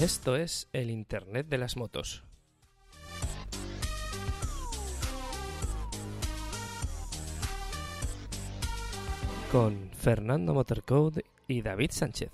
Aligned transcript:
Esto 0.00 0.34
es 0.34 0.68
el 0.72 0.90
Internet 0.90 1.46
de 1.46 1.56
las 1.56 1.76
motos. 1.76 2.24
Con 9.52 9.88
Fernando 9.92 10.52
Motorcode 10.52 11.24
y 11.46 11.62
David 11.62 11.90
Sánchez. 11.92 12.32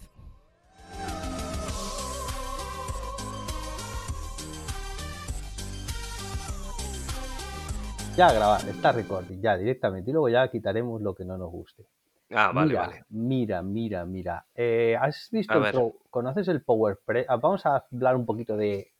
Ya 8.17 8.33
grabar, 8.33 8.67
está 8.67 8.93
recording, 8.93 9.43
ya 9.43 9.59
directamente. 9.59 10.11
Y 10.11 10.15
luego 10.15 10.31
ya 10.31 10.51
quitaremos 10.51 11.03
lo 11.03 11.15
que 11.15 11.27
no 11.27 11.37
nos 11.37 11.51
guste. 11.51 11.85
Ah, 12.31 12.53
vale, 12.53 12.69
mira, 12.69 12.81
vale. 12.87 13.05
Mira, 13.11 13.63
mira, 13.63 14.05
mira. 14.07 14.47
Eh, 14.55 14.97
¿Has 15.01 15.29
visto 15.33 15.55
el 15.67 15.93
¿Conoces 16.11 16.49
el 16.49 16.63
PowerPress? 16.63 17.27
Ah, 17.29 17.37
Vamos 17.37 17.67
a 17.67 17.85
hablar 17.91 18.15
un 18.17 18.25
poquito 18.27 18.57
de, 18.57 18.93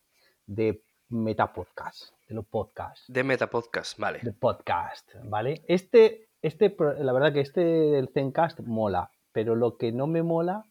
de 0.45 0.83
Metapodcast, 1.09 2.13
de 2.27 2.35
los 2.35 2.45
podcasts, 2.45 3.05
De 3.07 3.23
Metapodcast, 3.23 3.97
vale. 3.99 4.19
de 4.21 4.33
podcast, 4.33 5.09
¿vale? 5.23 5.63
Este, 5.67 6.29
este, 6.41 6.75
la 6.99 7.13
verdad 7.13 7.31
que 7.33 7.41
este 7.41 7.61
del 7.61 8.09
Zencast 8.09 8.59
mola, 8.61 9.11
pero 9.31 9.55
lo 9.55 9.77
que 9.77 9.91
no 9.91 10.07
me 10.07 10.23
mola 10.23 10.63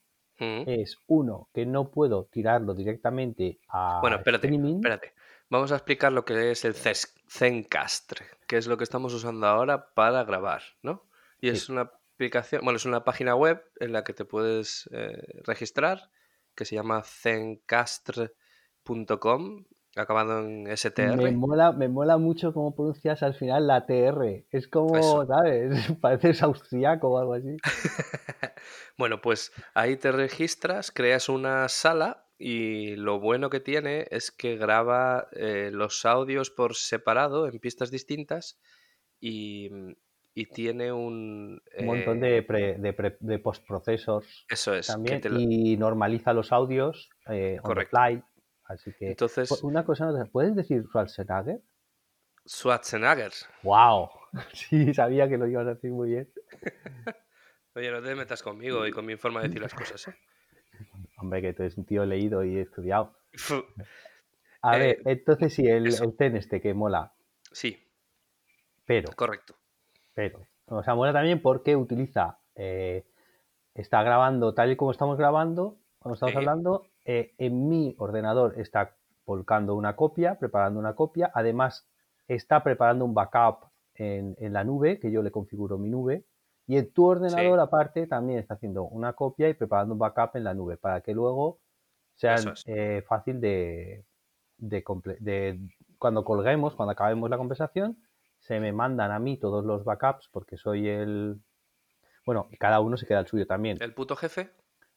Mm. 0.43 0.63
es, 0.67 0.97
uno, 1.07 1.51
que 1.53 1.67
no 1.67 1.91
puedo 1.91 2.25
tirarlo 2.25 2.73
directamente 2.73 3.61
a 3.69 3.99
Bueno, 4.01 4.17
espérate, 4.17 4.47
streaming. 4.47 4.77
espérate. 4.77 5.13
Vamos 5.51 5.71
a 5.71 5.75
explicar 5.77 6.13
lo 6.13 6.25
que 6.25 6.51
es 6.53 6.65
el 6.65 6.73
Zencast, 6.75 8.13
que 8.47 8.57
es 8.57 8.67
lo 8.67 8.79
que 8.79 8.85
estamos 8.85 9.13
usando 9.13 9.47
ahora 9.47 9.93
para 9.95 10.25
grabar, 10.25 10.63
¿no? 10.83 11.03
Y 11.43 11.49
Sí. 11.51 11.57
es 11.57 11.69
una 11.69 11.91
bueno, 12.63 12.77
es 12.77 12.85
una 12.85 13.05
página 13.05 13.35
web 13.35 13.63
en 13.79 13.93
la 13.93 14.05
que 14.05 14.13
te 14.13 14.25
puedes 14.25 14.89
eh, 14.93 15.23
registrar, 15.45 16.11
que 16.55 16.65
se 16.65 16.75
llama 16.75 17.03
zencastr.com, 17.03 19.65
acabado 19.97 20.41
en 20.41 20.77
STR. 20.77 21.17
Me 21.17 21.33
mola, 21.33 21.73
me 21.73 21.89
mola 21.89 22.19
mucho 22.19 22.53
cómo 22.53 22.75
pronuncias 22.75 23.23
al 23.23 23.35
final 23.35 23.67
la 23.67 23.87
TR. 23.87 24.47
Es 24.51 24.69
como, 24.69 24.97
Eso. 24.97 25.27
¿sabes? 25.27 25.93
Pareces 26.01 26.43
austriaco 26.43 27.09
o 27.09 27.19
algo 27.19 27.35
así. 27.35 27.57
Bueno, 28.99 29.23
pues 29.23 29.53
ahí 29.73 29.97
te 29.97 30.13
registras, 30.13 30.91
creas 30.91 31.31
una 31.31 31.71
sala 31.71 32.29
y 32.37 32.97
lo 32.97 33.19
bueno 33.19 33.49
que 33.49 33.61
tiene 33.61 34.07
es 34.11 34.31
que 34.31 34.59
graba 34.59 35.29
eh, 35.33 35.71
los 35.73 36.05
audios 36.05 36.51
por 36.51 36.75
separado 36.75 37.49
en 37.49 37.59
pistas 37.61 37.91
distintas 37.91 38.61
y, 39.19 39.71
y 40.35 40.47
tiene 40.47 40.93
un... 40.93 41.63
Un 41.79 41.87
montón 41.87 42.21
de, 42.21 42.39
eh, 42.39 42.43
pre- 42.43 42.79
de, 42.79 42.93
pre- 42.93 43.17
de 43.21 43.39
postprocessors 43.39 44.47
Eso 44.49 44.75
es, 44.75 44.87
también 44.87 45.21
lo- 45.25 45.39
y 45.41 45.77
normaliza 45.77 46.33
los 46.33 46.53
audios 46.53 47.11
eh, 47.29 47.59
on 47.63 47.63
the 47.63 47.67
Correcto. 47.69 47.97
fly. 47.97 48.23
Así 48.65 48.93
que, 48.99 49.09
Entonces, 49.09 49.51
una 49.63 49.85
cosa, 49.85 50.29
¿puedes 50.33 50.55
decir 50.55 50.85
Schwarzenegger? 50.85 51.61
Schwarzenegger. 52.47 53.33
¡Wow! 53.63 54.09
Sí, 54.55 54.95
sabía 54.95 55.29
que 55.29 55.37
lo 55.37 55.47
ibas 55.49 55.67
a 55.67 55.75
decir 55.75 55.91
muy 55.91 56.11
bien. 56.11 56.31
Oye, 57.75 57.91
no 57.91 58.03
te 58.03 58.15
metas 58.15 58.43
conmigo 58.43 58.87
y 58.87 58.93
con 58.93 59.07
mi 59.07 59.17
forma 59.17 59.41
de 59.41 59.49
decir 59.49 59.63
las 59.63 59.75
cosas, 59.75 60.09
¿eh? 60.09 60.15
Hombre, 61.19 61.43
que 61.43 61.53
tú 61.53 61.63
eres 61.63 61.77
un 61.77 61.85
tío 61.85 62.05
leído 62.07 62.45
y 62.45 62.59
estudiado. 62.59 63.17
A 64.63 64.77
Eh, 64.77 64.79
ver, 64.79 65.03
entonces 65.07 65.55
sí, 65.55 65.67
el, 65.67 65.87
eso. 65.87 66.05
el 66.05 66.17
Zen 66.17 66.37
este 66.37 66.61
que 66.61 66.75
mola, 66.75 67.13
Sí, 67.53 67.77
pero 68.87 69.11
correcto. 69.17 69.57
Pero, 70.21 70.41
o 70.67 70.83
sea, 70.83 70.95
mola 70.95 71.13
también 71.15 71.41
porque 71.41 71.77
utiliza, 71.77 72.39
eh, 72.55 73.07
está 73.75 74.03
grabando 74.03 74.53
tal 74.53 74.71
y 74.71 74.77
como 74.77 74.91
estamos 74.91 75.17
grabando, 75.17 75.79
cuando 75.99 76.15
estamos 76.15 76.35
Sí. 76.35 76.39
hablando, 76.39 76.87
eh, 77.07 77.33
en 77.39 77.69
mi 77.69 77.95
ordenador 77.99 78.59
está 78.61 78.97
volcando 79.25 79.75
una 79.75 79.97
copia, 79.97 80.39
preparando 80.39 80.79
una 80.79 80.95
copia, 80.95 81.31
además 81.35 81.89
está 82.29 82.63
preparando 82.63 83.05
un 83.05 83.15
backup 83.15 83.71
en, 83.95 84.37
en 84.39 84.53
la 84.53 84.63
nube, 84.65 84.99
que 85.01 85.11
yo 85.11 85.23
le 85.23 85.31
configuro 85.31 85.79
mi 85.79 85.89
nube, 85.89 86.27
y 86.67 86.77
en 86.77 86.93
tu 86.93 87.07
ordenador 87.07 87.59
Sí. 87.59 87.63
aparte 87.63 88.07
también 88.07 88.39
está 88.41 88.55
haciendo 88.55 88.85
una 88.85 89.15
copia 89.15 89.49
y 89.49 89.55
preparando 89.55 89.95
un 89.95 89.99
backup 89.99 90.37
en 90.37 90.45
la 90.45 90.55
nube, 90.55 90.77
para 90.77 91.01
que 91.01 91.15
luego 91.15 91.61
es. 92.21 92.63
eh, 92.67 93.03
fácil 93.09 93.41
de, 93.41 94.05
de, 94.59 94.85
de- 95.21 95.59
cuando 95.99 96.25
colguemos, 96.25 96.75
cuando 96.75 96.93
acabemos 96.93 97.31
la 97.31 97.39
conversación, 97.39 97.97
se 98.51 98.59
me 98.59 98.73
mandan 98.73 99.13
a 99.13 99.21
mí 99.21 99.37
todos 99.37 99.65
los 99.65 99.85
backups 99.85 100.29
porque 100.33 100.57
soy 100.57 100.89
el... 100.89 101.41
Bueno, 102.27 102.49
cada 102.59 102.81
uno 102.81 102.97
se 102.97 103.07
queda 103.07 103.21
el 103.21 103.29
suyo 103.29 103.47
también. 103.47 103.79
El 103.81 103.95
puto 103.95 104.17
jefe. 104.17 104.51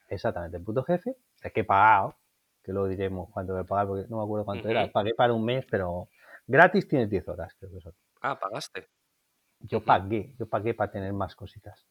Exactamente, 0.10 0.58
el 0.58 0.64
puto 0.64 0.82
jefe. 0.82 1.16
Es 1.44 1.54
que 1.54 1.60
he 1.60 1.64
pagado, 1.64 2.16
que 2.64 2.74
lo 2.74 2.88
diremos 2.88 3.30
cuando 3.30 3.54
me 3.54 3.64
pagar, 3.64 3.86
porque 3.86 4.08
no 4.10 4.18
me 4.18 4.24
acuerdo 4.24 4.46
cuánto 4.46 4.70
era. 4.70 4.92
Pagué 4.92 5.14
para 5.14 5.34
un 5.34 5.46
mes, 5.46 5.68
pero 5.70 6.10
gratis 6.48 6.88
tienes 6.88 7.12
10 7.12 7.28
horas, 7.28 7.54
creo 7.60 7.72
que 7.72 7.80
son. 7.82 7.94
Ah, 8.22 8.40
pagaste. 8.40 8.88
Yo 9.60 9.82
pagué, 9.82 10.34
yo 10.40 10.48
pagué 10.50 10.74
para 10.74 10.92
tener 10.92 11.14
más 11.14 11.36
cositas. 11.36 11.86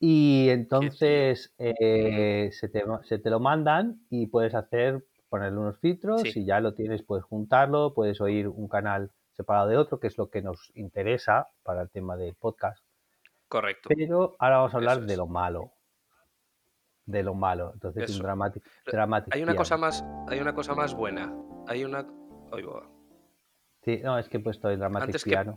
Y 0.00 0.48
entonces 0.48 1.54
eh, 1.58 2.50
se, 2.50 2.68
te, 2.68 2.82
se 3.04 3.20
te 3.20 3.30
lo 3.30 3.38
mandan 3.38 4.00
y 4.10 4.26
puedes 4.26 4.56
hacer, 4.56 5.06
ponerle 5.28 5.60
unos 5.60 5.78
filtros 5.78 6.22
Sí. 6.22 6.40
y 6.40 6.44
ya 6.46 6.58
lo 6.58 6.74
tienes, 6.74 7.04
puedes 7.04 7.24
juntarlo, 7.24 7.94
puedes 7.94 8.20
oír 8.20 8.48
un 8.48 8.66
canal 8.66 9.12
separado 9.36 9.68
de 9.68 9.76
otro, 9.76 10.00
que 10.00 10.06
es 10.06 10.18
lo 10.18 10.30
que 10.30 10.42
nos 10.42 10.70
interesa 10.74 11.48
para 11.62 11.82
el 11.82 11.90
tema 11.90 12.16
del 12.16 12.34
podcast. 12.34 12.82
Correcto. 13.48 13.88
Pero 13.94 14.34
ahora 14.38 14.56
vamos 14.56 14.74
a 14.74 14.76
hablar 14.78 15.02
de 15.02 15.16
lo 15.16 15.26
malo. 15.26 15.72
De 17.04 17.22
lo 17.22 17.34
malo. 17.34 17.70
Entonces, 17.74 18.04
Eso. 18.04 18.18
un 18.18 18.22
dramatic 18.24 18.64
Hay 19.30 19.42
una 19.42 19.54
cosa 19.54 19.76
más, 19.76 20.04
hay 20.28 20.40
una 20.40 20.54
cosa 20.54 20.74
más 20.74 20.94
buena. 20.94 21.32
Hay 21.68 21.84
una. 21.84 22.06
Oigo, 22.50 22.96
Sí, 23.84 24.00
no, 24.02 24.18
es 24.18 24.28
que 24.28 24.38
he 24.38 24.40
puesto 24.40 24.68
el 24.68 24.80
dramatic 24.80 25.06
Antes 25.06 25.24
que-. 25.24 25.54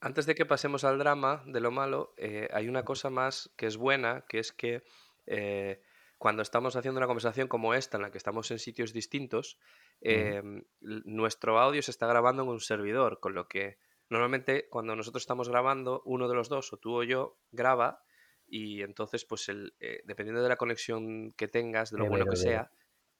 Antes 0.00 0.26
de 0.26 0.34
que 0.34 0.44
pasemos 0.44 0.84
al 0.84 0.98
drama 0.98 1.42
de 1.46 1.60
lo 1.60 1.70
malo, 1.70 2.12
eh, 2.16 2.48
hay 2.52 2.68
una 2.68 2.84
cosa 2.84 3.08
más 3.08 3.50
que 3.56 3.66
es 3.66 3.76
buena, 3.76 4.24
que 4.28 4.40
es 4.40 4.52
que 4.52 4.82
eh, 5.26 5.80
cuando 6.18 6.42
estamos 6.42 6.76
haciendo 6.76 6.98
una 6.98 7.06
conversación 7.06 7.48
como 7.48 7.74
esta, 7.74 7.96
en 7.98 8.02
la 8.02 8.10
que 8.10 8.18
estamos 8.18 8.50
en 8.50 8.58
sitios 8.58 8.92
distintos, 8.92 9.58
eh, 10.00 10.40
l- 10.80 11.02
nuestro 11.04 11.58
audio 11.58 11.82
se 11.82 11.90
está 11.90 12.06
grabando 12.06 12.42
en 12.42 12.48
un 12.48 12.60
servidor, 12.60 13.20
con 13.20 13.34
lo 13.34 13.48
que 13.48 13.78
normalmente 14.08 14.68
cuando 14.70 14.96
nosotros 14.96 15.22
estamos 15.22 15.48
grabando, 15.48 16.02
uno 16.04 16.28
de 16.28 16.34
los 16.34 16.48
dos, 16.48 16.72
o 16.72 16.76
tú 16.78 16.94
o 17.00 17.02
yo, 17.02 17.38
graba 17.50 18.02
y 18.46 18.82
entonces, 18.82 19.24
pues, 19.24 19.48
el, 19.48 19.74
eh, 19.80 20.02
dependiendo 20.04 20.42
de 20.42 20.48
la 20.48 20.56
conexión 20.56 21.32
que 21.32 21.48
tengas, 21.48 21.90
de 21.90 21.98
lo 21.98 22.06
bueno 22.06 22.24
que 22.26 22.36
sea, 22.36 22.70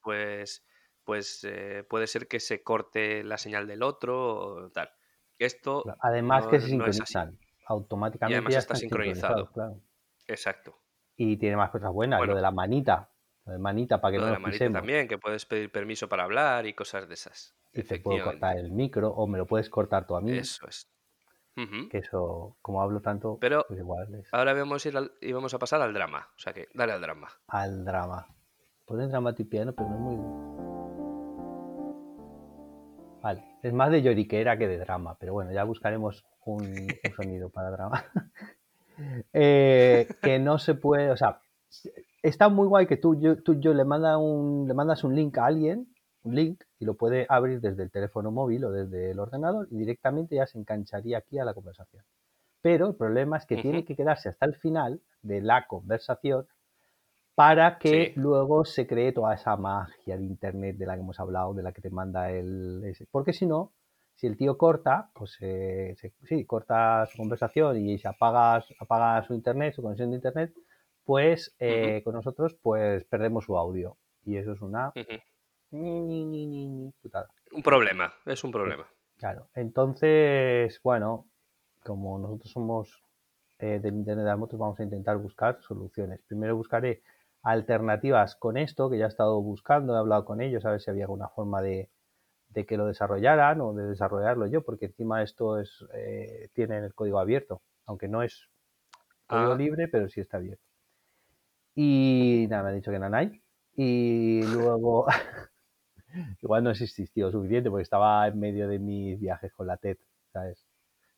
pues, 0.00 0.64
pues 1.04 1.44
eh, 1.44 1.84
puede 1.88 2.06
ser 2.06 2.28
que 2.28 2.40
se 2.40 2.62
corte 2.62 3.24
la 3.24 3.36
señal 3.38 3.66
del 3.66 3.82
otro 3.82 4.36
o 4.38 4.70
tal. 4.70 4.90
Esto 5.38 5.84
Además 6.00 6.44
no- 6.44 6.50
que 6.50 6.60
se 6.60 6.66
no 6.66 6.70
sincronizan. 6.70 7.38
Automáticamente 7.66 8.32
Y 8.32 8.34
además 8.34 8.52
ya 8.54 8.58
está 8.60 8.74
sincronizado. 8.76 9.50
claro. 9.52 9.80
Exacto. 10.28 10.78
Y 11.16 11.37
tiene 11.38 11.56
más 11.56 11.71
cosas 11.71 11.93
buenas, 11.93 12.19
Bueno. 12.19 12.32
lo 12.32 12.37
de 12.37 12.43
la 12.43 12.50
manita. 12.50 13.09
Lo 13.47 13.53
de 13.53 13.59
manita 13.59 14.00
para 14.00 14.12
que 14.12 14.19
Lo 14.19 14.22
no 14.22 14.27
de 14.27 14.32
la 14.32 14.38
nos 14.38 14.43
manita 14.43 14.59
pisemos. 14.59 14.78
también, 14.81 15.09
que 15.09 15.19
puedes 15.19 15.47
pedir 15.47 15.71
permiso 15.71 16.09
para 16.09 16.25
hablar 16.25 16.66
y 16.66 16.75
cosas 16.75 17.09
de 17.09 17.15
esas. 17.15 17.54
Y 17.72 17.82
te 17.84 18.00
puedo 18.00 18.25
cortar 18.25 18.56
el 18.59 18.71
micro 18.72 19.10
o 19.10 19.26
me 19.26 19.38
lo 19.38 19.47
puedes 19.47 19.69
cortar 19.71 20.06
tú 20.06 20.16
a 20.16 20.21
mí. 20.21 20.37
Eso 20.37 20.66
es. 20.66 20.88
Ujú. 21.56 21.88
Que 21.88 21.99
eso, 21.99 22.56
como 22.60 22.82
hablo 22.82 23.00
tanto, 23.00 23.38
Pero- 23.41 23.65
pues 23.69 23.81
igual 23.81 24.15
es 24.15 24.28
Ahora 24.32 24.53
vamos 24.53 24.84
a 24.84 24.88
ir 24.88 24.97
al- 24.97 25.12
y 25.22 25.32
vamos 25.32 25.55
a 25.55 25.59
pasar 25.59 25.81
al 25.81 25.94
drama. 25.94 26.28
O 26.37 26.38
sea 26.38 26.53
que, 26.53 26.69
dale 26.75 26.93
al 26.93 27.00
drama. 27.00 27.28
al 27.49 27.84
drama. 27.84 28.26
Pone 28.84 29.06
dramatic 29.09 29.49
piano, 29.49 29.72
pero 29.72 29.88
no 29.88 29.94
es 29.94 30.00
muy. 30.00 30.16
Vale, 33.22 33.44
es 33.62 33.72
más 33.72 33.91
de 33.91 34.03
lloriquera 34.03 34.56
que 34.59 34.69
de 34.69 34.78
drama, 34.78 35.16
pero 35.19 35.32
bueno, 35.32 35.50
ya 35.53 35.65
buscaremos 35.65 36.25
un, 36.44 36.62
un 36.65 37.12
sonido 37.16 37.49
para 37.50 37.71
drama. 37.71 38.05
Eh, 39.32 40.08
que 40.22 40.38
no 40.38 40.58
se 40.58 40.75
puede, 40.75 41.10
o 41.10 41.16
sea, 41.16 41.40
está 42.22 42.48
muy 42.48 42.66
guay 42.66 42.87
que 42.87 42.96
tú, 42.96 43.19
yo, 43.20 43.43
tú 43.43 43.54
yo 43.60 43.75
le, 43.75 43.84
manda 43.84 44.19
un, 44.19 44.66
le 44.66 44.75
mandas 44.75 45.04
un 45.04 45.14
link 45.14 45.37
a 45.38 45.46
alguien, 45.46 45.88
un 46.22 46.34
link, 46.34 46.62
y 46.78 46.84
lo 46.84 46.94
puede 46.94 47.26
abrir 47.28 47.60
desde 47.60 47.82
el 47.82 47.90
teléfono 47.90 48.31
móvil 48.31 48.64
o 48.64 48.70
desde 48.72 49.10
el 49.10 49.19
ordenador 49.20 49.69
y 49.70 49.78
directamente 49.78 50.37
ya 50.37 50.46
se 50.46 50.58
engancharía 50.58 51.19
aquí 51.19 51.38
a 51.38 51.44
la 51.44 51.54
conversación. 51.54 52.02
Pero 52.62 52.88
el 52.88 52.94
problema 52.96 53.37
es 53.37 53.46
que 53.46 53.56
tiene 53.62 53.84
que 53.84 53.94
quedarse 53.94 54.28
hasta 54.28 54.44
el 54.46 54.54
final 54.56 55.00
de 55.22 55.40
la 55.40 55.66
conversación 55.69 56.46
para 57.37 57.78
que 57.78 58.12
Sí. 58.14 58.20
luego 58.20 58.64
se 58.64 58.87
cree 58.87 59.12
toda 59.12 59.34
esa 59.34 59.56
magia 59.56 60.16
de 60.16 60.25
internet 60.25 60.76
de 60.78 60.87
la 60.87 60.94
que 60.94 61.00
hemos 61.00 61.20
hablado, 61.20 61.54
de 61.54 61.62
la 61.62 61.72
que 61.72 61.82
te 61.82 61.90
manda 61.90 62.31
el... 62.31 62.82
ese. 62.84 63.06
Porque 63.10 63.32
si 63.32 63.46
no, 63.46 63.72
si 64.16 64.26
el 64.26 64.36
tío 64.36 64.58
corta, 64.58 65.10
pues 65.14 65.36
eh, 65.40 65.94
se- 65.96 66.12
sí, 66.24 66.44
corta 66.44 67.06
su 67.06 67.16
conversación 67.18 67.76
y 67.88 67.98
se 67.98 68.08
apaga, 68.08 68.64
apaga 68.80 69.22
su 69.22 69.34
internet, 69.34 69.74
su 69.74 69.82
conexión 69.82 70.10
de 70.10 70.16
internet, 70.16 70.52
pues 71.04 71.54
eh, 71.60 72.00
con 72.02 72.14
nosotros 72.14 72.54
pues 72.60 73.04
perdemos 73.04 73.44
su 73.44 73.56
audio. 73.56 73.96
Y 74.24 74.36
eso 74.36 74.52
es 74.52 74.60
una 74.60 74.88
Ujú. 74.88 75.20
ni, 75.70 76.00
ni, 76.00 76.24
ni, 76.24 76.46
ni, 76.46 76.66
ni 76.66 76.90
putada. 77.00 77.28
Un 77.52 77.62
problema, 77.62 78.12
es 78.24 78.42
un 78.42 78.50
problema. 78.50 78.86
Claro. 79.18 79.48
Entonces, 79.54 80.80
bueno, 80.82 81.26
como 81.84 82.18
nosotros 82.18 82.50
somos 82.50 83.02
eh, 83.58 83.78
del 83.80 83.94
Internet 83.94 84.24
de 84.24 84.30
las 84.30 84.38
motos, 84.38 84.58
vamos 84.58 84.80
a 84.80 84.82
intentar 84.82 85.16
buscar 85.18 85.58
soluciones. 85.62 86.20
Primero 86.26 86.56
buscaré 86.56 87.02
alternativas 87.42 88.34
con 88.36 88.56
esto, 88.56 88.90
que 88.90 88.98
ya 88.98 89.04
he 89.04 89.08
estado 89.08 89.40
buscando, 89.40 89.94
he 89.94 89.98
hablado 89.98 90.24
con 90.24 90.40
ellos 90.40 90.64
a 90.64 90.70
ver 90.72 90.80
si 90.80 90.90
había 90.90 91.04
alguna 91.04 91.28
forma 91.28 91.62
de, 91.62 91.88
de 92.56 92.64
que 92.64 92.79
lo 92.79 92.87
desarrollaran 92.87 93.61
o 93.61 93.75
de 93.75 93.85
desarrollarlo 93.87 94.47
yo, 94.47 94.62
porque 94.64 94.87
encima 94.87 95.23
esto 95.23 95.61
es 95.61 95.85
eh, 95.93 96.49
tiene 96.55 96.79
el 96.79 96.94
código 96.94 97.19
abierto, 97.19 97.61
aunque 97.85 98.08
no 98.08 98.23
es 98.23 98.49
código 99.26 99.53
Ah. 99.53 99.56
libre, 99.56 99.88
pero 99.88 100.08
sí 100.08 100.20
está 100.23 100.38
abierto. 100.38 100.64
Y 101.75 102.47
nada, 102.49 102.62
me 102.64 102.69
ha 102.70 102.73
dicho 102.73 102.91
que 102.91 102.99
no 102.99 103.14
hay. 103.14 103.43
Y 103.75 104.43
luego, 104.44 105.06
igual 106.43 106.64
no 106.64 106.70
existió 106.70 107.31
suficiente 107.31 107.69
porque 107.70 107.82
estaba 107.82 108.26
en 108.26 108.41
medio 108.41 108.69
de 108.69 108.79
mis 108.79 109.20
viajes 109.20 109.52
con 109.52 109.67
la 109.67 109.76
TED, 109.76 109.99
¿sabes? 110.32 110.67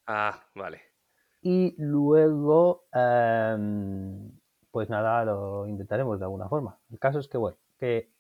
Ah, 0.06 0.42
vale. 0.56 0.80
Y 1.40 1.76
luego, 1.78 2.86
em, 2.92 4.32
pues 4.72 4.90
nada, 4.90 5.24
lo 5.24 5.68
intentaremos 5.68 6.18
de 6.18 6.24
alguna 6.24 6.48
forma. 6.48 6.78
El 6.90 6.98
caso 6.98 7.20
es 7.20 7.28
que, 7.28 7.38
bueno, 7.38 7.56
que 7.78 8.10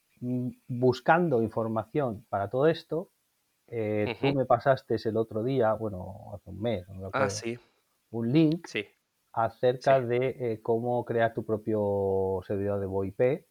buscando 0.68 1.42
información 1.42 2.24
para 2.28 2.48
todo 2.50 2.66
esto, 2.66 3.10
eh, 3.66 4.16
tú 4.20 4.34
me 4.34 4.46
pasaste 4.46 4.96
el 5.04 5.16
otro 5.16 5.42
día, 5.44 5.74
bueno, 5.74 6.32
hace 6.34 6.50
un 6.50 6.60
mes, 6.60 6.88
no 6.88 6.94
me 6.94 7.10
Ah, 7.12 7.28
sí, 7.30 7.58
un 8.10 8.32
link 8.32 8.66
sí, 8.66 8.86
acerca 9.32 10.00
sí. 10.00 10.06
de 10.06 10.52
eh, 10.52 10.62
cómo 10.62 11.04
crear 11.04 11.34
tu 11.34 11.44
propio 11.44 12.40
servidor 12.46 12.80
de 12.80 12.86
VoIP, 12.86 13.46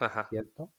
Ajá, 0.00 0.28
¿cierto? 0.28 0.70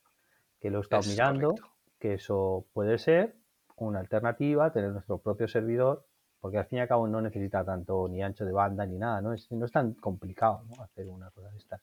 Que 0.59 0.71
lo 0.71 0.79
he 0.79 0.81
estado 0.81 1.01
es 1.01 1.07
mirando, 1.09 1.49
correcto. 1.49 1.71
que 1.99 2.13
eso 2.15 2.67
puede 2.73 2.97
ser 2.99 3.35
una 3.77 3.99
alternativa, 3.99 4.71
tener 4.73 4.91
nuestro 4.91 5.19
propio 5.19 5.47
servidor, 5.47 6.07
porque 6.39 6.57
al 6.59 6.65
fin 6.67 6.79
y 6.79 6.81
al 6.81 6.87
cabo 6.87 7.07
no 7.07 7.21
necesita 7.21 7.65
tanto 7.65 8.07
ni 8.09 8.23
ancho 8.23 8.45
de 8.45 8.51
banda 8.53 8.85
ni 8.85 8.97
nada, 8.97 9.21
¿no? 9.21 9.33
Es, 9.33 9.51
no 9.51 9.65
es 9.65 9.71
tan 9.71 9.93
complicado, 9.95 10.63
¿no? 10.65 10.83
Hacer 10.83 11.07
una 11.09 11.31
cosa 11.31 11.49
de 11.51 11.57
estas. 11.57 11.81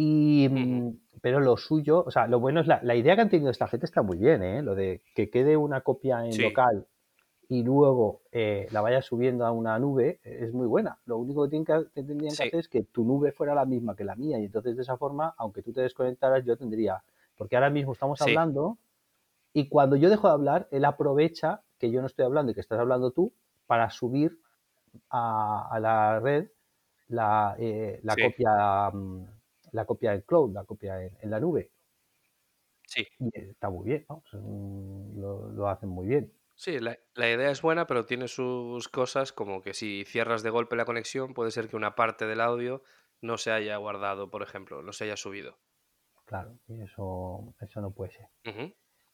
Y, 0.00 0.48
mm, 0.48 0.90
pero 1.20 1.40
lo 1.40 1.56
suyo, 1.56 2.04
o 2.06 2.10
sea, 2.12 2.28
lo 2.28 2.38
bueno 2.38 2.60
es 2.60 2.68
la, 2.68 2.80
la 2.84 2.94
idea 2.94 3.16
que 3.16 3.22
han 3.22 3.30
tenido 3.30 3.50
esta 3.50 3.66
gente 3.66 3.84
está 3.84 4.00
muy 4.02 4.16
bien, 4.16 4.44
¿eh? 4.44 4.62
Lo 4.62 4.76
de 4.76 5.02
que 5.12 5.28
quede 5.28 5.56
una 5.56 5.80
copia 5.80 6.24
en 6.24 6.30
Sí, 6.36 6.40
local 6.40 6.86
y 7.48 7.64
luego 7.64 8.22
eh, 8.32 8.68
la 8.72 8.80
vayas 8.82 9.06
subiendo 9.06 9.46
a 9.46 9.52
una 9.52 9.78
nube 9.78 10.20
eh, 10.24 10.40
es 10.42 10.52
muy 10.54 10.66
buena. 10.68 10.98
Lo 11.06 11.18
único 11.18 11.44
que, 11.44 11.50
tienen 11.50 11.66
que, 11.66 11.86
que 11.94 12.02
tendrían 12.04 12.36
que 12.36 12.44
hacer 12.44 12.60
es 12.60 12.68
que 12.68 12.84
tu 12.84 13.04
nube 13.04 13.32
fuera 13.32 13.54
la 13.54 13.66
misma 13.66 13.96
que 13.96 14.04
la 14.04 14.16
mía 14.16 14.38
y 14.38 14.44
entonces 14.46 14.76
de 14.76 14.82
esa 14.82 14.96
forma, 14.98 15.34
aunque 15.38 15.62
tú 15.62 15.72
te 15.72 15.80
desconectaras, 15.82 16.44
yo 16.44 16.56
tendría, 16.56 17.02
porque 17.36 17.56
ahora 17.56 17.70
mismo 17.70 17.92
estamos 17.92 18.20
sí, 18.20 18.22
hablando 18.22 18.78
y 19.52 19.68
cuando 19.68 19.96
yo 19.96 20.10
dejo 20.10 20.28
de 20.28 20.34
hablar, 20.34 20.68
él 20.70 20.84
aprovecha 20.84 21.62
que 21.78 21.90
yo 21.90 22.00
no 22.00 22.06
estoy 22.08 22.24
hablando 22.24 22.52
y 22.52 22.54
que 22.54 22.60
estás 22.60 22.80
hablando 22.80 23.12
tú 23.12 23.32
para 23.66 23.90
subir 23.90 24.38
a, 25.10 25.68
a 25.70 25.80
la 25.80 26.20
red 26.20 26.48
la, 27.08 27.56
eh, 27.58 28.00
la 28.02 28.14
sí, 28.14 28.22
copia 28.22 28.90
mm, 28.92 29.37
la 29.72 29.84
copia 29.86 30.14
en 30.14 30.22
cloud, 30.22 30.52
la 30.54 30.64
copia 30.64 31.02
en, 31.04 31.16
en 31.20 31.30
la 31.30 31.40
nube. 31.40 31.70
sí. 32.86 33.06
Y 33.20 33.30
está 33.38 33.70
muy 33.70 33.84
bien, 33.86 34.06
¿no? 34.08 34.22
Lo, 34.32 35.48
lo 35.50 35.68
hacen 35.68 35.88
muy 35.88 36.06
bien. 36.08 36.32
Sí, 36.56 36.78
la, 36.80 36.98
la 37.14 37.30
idea 37.30 37.50
es 37.50 37.62
buena, 37.62 37.86
pero 37.86 38.04
tiene 38.04 38.28
sus 38.28 38.88
cosas 38.90 39.32
como 39.32 39.62
que 39.62 39.72
si 39.74 40.04
cierras 40.04 40.42
de 40.42 40.50
golpe 40.50 40.76
la 40.76 40.84
conexión, 40.84 41.32
puede 41.32 41.50
ser 41.52 41.68
que 41.68 41.76
una 41.76 41.94
parte 41.94 42.26
del 42.26 42.40
audio 42.42 42.82
no 43.22 43.38
se 43.38 43.50
haya 43.52 43.76
guardado, 43.76 44.30
por 44.30 44.42
ejemplo, 44.42 44.82
no 44.82 44.92
se 44.92 45.04
haya 45.04 45.16
subido. 45.16 45.58
Claro, 46.26 46.58
y 46.68 46.80
eso, 46.82 47.54
eso 47.60 47.80
no 47.80 47.90
puede 47.90 48.12
ser. 48.12 48.28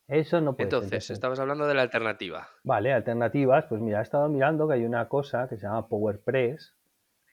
Eso 0.09 0.41
no 0.41 0.57
puede 0.57 0.73
ser. 0.75 0.89
Entonces, 0.89 1.11
Entonces, 1.11 1.11
estabas 1.12 1.39
hablando 1.39 1.69
de 1.69 1.75
la 1.75 1.83
alternativa. 1.83 2.49
vale, 2.62 2.93
alternativas, 2.93 3.65
pues 3.67 3.81
mira, 3.81 4.00
he 4.00 4.03
estado 4.03 4.29
mirando 4.29 4.67
que 4.69 4.75
hay 4.75 4.85
una 4.85 5.09
cosa 5.09 5.49
que 5.49 5.57
se 5.57 5.62
llama 5.67 5.89
PowerPress 5.89 6.75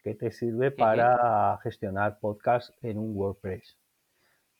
que 0.03 0.15
te 0.15 0.31
sirve 0.31 0.71
para 0.71 1.57
gestionar 1.63 2.19
podcasts 2.19 2.73
en 2.81 2.97
un 2.97 3.15
WordPress. 3.15 3.77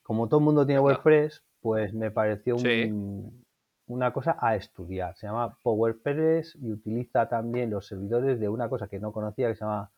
Como 0.03 0.27
todo 0.27 0.39
el 0.39 0.45
mundo 0.45 0.65
tiene. 0.65 0.81
WordPress, 0.81 1.43
pues 1.61 1.93
me 1.93 2.11
pareció 2.11 2.57
Sí, 2.57 2.83
un- 2.83 3.45
una 3.87 4.13
cosa 4.13 4.37
a 4.39 4.55
estudiar. 4.55 5.15
Se 5.17 5.27
llama 5.27 5.57
PowerPress 5.63 6.55
y 6.61 6.71
utiliza 6.71 7.27
también 7.29 7.69
los 7.69 7.87
servidores 7.87 8.39
de 8.39 8.49
una 8.49 8.69
cosa 8.69 8.87
que 8.87 8.99
no 8.99 9.11
conocía 9.11 9.49
que 9.49 9.55
se 9.55 9.61
llama 9.65 9.91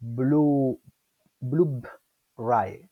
Blue 0.00 0.80
Bluebrite. 1.40 2.88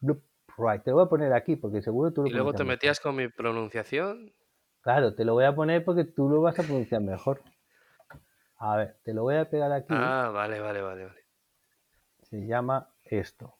Bluebrite. 0.00 0.84
Te 0.84 0.90
lo 0.90 0.96
voy 0.96 1.04
a 1.06 1.08
poner 1.08 1.32
aquí 1.32 1.56
porque 1.56 1.82
seguro 1.82 2.12
tú 2.12 2.22
lo 2.22 2.28
y 2.28 2.32
luego 2.32 2.52
te 2.52 2.58
mejor. 2.58 2.74
metías 2.74 3.00
con 3.00 3.16
mi 3.16 3.28
pronunciación. 3.28 4.32
Claro, 4.82 5.14
te 5.14 5.24
lo 5.24 5.34
voy 5.34 5.44
a 5.44 5.54
poner 5.54 5.84
porque 5.84 6.04
tú 6.04 6.28
lo 6.28 6.40
vas 6.40 6.58
a 6.58 6.62
pronunciar 6.62 7.00
mejor. 7.02 7.40
A 8.58 8.76
ver, 8.76 8.96
te 9.04 9.12
lo 9.12 9.22
voy 9.22 9.36
a 9.36 9.48
pegar 9.50 9.72
aquí. 9.72 9.86
Ah, 9.90 10.30
vale, 10.32 10.60
vale, 10.60 10.80
vale, 10.82 11.04
vale. 11.04 11.21
Se 12.32 12.46
llama 12.46 12.88
esto. 13.04 13.56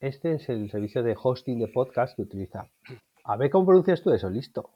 Este 0.00 0.34
es 0.34 0.50
el 0.50 0.70
servicio 0.70 1.02
de 1.02 1.16
hosting 1.18 1.60
de 1.60 1.68
podcast 1.68 2.14
que 2.14 2.20
utiliza. 2.20 2.68
A 3.24 3.38
ver 3.38 3.48
cómo 3.48 3.64
pronuncias 3.64 4.02
tú 4.02 4.12
eso, 4.12 4.28
listo. 4.28 4.68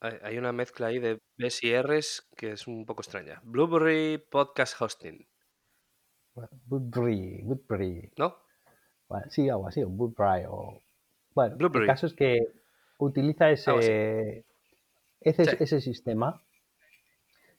Hay, 0.00 0.38
una 0.38 0.52
mezcla 0.52 0.86
ahí 0.86 0.98
de 0.98 1.18
Bs 1.36 1.62
y 1.62 1.76
Rs 1.76 2.26
que 2.38 2.52
es 2.52 2.66
un 2.66 2.86
poco 2.86 3.02
extraña. 3.02 3.42
Blueberry 3.44 4.16
Podcast 4.16 4.80
Hosting, 4.80 5.28
Woodbury, 6.70 7.42
Woodbury. 7.42 8.12
¿no? 8.16 8.34
Bueno, 9.06 9.26
sí, 9.28 9.50
algo 9.50 9.68
así, 9.68 9.82
o 9.82 9.88
Woodbury 9.88 10.46
o... 10.48 10.80
Bueno, 11.34 11.52
el 11.52 11.58
Blueberry, 11.58 11.86
caso 11.86 12.06
es 12.06 12.14
que 12.14 12.38
utiliza 12.96 13.50
ese, 13.50 14.46
ese, 15.20 15.44
Sí. 15.44 15.56
ese 15.60 15.82
sistema 15.82 16.42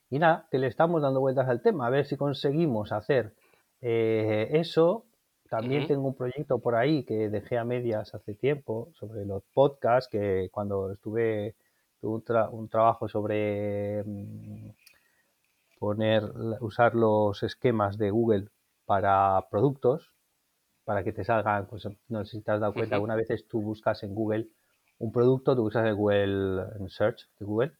y 0.09 0.17
nada, 0.17 0.47
que 0.49 0.57
le 0.57 0.65
estamos 0.65 1.03
dando 1.03 1.19
vueltas 1.19 1.47
al 1.47 1.61
tema, 1.61 1.85
a 1.85 1.91
ver 1.91 2.05
si 2.07 2.17
conseguimos 2.17 2.91
hacer 2.91 3.35
eh, 3.81 4.49
eso. 4.51 5.05
También 5.49 5.85
tengo 5.85 6.07
un 6.07 6.15
proyecto 6.15 6.59
por 6.59 6.75
ahí 6.75 7.05
que 7.05 7.29
dejé 7.29 7.57
a 7.57 7.65
medias 7.65 8.13
hace 8.15 8.33
tiempo 8.35 8.89
sobre 8.93 9.25
los 9.25 9.43
podcasts, 9.53 10.09
que 10.09 10.49
cuando 10.51 10.91
estuve, 10.91 11.55
tuve 12.01 12.13
un, 12.15 12.23
tra- 12.25 12.49
un 12.51 12.67
trabajo 12.69 13.07
sobre 13.07 14.03
mm, 14.05 14.69
poner, 15.79 16.23
usar 16.61 16.95
los 16.95 17.43
esquemas 17.43 17.97
de 17.97 18.09
Google 18.11 18.49
para 18.85 19.47
productos, 19.49 20.13
para 20.85 21.03
que 21.03 21.13
te 21.13 21.23
salgan, 21.25 21.67
pues 21.67 21.87
no 22.09 22.25
sé 22.25 22.37
si 22.39 22.43
te 22.43 22.51
has 22.51 22.61
dado 22.61 22.75
cuenta, 22.75 22.95
Ujú. 22.95 22.97
algunas 22.97 23.17
veces 23.17 23.47
tú 23.47 23.61
buscas 23.61 24.03
en 24.03 24.15
Google 24.15 24.49
un 24.99 25.11
producto, 25.11 25.55
tú 25.55 25.63
buscas 25.63 25.87
en 25.87 25.95
Google, 25.95 26.63
en 26.79 26.89
Search 26.89 27.29
de 27.39 27.45
Google, 27.45 27.73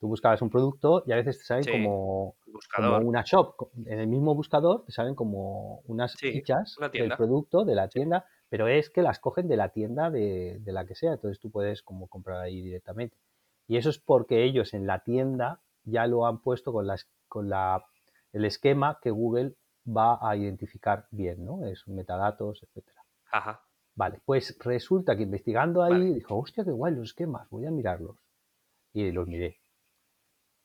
tú 0.00 0.08
buscas 0.08 0.42
un 0.42 0.50
producto 0.50 1.04
y 1.06 1.12
a 1.12 1.16
veces 1.16 1.38
te 1.38 1.44
salen 1.44 1.66
Sí, 1.66 1.68
como, 1.68 2.36
como 2.72 2.96
buscador. 2.96 3.02
una 3.02 3.22
shop. 3.24 3.56
En 3.86 3.98
el 4.00 4.06
mismo 4.08 4.34
buscador 4.34 4.84
te 4.84 4.92
salen 4.92 5.14
como 5.14 5.80
unas 5.86 6.16
Sí, 6.16 6.32
fichas 6.32 6.76
una 6.78 6.88
del 6.88 7.12
producto 7.14 7.64
de 7.64 7.74
la 7.74 7.88
tienda, 7.88 8.26
pero 8.48 8.68
es 8.68 8.90
que 8.90 9.02
las 9.02 9.18
cogen 9.20 9.48
de 9.48 9.56
la 9.56 9.70
tienda 9.70 10.10
de, 10.10 10.58
de 10.60 10.72
la 10.72 10.86
que 10.86 10.94
sea, 10.94 11.12
entonces 11.14 11.40
tú 11.40 11.50
puedes 11.50 11.82
como 11.82 12.08
comprar 12.08 12.40
ahí 12.40 12.60
directamente. 12.62 13.16
Y 13.66 13.76
eso 13.76 13.90
es 13.90 13.98
porque 13.98 14.44
ellos 14.44 14.74
en 14.74 14.86
la 14.86 15.00
tienda 15.04 15.62
ya 15.84 16.06
lo 16.06 16.26
han 16.26 16.40
puesto 16.40 16.72
con, 16.72 16.86
las, 16.86 17.08
con 17.28 17.48
la, 17.48 17.84
el 18.32 18.44
esquema 18.44 18.98
que 19.02 19.10
Google 19.10 19.54
va 19.86 20.18
a 20.20 20.36
identificar 20.36 21.06
bien, 21.10 21.44
¿no? 21.44 21.66
Es 21.66 21.86
metadatos, 21.88 22.62
etcétera. 22.62 23.02
Ajá. 23.30 23.60
Vale, 23.96 24.20
pues 24.24 24.56
resulta 24.60 25.16
que 25.16 25.24
investigando 25.24 25.82
ahí 25.82 25.92
Vale. 25.92 26.14
dijo, 26.14 26.36
hostia, 26.38 26.64
qué 26.64 26.70
guay 26.72 26.94
los 26.94 27.08
esquemas, 27.10 27.48
voy 27.50 27.66
a 27.66 27.70
mirarlos. 27.70 28.16
Y 28.92 29.10
los 29.12 29.26
miré. 29.28 29.60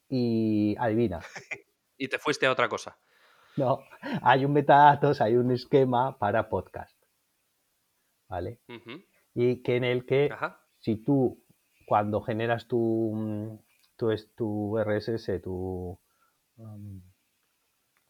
Y 0.10 0.76
adivina, 0.80 1.20
Y 2.00 2.08
te 2.08 2.18
fuiste 2.18 2.48
a 2.48 2.52
otra 2.52 2.68
cosa. 2.68 2.98
no, 3.58 3.84
hay 4.24 4.46
un 4.46 4.54
metadatos, 4.54 5.22
hay 5.22 5.36
un 5.36 5.52
esquema 5.52 6.18
para 6.18 6.50
podcast, 6.50 6.98
¿vale? 8.28 8.62
Y 9.36 9.62
que 9.62 9.76
en 9.76 9.84
el 9.84 10.06
que 10.06 10.30
Ajá. 10.32 10.62
si 10.80 10.96
tú 10.96 11.44
cuando 11.86 12.22
generas 12.22 12.68
tu, 12.68 13.12
mm, 13.14 13.60
tu, 14.36 14.78
RSS, 14.80 15.42
tu, 15.42 16.00
um, 16.58 17.02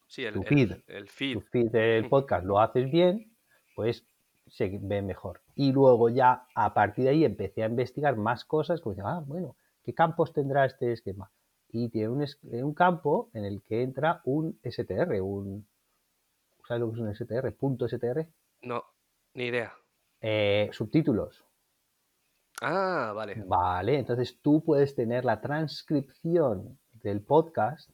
Sí, 0.07 0.23
el, 0.25 0.33
tu 0.33 0.43
feed, 0.43 0.71
el 0.87 1.07
feed. 1.07 1.39
feed 1.51 1.71
del 1.71 2.09
podcast 2.09 2.45
lo 2.45 2.59
haces 2.59 2.91
bien, 2.91 3.35
pues 3.75 4.05
se 4.47 4.77
ve 4.81 5.01
mejor. 5.01 5.41
Y 5.55 5.71
luego 5.71 6.09
ya 6.09 6.45
a 6.55 6.73
partir 6.73 7.05
de 7.05 7.11
ahí 7.11 7.25
empecé 7.25 7.63
a 7.63 7.67
investigar 7.67 8.15
más 8.17 8.45
cosas, 8.45 8.81
como 8.81 8.95
decir, 8.95 9.05
ah, 9.07 9.23
bueno, 9.25 9.55
¿qué 9.83 9.93
campos 9.93 10.31
tendrá 10.33 10.65
este 10.65 10.91
esquema? 10.91 11.31
Y 11.71 11.89
tiene 11.89 12.09
un, 12.09 12.25
un 12.63 12.73
campo 12.73 13.29
en 13.33 13.45
el 13.45 13.61
que 13.61 13.83
entra 13.83 14.21
un 14.25 14.59
STR, 14.63 15.21
un, 15.21 15.67
¿sabes 16.67 16.81
lo 16.81 16.87
que 16.91 16.95
es 16.95 16.99
un 17.01 17.15
STR? 17.15 17.51
Punto 17.55 17.87
STR. 17.87 18.27
No, 18.63 18.83
ni 19.35 19.45
idea. 19.45 19.73
Eh, 20.21 20.69
subtítulos. 20.73 21.45
Ah, 22.61 23.13
vale. 23.15 23.43
Vale, 23.45 23.99
entonces 23.99 24.39
tú 24.41 24.63
puedes 24.63 24.93
tener 24.95 25.23
la 25.25 25.39
transcripción 25.39 26.77
del 26.91 27.21
podcast 27.21 27.89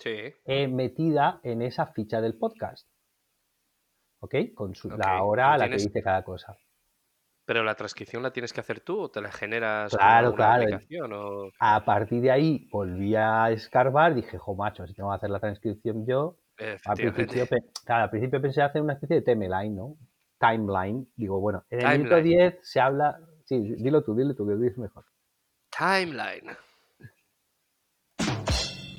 Sí. 0.00 0.34
eh, 0.44 0.66
metida 0.68 1.40
en 1.42 1.62
esa 1.62 1.86
ficha 1.86 2.20
del 2.20 2.36
podcast. 2.36 2.88
¿Ok? 4.20 4.34
Con 4.54 4.74
su- 4.74 4.88
la 4.90 5.22
hora 5.22 5.50
¿Y 5.50 5.54
a 5.54 5.58
la 5.58 5.68
que 5.68 5.76
dice 5.76 6.02
cada 6.02 6.24
cosa. 6.24 6.56
Pero 7.48 7.64
la 7.64 7.74
transcripción 7.74 8.22
la 8.22 8.30
tienes 8.30 8.52
que 8.52 8.60
hacer 8.60 8.80
tú 8.80 9.00
o 9.00 9.10
te 9.10 9.22
la 9.22 9.32
generas 9.32 9.96
Claro, 9.96 10.34
claro. 10.34 10.64
aplicación 10.64 11.10
o... 11.14 11.50
A 11.58 11.82
partir 11.82 12.20
de 12.20 12.30
ahí 12.30 12.68
volví 12.70 13.16
a 13.16 13.50
escarbar, 13.50 14.14
dije, 14.14 14.36
jo, 14.36 14.54
macho, 14.54 14.86
si 14.86 14.92
tengo 14.92 15.08
que 15.08 15.16
hacer 15.16 15.30
la 15.30 15.40
transcripción 15.40 16.04
yo. 16.06 16.36
Al 16.84 16.98
principio, 16.98 17.46
claro, 17.86 18.04
al 18.04 18.10
principio 18.10 18.42
pensé 18.42 18.60
hacer 18.60 18.82
una 18.82 18.92
especie 18.92 19.16
de 19.16 19.22
Temeline, 19.22 19.74
¿no? 19.74 19.96
timeline. 20.38 21.08
Digo, 21.16 21.40
bueno, 21.40 21.64
en 21.70 21.80
el 21.80 21.98
minuto 22.00 22.16
Timeline. 22.16 22.50
10 22.50 22.58
se 22.60 22.80
habla. 22.80 23.18
Sí, 23.46 23.76
dilo 23.78 24.04
tú, 24.04 24.14
dilo 24.14 24.34
tú, 24.34 24.46
que 24.46 24.52
lo 24.52 24.58
dices 24.58 24.76
mejor. 24.76 25.06
Timeline. 25.70 26.54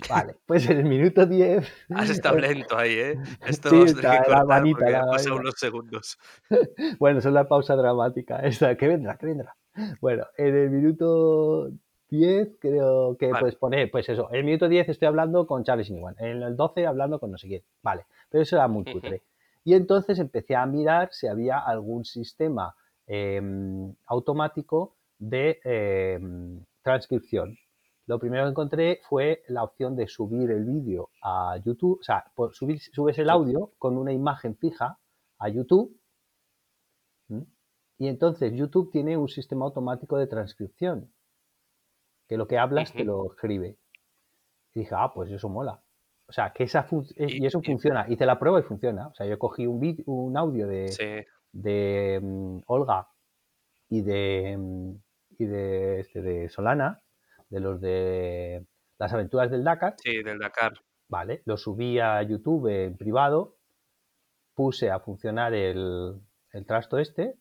Vale, 0.09 0.35
pues 0.45 0.69
en 0.69 0.79
el 0.79 0.85
minuto 0.85 1.25
10. 1.25 1.71
Has 1.95 2.09
estado 2.09 2.37
lento 2.37 2.77
ahí, 2.77 2.93
¿eh? 2.93 3.19
Esto 3.45 3.69
Sí, 3.69 3.75
vamos 3.75 3.91
a 3.91 4.01
tener 4.01 4.23
que 4.23 4.31
la 4.31 4.45
manita, 4.45 4.89
la 4.89 5.05
manita. 5.05 5.33
unos 5.33 5.53
segundos. 5.57 6.17
Bueno, 6.99 7.19
es 7.19 7.25
la 7.25 7.47
pausa 7.47 7.75
dramática. 7.75 8.39
Esta, 8.39 8.75
que 8.75 8.87
vendrá, 8.87 9.17
que 9.17 9.25
vendrá. 9.25 9.55
Bueno, 10.01 10.25
en 10.37 10.55
el 10.55 10.69
minuto 10.69 11.71
10 12.09 12.57
creo 12.59 13.15
que 13.17 13.27
Vale. 13.27 13.39
puedes 13.39 13.55
poner, 13.55 13.91
pues 13.91 14.09
eso, 14.09 14.29
en 14.31 14.37
el 14.37 14.43
minuto 14.43 14.67
10 14.67 14.89
estoy 14.89 15.07
hablando 15.07 15.45
con 15.45 15.63
Charles 15.63 15.89
Iniwan, 15.89 16.15
en 16.19 16.41
el 16.41 16.55
12 16.55 16.85
hablando 16.87 17.19
con 17.19 17.31
no 17.31 17.37
sé 17.37 17.47
quién. 17.47 17.63
Vale, 17.83 18.05
pero 18.29 18.41
eso 18.41 18.55
era 18.55 18.67
muy 18.67 18.83
cutre. 18.85 19.21
Y 19.63 19.73
entonces 19.73 20.19
empecé 20.19 20.55
a 20.55 20.65
mirar 20.65 21.09
si 21.11 21.27
había 21.27 21.59
algún 21.59 22.05
sistema 22.05 22.75
em, 23.05 23.93
automático 24.07 24.95
de 25.19 25.59
em, 25.63 26.63
transcripción. 26.81 27.57
Lo 28.09 28.17
primero 28.17 28.43
que 28.45 28.49
encontré 28.49 29.01
fue 29.07 29.43
la 29.49 29.63
opción 29.63 29.95
de 29.95 30.07
subir 30.07 30.49
el 30.49 30.65
vídeo 30.65 31.11
a 31.21 31.57
YouTube, 31.63 31.99
o 31.99 32.03
sea, 32.03 32.23
por 32.33 32.55
subir, 32.55 32.79
subes 32.81 33.19
el 33.19 33.29
audio 33.29 33.71
con 33.77 33.97
una 33.97 34.11
imagen 34.11 34.57
fija 34.57 34.97
a 35.37 35.47
YouTube 35.49 35.95
¿Mm? 37.27 37.43
Y 37.99 38.07
entonces 38.07 38.51
YouTube 38.55 38.89
tiene 38.91 39.15
un 39.15 39.27
sistema 39.27 39.65
automático 39.65 40.17
de 40.17 40.25
transcripción, 40.25 41.13
que 42.27 42.35
lo 42.37 42.47
que 42.47 42.57
hablas 42.57 42.91
te 42.91 43.03
lo 43.03 43.27
escribe. 43.31 43.77
Y 44.73 44.79
dije, 44.79 44.95
ah, 44.97 45.11
pues 45.13 45.29
eso 45.29 45.47
mola. 45.47 45.79
O 46.27 46.31
sea, 46.31 46.51
que 46.51 46.63
esa 46.63 46.87
eh, 47.15 47.27
Y- 47.29 47.43
y 47.43 47.45
eso 47.45 47.59
y- 47.61 47.65
funciona. 47.67 48.07
Hice 48.09 48.25
la 48.25 48.39
prueba 48.39 48.59
y 48.59 48.63
funciona. 48.63 49.09
O 49.09 49.13
sea, 49.13 49.27
yo 49.27 49.37
cogí 49.37 49.67
un, 49.67 50.03
un 50.07 50.35
audio 50.35 50.65
de, 50.65 50.87
Sí. 50.87 51.27
de 51.51 52.19
mm, 52.23 52.61
Olga 52.65 53.07
y 53.89 54.01
de, 54.01 54.57
mm, 54.57 54.91
y 55.37 55.45
de, 55.45 55.99
este, 55.99 56.21
de 56.23 56.49
Solana, 56.49 57.03
de 57.49 57.59
los 57.59 57.81
de 57.81 58.65
las 58.97 59.13
aventuras 59.13 59.49
del 59.49 59.63
Dakar, 59.63 59.95
Sí, 59.97 60.21
del 60.23 60.39
Dakar. 60.39 60.73
Vale, 61.07 61.41
lo 61.45 61.57
subí 61.57 61.99
a 61.99 62.21
YouTube 62.21 62.67
en 62.67 62.95
privado, 62.95 63.55
puse 64.53 64.91
a 64.91 64.99
funcionar 64.99 65.53
el, 65.53 66.19
el 66.51 66.65
trasto 66.65 66.99
este, 66.99 67.35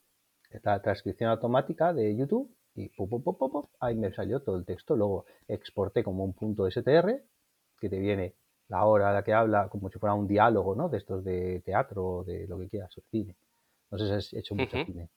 esta 0.50 0.81
transcripción 0.81 1.31
automática 1.31 1.93
de 1.93 2.17
YouTube, 2.17 2.50
y 2.75 2.88
pop, 2.91 3.11
pop, 3.11 3.38
pop, 3.38 3.53
pop, 3.53 3.71
ahí 3.81 3.97
me 3.97 4.12
salió 4.12 4.41
todo 4.41 4.57
el 4.57 4.65
texto. 4.65 4.97
Luego 4.97 5.27
exporté 5.49 6.05
como 6.05 6.25
un 6.25 6.33
punto 6.33 6.71
STR, 6.71 7.23
que 7.81 7.88
te 7.88 7.99
viene 7.99 8.35
la 8.69 8.85
hora 8.85 9.11
a 9.11 9.12
la 9.12 9.25
que 9.25 9.33
habla, 9.33 9.69
como 9.69 9.91
si 9.91 9.99
fuera 9.99 10.15
un 10.15 10.29
diálogo, 10.29 10.75
¿no? 10.77 10.88
De 10.88 10.99
estos 10.99 11.25
de 11.25 11.61
teatro 11.65 12.07
o 12.07 12.25
de 12.25 12.47
lo 12.47 12.59
que 12.59 12.69
quieras, 12.69 12.97
o 12.97 13.03
cine. 13.11 13.35
No 13.91 13.99
sé 13.99 14.07
si 14.07 14.12
has 14.12 14.33
hecho 14.33 14.55
mucho 14.55 14.77
cine. 14.85 15.09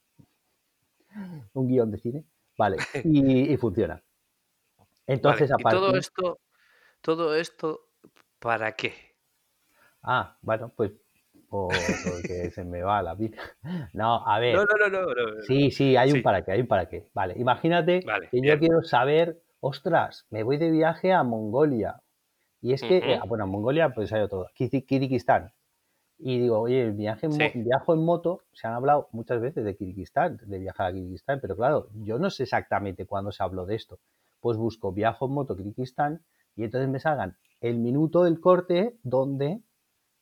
Un 1.53 1.67
guion 1.67 1.91
de 1.91 1.99
cine. 1.99 2.25
Vale, 2.57 2.77
y, 3.03 3.53
y 3.53 3.57
funciona. 3.57 4.01
Entonces, 5.13 5.49
Vale, 5.49 5.53
a 5.53 5.57
Y 5.61 5.63
todo 5.65 5.95
esto, 5.95 6.39
todo 7.01 7.35
esto, 7.35 7.89
¿para 8.39 8.73
qué? 8.75 8.93
Ah, 10.03 10.37
bueno, 10.41 10.71
pues 10.75 10.91
por- 11.49 12.01
porque 12.01 12.49
se 12.51 12.63
me 12.63 12.81
va 12.81 13.01
la 13.03 13.15
vida. 13.15 13.37
No, 13.93 14.25
a 14.27 14.39
ver. 14.39 14.55
No, 14.55 14.63
no, 14.63 14.89
no, 14.89 14.89
no. 14.89 15.13
no. 15.13 15.41
Sí, 15.47 15.71
sí, 15.71 15.95
hay 15.97 16.11
Sí. 16.11 16.17
un 16.17 16.23
para 16.23 16.43
qué, 16.45 16.51
hay 16.53 16.61
un 16.61 16.67
para 16.67 16.87
qué. 16.89 17.07
Vale, 17.13 17.35
imagínate 17.37 18.01
Vale, 18.05 18.29
que 18.31 18.41
yo 18.43 18.59
quiero 18.59 18.83
saber, 18.83 19.41
ostras, 19.59 20.27
me 20.29 20.43
voy 20.43 20.57
de 20.57 20.71
viaje 20.71 21.13
a 21.13 21.23
Mongolia. 21.23 22.01
Y 22.61 22.73
es 22.73 22.83
que, 22.83 22.97
eh, 22.99 23.19
bueno, 23.27 23.47
Mongolia, 23.47 23.91
pues 23.95 24.13
hay 24.13 24.21
otro, 24.21 24.47
Kirguistán. 24.55 25.53
Y 26.19 26.39
digo, 26.39 26.59
oye, 26.61 26.83
el 26.83 26.93
viaje 26.93 27.27
en 27.27 27.37
Sí. 27.37 27.53
viajo 27.65 27.93
en 27.93 28.05
moto, 28.05 28.41
se 28.53 28.67
han 28.67 28.73
hablado 28.73 29.09
muchas 29.11 29.41
veces 29.41 29.65
de 29.65 29.75
Kirguistán, 29.77 30.39
de 30.45 30.59
viajar 30.59 30.87
a 30.87 30.93
Kirguistán, 30.93 31.39
pero 31.41 31.55
claro, 31.57 31.89
yo 31.95 32.19
no 32.19 32.29
sé 32.29 32.43
exactamente 32.43 33.05
cuándo 33.05 33.31
se 33.31 33.43
habló 33.43 33.65
de 33.65 33.75
esto. 33.75 33.99
Pues 34.41 34.57
busco 34.57 34.91
viajo 34.91 35.27
en 35.27 35.33
moto 35.33 35.55
Kirguistán 35.55 36.21
y 36.55 36.63
entonces 36.65 36.89
me 36.89 36.99
salgan 36.99 37.37
el 37.61 37.77
minuto 37.77 38.23
del 38.23 38.39
corte 38.41 38.97
donde 39.03 39.61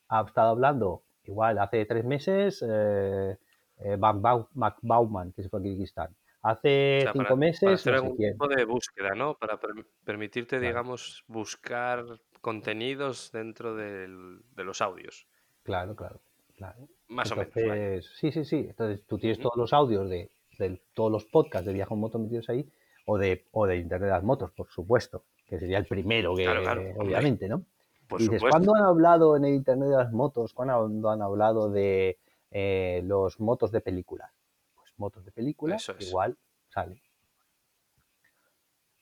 ha 0.08 0.22
estado 0.22 0.50
hablando, 0.50 1.02
igual 1.24 1.58
hace 1.58 1.84
tres 1.86 2.04
meses, 2.04 2.64
eh, 2.68 3.36
eh, 3.78 3.96
Mac 3.96 4.76
Bauman, 4.82 5.32
que 5.32 5.42
se 5.42 5.48
fue 5.48 5.60
a 5.60 5.62
Kirguistán. 5.62 6.14
Hace 6.42 6.98
O 6.98 7.02
sea, 7.02 7.12
cinco 7.12 7.24
para, 7.24 7.28
para 7.28 7.36
meses, 7.36 7.80
hacer 7.80 7.92
no 7.94 7.98
algún 8.02 8.16
tipo 8.16 8.48
de 8.48 8.64
búsqueda, 8.64 9.14
¿no? 9.14 9.34
Para 9.34 9.60
perm- 9.60 9.86
permitirte, 10.04 10.56
Claro. 10.58 10.66
digamos, 10.66 11.24
buscar 11.26 12.04
contenidos 12.40 13.30
dentro 13.32 13.74
del- 13.74 14.40
de 14.56 14.64
los 14.64 14.80
audios. 14.80 15.26
Claro, 15.62 15.94
claro, 15.94 16.20
claro. 16.56 16.88
Más 17.08 17.30
o 17.32 17.36
menos. 17.36 18.06
Sí, 18.16 18.32
sí, 18.32 18.44
sí. 18.44 18.66
Entonces 18.68 19.04
tú 19.06 19.18
tienes 19.18 19.38
todos 19.38 19.56
los 19.56 19.72
audios 19.72 20.08
de, 20.08 20.30
de 20.58 20.80
todos 20.94 21.12
los 21.12 21.24
podcasts 21.26 21.66
de 21.66 21.74
viaje 21.74 21.92
en 21.92 22.00
moto 22.00 22.18
metidos 22.18 22.48
ahí, 22.48 22.66
o 23.06 23.18
de, 23.18 23.46
o 23.52 23.66
de 23.66 23.76
Internet 23.76 24.06
de 24.08 24.14
las 24.14 24.22
motos, 24.24 24.50
por 24.52 24.68
supuesto, 24.70 25.24
que 25.46 25.58
sería 25.58 25.78
el 25.78 25.86
primero 25.86 26.34
que, 26.34 26.44
Claro, 26.44 26.62
claro, 26.62 26.80
hombre. 26.80 26.96
obviamente, 26.98 27.48
¿no? 27.48 27.64
Por 28.08 28.20
y 28.20 28.24
dices, 28.24 28.38
supuesto. 28.40 28.56
¿cuándo 28.58 28.74
han 28.76 28.84
hablado 28.84 29.36
en 29.36 29.44
el 29.44 29.54
Internet 29.54 29.88
de 29.88 29.96
las 29.96 30.12
motos? 30.12 30.52
¿Cuándo 30.52 31.10
han 31.10 31.22
hablado 31.22 31.70
de 31.70 32.18
eh, 32.50 33.02
los 33.04 33.38
motos 33.40 33.70
de 33.72 33.80
película? 33.80 34.32
Pues 34.74 34.92
motos 34.96 35.24
de 35.24 35.32
película, 35.32 35.76
Eso 35.76 35.92
es. 35.98 36.08
igual 36.08 36.36
sale. 36.68 37.02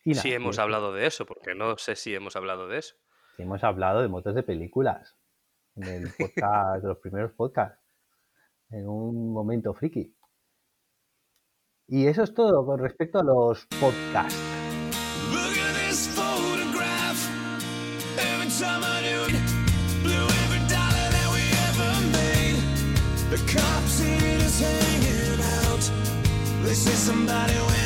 Y 0.04 0.14
Sí 0.14 0.32
hemos 0.32 0.56
eso. 0.56 0.62
hablado 0.62 0.92
de 0.92 1.06
eso, 1.06 1.26
porque 1.26 1.54
no 1.54 1.76
sé 1.76 1.96
si 1.96 2.14
hemos 2.14 2.36
hablado 2.36 2.68
de 2.68 2.78
eso. 2.78 2.94
Sí, 3.36 3.42
hemos 3.42 3.62
hablado 3.64 4.00
de 4.00 4.08
motos 4.08 4.34
de 4.34 4.42
películas 4.42 5.16
en 5.76 5.84
el 5.84 6.12
podcast, 6.18 6.82
de 6.82 6.88
los 6.88 6.98
primeros 6.98 7.32
podcasts, 7.32 7.78
en 8.70 8.88
un 8.88 9.32
momento 9.32 9.74
friki. 9.74 10.14
Y 11.90 12.06
eso 12.06 12.22
es 12.22 12.34
todo 12.34 12.66
con 12.66 12.80
respecto 12.80 13.18
a 13.18 13.24
los 13.24 13.66
podcasts. 13.80 14.36
The 23.30 23.36
cops 23.52 24.00
somebody 27.08 27.77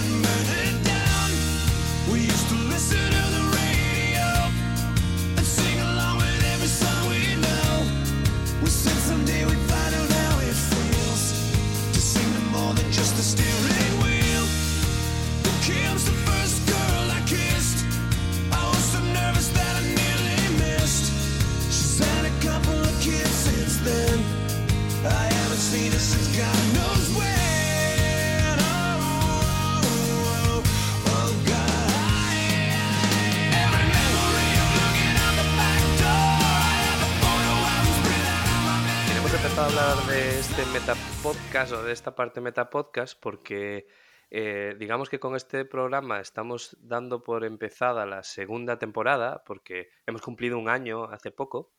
hablar 39.62 39.96
de 40.08 40.40
este 40.40 40.66
metapodcast 40.72 41.72
o 41.72 41.82
de 41.84 41.92
esta 41.92 42.16
parte 42.16 42.40
metapodcast 42.40 43.20
porque 43.20 43.86
eh, 44.30 44.74
digamos 44.76 45.08
que 45.08 45.20
con 45.20 45.36
este 45.36 45.64
programa 45.64 46.18
estamos 46.18 46.76
dando 46.80 47.22
por 47.22 47.44
empezada 47.44 48.04
la 48.04 48.24
segunda 48.24 48.80
temporada 48.80 49.44
porque 49.46 49.90
hemos 50.04 50.20
cumplido 50.20 50.58
un 50.58 50.68
año 50.68 51.04
hace 51.04 51.30
poco 51.30 51.72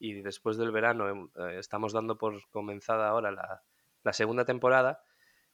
y 0.00 0.14
después 0.22 0.56
del 0.56 0.72
verano 0.72 1.30
eh, 1.36 1.58
estamos 1.58 1.92
dando 1.92 2.18
por 2.18 2.48
comenzada 2.50 3.08
ahora 3.08 3.30
la, 3.30 3.62
la 4.02 4.12
segunda 4.12 4.44
temporada 4.44 5.04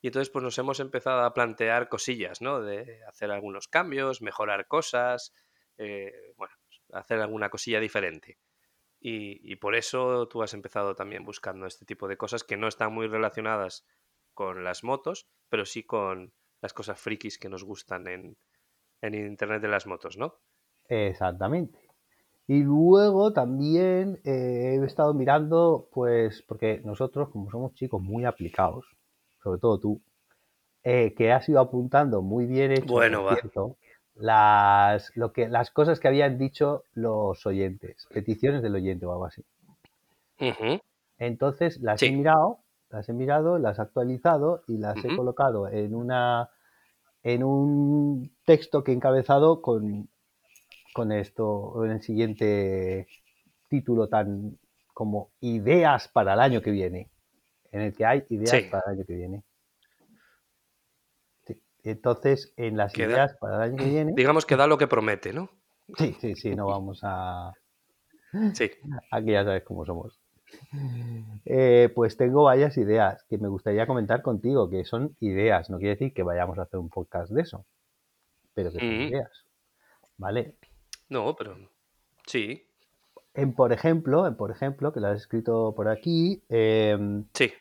y 0.00 0.06
entonces 0.06 0.30
pues 0.30 0.42
nos 0.42 0.56
hemos 0.56 0.80
empezado 0.80 1.22
a 1.22 1.34
plantear 1.34 1.90
cosillas, 1.90 2.40
¿no? 2.40 2.62
De 2.62 3.04
hacer 3.04 3.30
algunos 3.30 3.68
cambios, 3.68 4.22
mejorar 4.22 4.68
cosas, 4.68 5.34
eh, 5.76 6.32
bueno, 6.38 6.54
hacer 6.92 7.20
alguna 7.20 7.50
cosilla 7.50 7.78
diferente. 7.78 8.38
Y, 9.04 9.40
y 9.52 9.56
por 9.56 9.74
eso 9.76 10.26
tú 10.28 10.42
has 10.42 10.54
empezado 10.54 10.94
también 10.94 11.24
buscando 11.24 11.66
este 11.66 11.84
tipo 11.84 12.08
de 12.08 12.16
cosas 12.16 12.42
que 12.42 12.56
no 12.56 12.66
están 12.68 12.92
muy 12.92 13.06
relacionadas 13.06 13.86
con 14.32 14.64
las 14.64 14.82
motos, 14.82 15.28
pero 15.50 15.64
sí 15.66 15.84
con 15.84 16.32
las 16.62 16.72
cosas 16.72 16.98
frikis 17.00 17.38
que 17.38 17.50
nos 17.50 17.64
gustan 17.64 18.08
en, 18.08 18.36
en 19.02 19.14
Internet 19.14 19.62
de 19.62 19.68
las 19.68 19.86
motos, 19.86 20.16
¿no? 20.16 20.40
Exactamente. 20.88 21.78
Y 22.46 22.62
luego 22.62 23.32
también 23.32 24.20
eh, 24.24 24.78
he 24.80 24.84
estado 24.84 25.14
mirando, 25.14 25.88
pues, 25.92 26.42
porque 26.46 26.80
nosotros, 26.84 27.30
como 27.30 27.50
somos 27.50 27.74
chicos 27.74 28.02
muy 28.02 28.24
aplicados, 28.24 28.86
sobre 29.42 29.60
todo 29.60 29.80
tú, 29.80 30.02
eh, 30.84 31.14
que 31.14 31.32
has 31.32 31.48
ido 31.48 31.60
apuntando 31.60 32.22
muy 32.22 32.46
bien 32.46 32.72
hecho, 32.72 32.86
Bueno, 32.88 33.24
va. 33.24 33.38
cierto, 33.40 33.76
las, 34.14 35.16
lo 35.16 35.32
que, 35.32 35.48
las 35.48 35.70
cosas 35.70 36.00
que 36.00 36.08
habían 36.08 36.38
dicho 36.38 36.84
los 36.94 37.44
oyentes, 37.46 38.06
peticiones 38.12 38.62
del 38.62 38.74
oyente 38.74 39.06
o 39.06 39.12
algo 39.12 39.26
así. 39.26 39.44
Entonces 41.18 41.80
las 41.80 42.02
he 42.02 42.10
mirado 42.10 42.58
las 42.94 43.08
he 43.08 43.12
mirado, 43.12 43.58
las 43.58 43.78
he 43.78 43.82
actualizado 43.82 44.62
y 44.68 44.78
las 44.78 45.04
he 45.04 45.16
colocado 45.16 45.68
en 45.68 45.96
una 45.96 46.50
en 47.24 47.42
un 47.42 48.30
texto 48.44 48.84
que 48.84 48.92
he 48.92 48.94
encabezado 48.94 49.60
con, 49.62 50.08
con 50.92 51.10
esto, 51.10 51.84
en 51.84 51.90
el 51.90 52.02
siguiente 52.02 53.08
título 53.68 54.08
tan 54.08 54.58
como 54.92 55.30
ideas 55.40 56.06
para 56.06 56.34
el 56.34 56.40
año 56.40 56.62
que 56.62 56.70
viene, 56.70 57.08
en 57.72 57.80
el 57.80 57.94
que 57.94 58.04
hay 58.04 58.24
ideas 58.28 58.62
Sí. 58.62 58.70
para 58.70 58.84
el 58.86 58.98
año 58.98 59.04
que 59.06 59.14
viene. 59.14 59.42
Entonces, 61.84 62.52
en 62.56 62.76
las 62.76 62.92
Queda- 62.92 63.12
ideas 63.12 63.36
para 63.40 63.56
el 63.56 63.62
año 63.72 63.76
que 63.76 63.90
viene, 63.90 64.12
Digamos 64.16 64.46
que 64.46 64.56
da 64.56 64.66
lo 64.66 64.78
que 64.78 64.86
promete, 64.86 65.32
¿no? 65.32 65.50
sí, 65.98 66.16
sí, 66.20 66.34
sí, 66.34 66.54
no 66.56 66.66
vamos 66.66 67.00
a, 67.02 67.52
Sí. 68.54 68.70
Aquí 69.12 69.30
ya 69.32 69.44
sabes 69.44 69.62
cómo 69.64 69.84
somos. 69.84 70.18
Eh, 71.44 71.90
pues 71.94 72.16
tengo 72.16 72.44
varias 72.44 72.76
ideas 72.78 73.24
que 73.28 73.38
me 73.38 73.48
gustaría 73.48 73.86
comentar 73.86 74.22
contigo, 74.22 74.68
que 74.70 74.84
son 74.84 75.14
ideas, 75.20 75.68
no 75.70 75.78
quiere 75.78 75.90
decir 75.94 76.12
que 76.14 76.22
vayamos 76.22 76.58
a 76.58 76.62
hacer 76.62 76.80
un 76.80 76.88
podcast 76.88 77.30
de 77.32 77.42
eso, 77.42 77.64
pero 78.54 78.72
que 78.72 78.78
son 78.80 78.88
Mm. 78.98 79.02
ideas. 79.08 79.44
¿Vale? 80.16 80.54
No, 81.08 81.34
pero 81.36 81.56
sí, 82.26 82.66
En, 83.34 83.52
por 83.52 83.72
ejemplo, 83.72 84.26
en, 84.28 84.36
por 84.36 84.50
ejemplo, 84.52 84.92
que 84.92 85.00
lo 85.00 85.08
has 85.08 85.18
escrito 85.20 85.74
por 85.74 85.88
aquí, 85.88 86.42
em, 86.48 87.24
sí. 87.34 87.52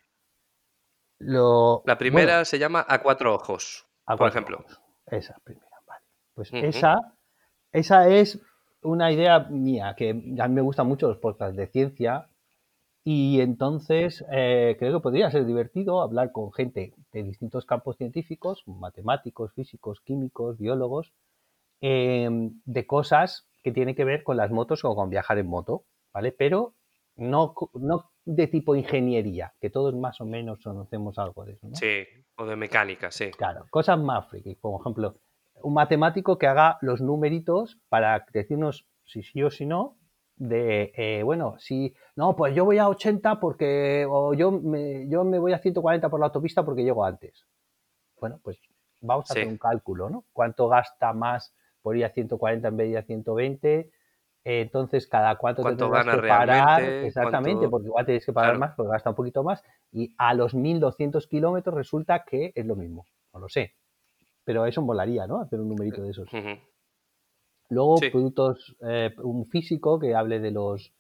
lo, 1.19 1.81
La 1.85 1.97
primera 1.97 2.33
bueno, 2.33 2.45
se 2.45 2.59
llama 2.59 2.85
A 2.87 3.01
cuatro 3.01 3.33
ojos, 3.33 3.87
a 4.05 4.17
por 4.17 4.27
ejemplo. 4.27 4.63
Esa 5.07 5.37
primera, 5.43 5.67
vale. 5.87 6.05
Pues 6.33 6.51
esa, 6.53 7.15
esa 7.71 8.09
es 8.09 8.39
una 8.81 9.11
idea 9.11 9.39
mía, 9.39 9.95
que 9.97 10.09
a 10.09 10.47
mí 10.47 10.55
me 10.55 10.61
gustan 10.61 10.87
mucho 10.87 11.07
los 11.07 11.17
podcasts 11.17 11.55
de 11.55 11.67
ciencia 11.67 12.27
y 13.03 13.41
entonces 13.41 14.23
eh, 14.31 14.75
creo 14.79 14.93
que 14.93 15.03
podría 15.03 15.29
ser 15.29 15.45
divertido 15.45 16.01
hablar 16.01 16.31
con 16.31 16.53
gente 16.53 16.93
de 17.11 17.23
distintos 17.23 17.65
campos 17.65 17.97
científicos, 17.97 18.63
matemáticos, 18.65 19.53
físicos, 19.53 19.99
químicos, 20.01 20.57
biólogos, 20.57 21.13
eh, 21.81 22.29
de 22.65 22.87
cosas 22.87 23.47
que 23.61 23.71
tienen 23.71 23.95
que 23.95 24.05
ver 24.05 24.23
con 24.23 24.37
las 24.37 24.51
motos 24.51 24.85
o 24.85 24.95
con 24.95 25.09
viajar 25.09 25.37
en 25.37 25.47
moto, 25.47 25.83
¿vale? 26.13 26.31
Pero 26.31 26.73
no, 27.15 27.53
no 27.73 28.09
de 28.25 28.47
tipo 28.47 28.75
ingeniería, 28.75 29.53
que 29.59 29.69
todos 29.69 29.93
más 29.95 30.21
o 30.21 30.25
menos 30.25 30.59
conocemos 30.63 31.17
algo 31.19 31.45
de 31.45 31.53
eso, 31.53 31.67
¿no? 31.67 31.75
Sí, 31.75 32.05
o 32.37 32.45
de 32.45 32.55
mecánica, 32.55 33.11
sí. 33.11 33.31
Claro, 33.37 33.65
cosas 33.71 33.97
más 33.99 34.27
friki, 34.29 34.55
por 34.55 34.79
ejemplo, 34.81 35.15
un 35.63 35.73
matemático 35.73 36.37
que 36.37 36.47
haga 36.47 36.77
los 36.81 37.01
numeritos 37.01 37.79
para 37.89 38.25
decirnos 38.31 38.85
si 39.05 39.23
sí 39.23 39.41
o 39.43 39.49
si 39.49 39.65
no, 39.65 39.97
de, 40.35 40.91
eh, 40.95 41.23
bueno, 41.23 41.55
si, 41.59 41.93
no, 42.15 42.35
pues 42.35 42.55
yo 42.55 42.65
voy 42.65 42.77
a 42.77 42.89
80 42.89 43.39
porque, 43.39 44.05
o 44.09 44.33
yo 44.33 44.51
me, 44.51 45.07
yo 45.09 45.23
me 45.23 45.39
voy 45.39 45.53
a 45.53 45.59
140 45.59 46.09
por 46.09 46.19
la 46.19 46.27
autopista 46.27 46.63
porque 46.63 46.83
llego 46.83 47.05
antes. 47.05 47.45
Bueno, 48.19 48.39
pues 48.43 48.59
vamos 49.01 49.29
a 49.31 49.33
Sí. 49.33 49.39
hacer 49.39 49.47
un 49.47 49.57
cálculo, 49.57 50.09
¿no? 50.09 50.25
¿Cuánto 50.33 50.69
gasta 50.69 51.13
más 51.13 51.55
por 51.81 51.97
ir 51.97 52.05
a 52.05 52.09
140 52.11 52.69
en 52.69 52.77
vez 52.77 52.87
de 52.87 52.91
ir 52.91 52.97
a 52.97 53.03
120? 53.03 53.91
Entonces, 54.45 55.07
cada 55.07 55.37
cuánto 55.37 55.61
te 55.61 55.63
¿Cuánto 55.63 55.85
tendrás 55.85 56.05
que 56.15 56.27
parar, 56.27 56.81
exactamente, 56.81 57.59
¿Cuánto- 57.59 57.71
porque 57.71 57.87
igual 57.87 58.05
tienes 58.05 58.25
que 58.25 58.33
pagar 58.33 58.49
Claro. 58.51 58.59
más, 58.59 58.75
porque 58.75 58.91
gasta 58.91 59.09
un 59.11 59.15
poquito 59.15 59.43
más, 59.43 59.63
y 59.91 60.13
a 60.17 60.33
los 60.33 60.53
1200 60.53 61.27
kilómetros 61.27 61.73
resulta 61.75 62.23
que 62.25 62.51
es 62.53 62.65
lo 62.65 62.75
mismo, 62.75 63.05
no 63.33 63.39
lo 63.39 63.47
sé. 63.49 63.73
Pero 64.43 64.65
eso 64.65 64.81
molaría, 64.81 65.25
¿no? 65.27 65.39
Hacer 65.39 65.61
un 65.61 65.69
numerito 65.69 66.01
de 66.01 66.11
esos. 66.11 66.29
Luego, 67.69 67.97
Sí. 67.97 68.09
productos, 68.09 68.75
eh, 68.81 69.13
un 69.23 69.45
físico 69.47 69.97
que 69.99 70.15
hable 70.15 70.39
de 70.39 70.51
los 70.51 70.93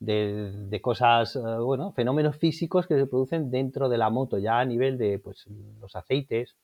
de, 0.00 0.52
de 0.68 0.80
cosas, 0.80 1.34
eh, 1.34 1.40
bueno, 1.40 1.90
fenómenos 1.92 2.36
físicos 2.36 2.86
que 2.86 2.94
se 2.96 3.06
producen 3.06 3.50
dentro 3.50 3.88
de 3.88 3.98
la 3.98 4.10
moto, 4.10 4.38
ya 4.38 4.60
a 4.60 4.64
nivel 4.64 4.96
de 4.96 5.18
pues, 5.18 5.46
los 5.80 5.96
aceites, 5.96 6.56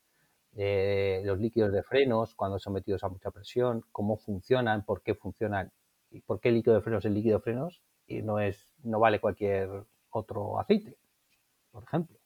eh, 0.57 1.21
los 1.25 1.41
líquidos 1.41 1.73
de 1.73 1.83
frenos, 1.83 2.35
cuando 2.37 2.59
son 2.61 2.73
sometidos 2.75 3.03
a 3.03 3.09
mucha 3.09 3.33
presión, 3.33 3.83
cómo 3.91 4.17
funcionan, 4.19 4.85
por 4.85 5.03
qué 5.03 5.15
funcionan, 5.17 5.73
y 6.15 6.21
por 6.21 6.41
qué 6.41 6.49
el 6.49 6.55
líquido 6.57 6.77
de 6.77 6.81
frenos 6.83 7.05
es 7.05 7.13
líquido 7.13 7.39
de 7.39 7.43
frenos 7.43 7.83
y 8.07 8.23
no 8.23 8.39
es, 8.39 8.69
no 8.85 9.01
vale 9.01 9.21
cualquier 9.21 9.69
otro 10.11 10.61
aceite, 10.61 10.97
por 11.73 11.83
ejemplo. 11.83 12.17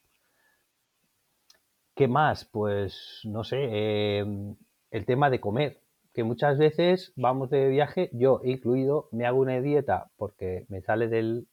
¿Qué 1.94 2.06
más? 2.06 2.44
Pues 2.44 3.20
no 3.24 3.44
sé, 3.44 3.56
eh, 3.60 4.54
el 4.90 5.06
tema 5.06 5.30
de 5.30 5.40
comer, 5.40 5.80
que 6.12 6.22
muchas 6.22 6.58
veces 6.58 7.12
vamos 7.16 7.48
de 7.50 7.68
viaje, 7.68 8.10
yo 8.12 8.40
incluido, 8.44 9.08
me 9.10 9.26
hago 9.26 9.40
una 9.40 9.60
dieta 9.60 10.10
porque 10.16 10.66
me 10.68 10.82
sale 10.82 11.08
del 11.08 11.48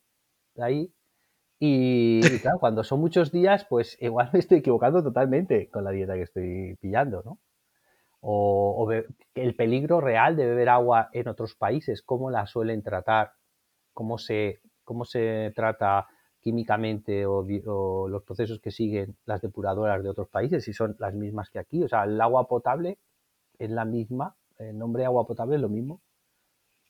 de 0.56 0.64
ahí 0.64 0.94
y, 1.60 2.20
y 2.20 2.22
claro, 2.42 2.60
cuando 2.60 2.84
son 2.84 3.00
muchos 3.00 3.32
días, 3.32 3.66
pues 3.70 3.98
igual 4.02 4.30
me 4.34 4.40
estoy 4.40 4.58
equivocando 4.60 5.02
totalmente 5.02 5.70
con 5.70 5.86
la 5.86 5.92
dieta 5.92 6.16
que 6.16 6.24
estoy 6.24 6.76
pillando, 6.82 7.24
¿no? 7.24 7.40
O, 8.28 8.92
el 9.36 9.56
peligro 9.56 10.02
real 10.02 10.36
de 10.36 10.48
beber 10.48 10.70
agua 10.70 11.10
en 11.14 11.28
otros 11.28 11.56
países, 11.56 12.02
cómo 12.02 12.32
la 12.32 12.48
suelen 12.48 12.82
tratar, 12.82 13.34
cómo 13.94 14.18
se, 14.18 14.62
cómo 14.84 15.06
se 15.06 15.54
trata 15.56 16.08
químicamente 16.42 17.26
o 17.28 18.08
los 18.08 18.24
procesos 18.24 18.60
que 18.60 18.72
siguen 18.72 19.16
las 19.26 19.42
depuradoras 19.42 20.02
de 20.04 20.10
otros 20.10 20.28
países, 20.30 20.64
si 20.64 20.74
son 20.74 20.96
las 21.00 21.14
mismas 21.14 21.50
que 21.50 21.60
aquí. 21.60 21.84
O 21.84 21.88
sea, 21.88 22.04
el 22.04 22.20
agua 22.20 22.48
potable 22.48 22.98
es 23.60 23.70
la 23.70 23.86
misma, 23.86 24.36
el 24.58 24.78
nombre 24.78 25.02
de 25.02 25.08
agua 25.08 25.28
potable 25.28 25.56
es 25.56 25.62
lo 25.62 25.70
mismo. 25.70 26.02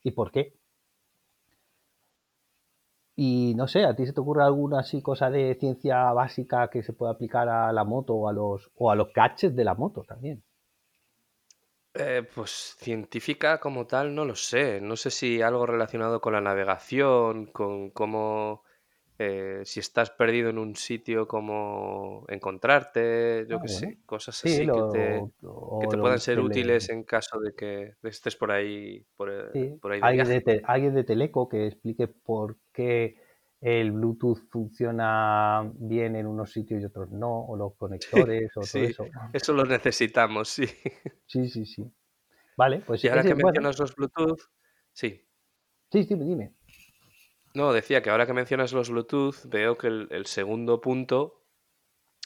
¿Y 0.03 0.11
por 0.11 0.31
qué? 0.31 0.53
Y 3.17 3.53
no 3.55 3.67
sé, 3.67 3.85
¿a 3.85 3.95
ti 3.95 4.05
se 4.05 4.13
te 4.13 4.19
ocurre 4.21 4.43
alguna 4.43 4.79
así 4.79 5.01
cosa 5.01 5.29
de 5.29 5.55
ciencia 5.55 6.11
básica 6.13 6.69
que 6.69 6.83
se 6.83 6.93
pueda 6.93 7.13
aplicar 7.13 7.47
a 7.49 7.71
la 7.73 7.83
moto 7.83 8.13
o 8.15 8.27
a 8.29 8.33
los, 8.33 8.71
o 8.75 8.91
a 8.91 8.95
los 8.95 9.11
gadgets 9.13 9.55
de 9.55 9.63
la 9.63 9.73
moto 9.73 10.03
también? 10.03 10.43
Eh, 11.97 12.23
pues 12.33 12.75
científica 12.79 13.59
como 13.59 13.87
tal, 13.87 14.13
no 14.13 14.25
lo 14.25 14.35
sé. 14.35 14.81
No 14.81 14.97
sé 14.97 15.09
si 15.11 15.41
algo 15.41 15.65
relacionado 15.65 16.19
con 16.19 16.33
la 16.33 16.41
navegación, 16.41 17.45
con 17.47 17.89
cómo, 17.91 18.63
eh, 19.17 19.61
si 19.65 19.79
estás 19.79 20.09
perdido 20.11 20.49
en 20.49 20.57
un 20.57 20.75
sitio, 20.75 21.25
cómo 21.27 22.25
encontrarte, 22.29 23.45
yo 23.49 23.57
Ah, 23.57 23.59
qué 23.59 23.67
bueno. 23.67 23.69
sé, 23.69 23.99
cosas 24.05 24.43
Sí, 24.43 24.49
así 24.49 24.71
que 24.71 24.83
lo, 24.83 24.83
te, 24.83 25.31
o 25.43 25.71
que 25.79 25.87
te 25.87 25.97
puedan 25.97 26.19
ser 26.19 26.39
tele- 26.39 26.41
útiles 26.41 26.89
en 26.89 27.03
caso 27.05 27.39
de 27.39 27.53
que 27.55 27.93
estés 28.03 28.35
por 28.35 28.51
ahí, 28.51 29.05
por, 29.15 29.31
eh, 29.31 29.53
sí, 29.53 29.81
por 29.81 29.91
ahí 29.93 30.01
de 30.01 30.09
alguien 30.09 30.27
de, 30.27 30.41
viaje. 30.41 30.41
te- 30.41 30.61
alguien 30.65 30.93
de 30.95 31.03
Teleco 31.03 31.47
que 31.49 31.67
explique 31.67 32.07
por 32.07 32.57
qué 32.73 33.17
el 33.65 33.91
Bluetooth 33.91 34.47
funciona 34.51 35.71
bien 35.73 36.15
en 36.15 36.27
unos 36.27 36.51
sitios 36.51 36.83
y 36.83 36.85
otros 36.85 37.09
no, 37.09 37.45
o 37.47 37.57
los 37.57 37.75
conectores 37.75 38.51
o 38.55 38.59
todo 38.59 38.67
Sí, 38.67 38.83
eso. 38.83 39.05
eso 39.33 39.53
lo 39.53 39.65
necesitamos, 39.65 40.49
sí. 40.49 40.67
Sí, 41.25 41.49
sí, 41.49 41.65
sí. 41.65 41.83
Vale, 42.55 42.83
pues 42.85 43.03
Y 43.03 43.07
ahora 43.07 43.23
que 43.23 43.33
bueno, 43.33 43.47
mencionas 43.47 43.79
los 43.79 43.95
Bluetooth, 43.95 44.39
sí. 44.93 45.27
sí, 45.91 46.03
sí, 46.03 46.13
dime. 46.13 46.53
No, 47.55 47.73
decía 47.73 48.03
que 48.03 48.11
ahora 48.11 48.27
que 48.27 48.33
mencionas 48.33 48.71
los 48.71 48.91
Bluetooth, 48.91 49.45
veo 49.45 49.79
que 49.79 49.87
el, 49.87 50.09
el 50.11 50.27
segundo 50.27 50.79
punto 50.79 51.41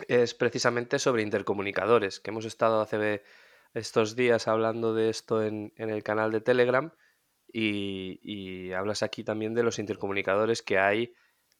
es 0.10 0.34
precisamente 0.34 1.00
sobre 1.00 1.24
intercomunicadores, 1.24 2.20
que 2.20 2.32
hemos 2.32 2.44
estado 2.44 2.82
hace 2.82 3.24
estos 3.74 4.18
días 4.18 4.50
hablando 4.50 4.94
de 4.94 5.10
esto 5.10 5.42
en, 5.42 5.72
en 5.78 5.90
el 5.90 6.04
canal 6.04 6.34
de 6.34 6.42
Telegram 6.42 6.92
y, 7.48 8.20
y 8.24 8.74
hablas 8.74 9.04
aquí 9.04 9.24
también 9.24 9.54
de 9.54 9.64
los 9.64 9.80
intercomunicadores 9.80 10.62
que 10.62 10.80
hay 10.80 11.14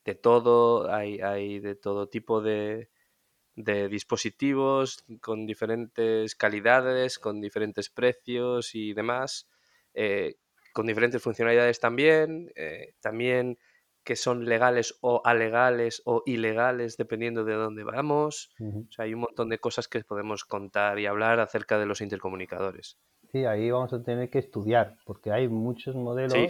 de 0.10 0.16
todo, 0.16 0.92
hay, 0.92 1.20
hay 1.22 1.60
de 1.60 1.76
todo 1.76 2.10
tipo 2.10 2.42
de, 2.42 2.90
de 3.56 3.90
dispositivos 3.90 5.06
con 5.22 5.46
diferentes 5.46 6.36
calidades, 6.36 7.20
con 7.20 7.42
diferentes 7.42 7.90
precios 7.90 8.74
y 8.74 8.94
demás, 8.94 9.48
eh, 9.94 10.36
con 10.74 10.88
diferentes 10.88 11.22
funcionalidades 11.22 11.80
también, 11.80 12.52
eh, 12.56 12.94
también 13.02 13.60
que 14.04 14.16
son 14.16 14.46
legales 14.46 14.98
o 15.02 15.22
alegales 15.26 16.02
o 16.06 16.24
ilegales 16.26 16.98
dependiendo 16.98 17.44
de 17.44 17.54
dónde 17.54 17.84
vamos. 17.84 18.50
O 18.60 18.92
sea, 18.92 19.06
hay 19.06 19.14
un 19.14 19.20
montón 19.20 19.50
de 19.50 19.60
cosas 19.60 19.88
que 19.88 20.04
podemos 20.04 20.46
contar 20.46 20.98
y 20.98 21.06
hablar 21.06 21.40
acerca 21.40 21.78
de 21.78 21.86
los 21.86 22.02
intercomunicadores. 22.02 22.98
Sí, 23.32 23.46
ahí 23.46 23.70
vamos 23.70 23.94
a 23.94 24.02
tener 24.02 24.32
que 24.32 24.40
estudiar, 24.40 24.98
porque 25.06 25.32
hay 25.32 25.48
muchos 25.48 25.96
modelos 25.96 26.34
Sí, 26.34 26.50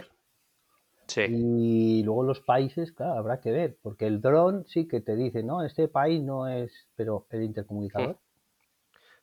sí, 1.10 1.28
y 1.28 2.04
luego 2.04 2.24
los 2.24 2.42
países, 2.42 2.92
claro, 2.92 3.14
habrá 3.20 3.40
que 3.42 3.52
ver, 3.52 3.78
porque 3.82 4.08
el 4.08 4.22
dron 4.22 4.66
sí 4.68 4.88
que 4.88 5.02
te 5.02 5.16
dice, 5.16 5.44
no, 5.44 5.64
este 5.64 5.88
país 5.88 6.24
no 6.24 6.48
es, 6.48 6.88
pero 6.96 7.28
el 7.32 7.44
intercomunicador, 7.44 8.20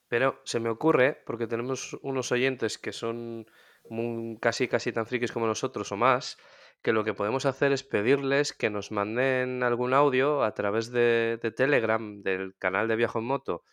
Pero 0.09 0.41
se 0.45 0.61
me 0.61 0.69
ocurre, 0.69 1.23
porque 1.27 1.47
tenemos 1.47 1.95
unos 2.03 2.31
oyentes 2.33 2.79
que 2.79 2.93
son 2.93 3.47
muy- 3.89 4.39
casi 4.41 4.69
casi 4.69 4.93
tan 4.93 5.07
frikis 5.07 5.33
como 5.33 5.47
nosotros 5.47 5.91
o 5.93 5.97
más, 5.97 6.39
que 6.83 6.93
lo 6.93 7.05
que 7.05 7.15
podemos 7.15 7.47
hacer 7.47 7.73
es 7.73 7.83
pedirles 7.83 8.53
que 8.53 8.71
nos 8.71 8.93
manden 8.93 9.63
algún 9.63 9.95
audio 9.95 10.43
a 10.45 10.55
través 10.55 10.91
de, 10.93 11.39
de 11.43 11.51
Telegram, 11.51 12.23
del 12.23 12.55
canal 12.57 12.87
de 12.89 12.97
Viajo 12.97 13.19
en 13.19 13.25
Moto, 13.27 13.65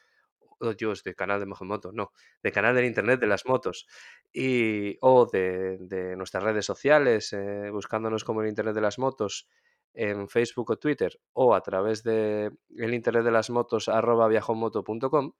oh 0.59 0.73
de 0.73 1.15
canal 1.15 1.39
de 1.39 1.45
no, 1.93 2.11
de 2.41 2.51
canal 2.51 2.75
del 2.75 2.85
Internet 2.85 3.19
de 3.19 3.27
las 3.27 3.45
motos, 3.45 3.87
y, 4.31 4.97
o 5.01 5.25
de, 5.25 5.77
de 5.79 6.15
nuestras 6.15 6.43
redes 6.43 6.65
sociales, 6.65 7.33
eh, 7.33 7.69
buscándonos 7.71 8.23
como 8.23 8.41
el 8.41 8.49
Internet 8.49 8.75
de 8.75 8.81
las 8.81 8.99
motos, 8.99 9.47
en 9.93 10.27
Facebook 10.27 10.71
o 10.71 10.77
Twitter 10.77 11.19
o 11.33 11.55
a 11.55 11.61
través 11.61 12.03
de 12.03 12.51
el 12.77 12.93
internet 12.93 13.23
de 13.23 13.31
las 13.31 13.49
motos 13.49 13.87
arroba 13.89 14.27
viajomoto.com 14.27 15.33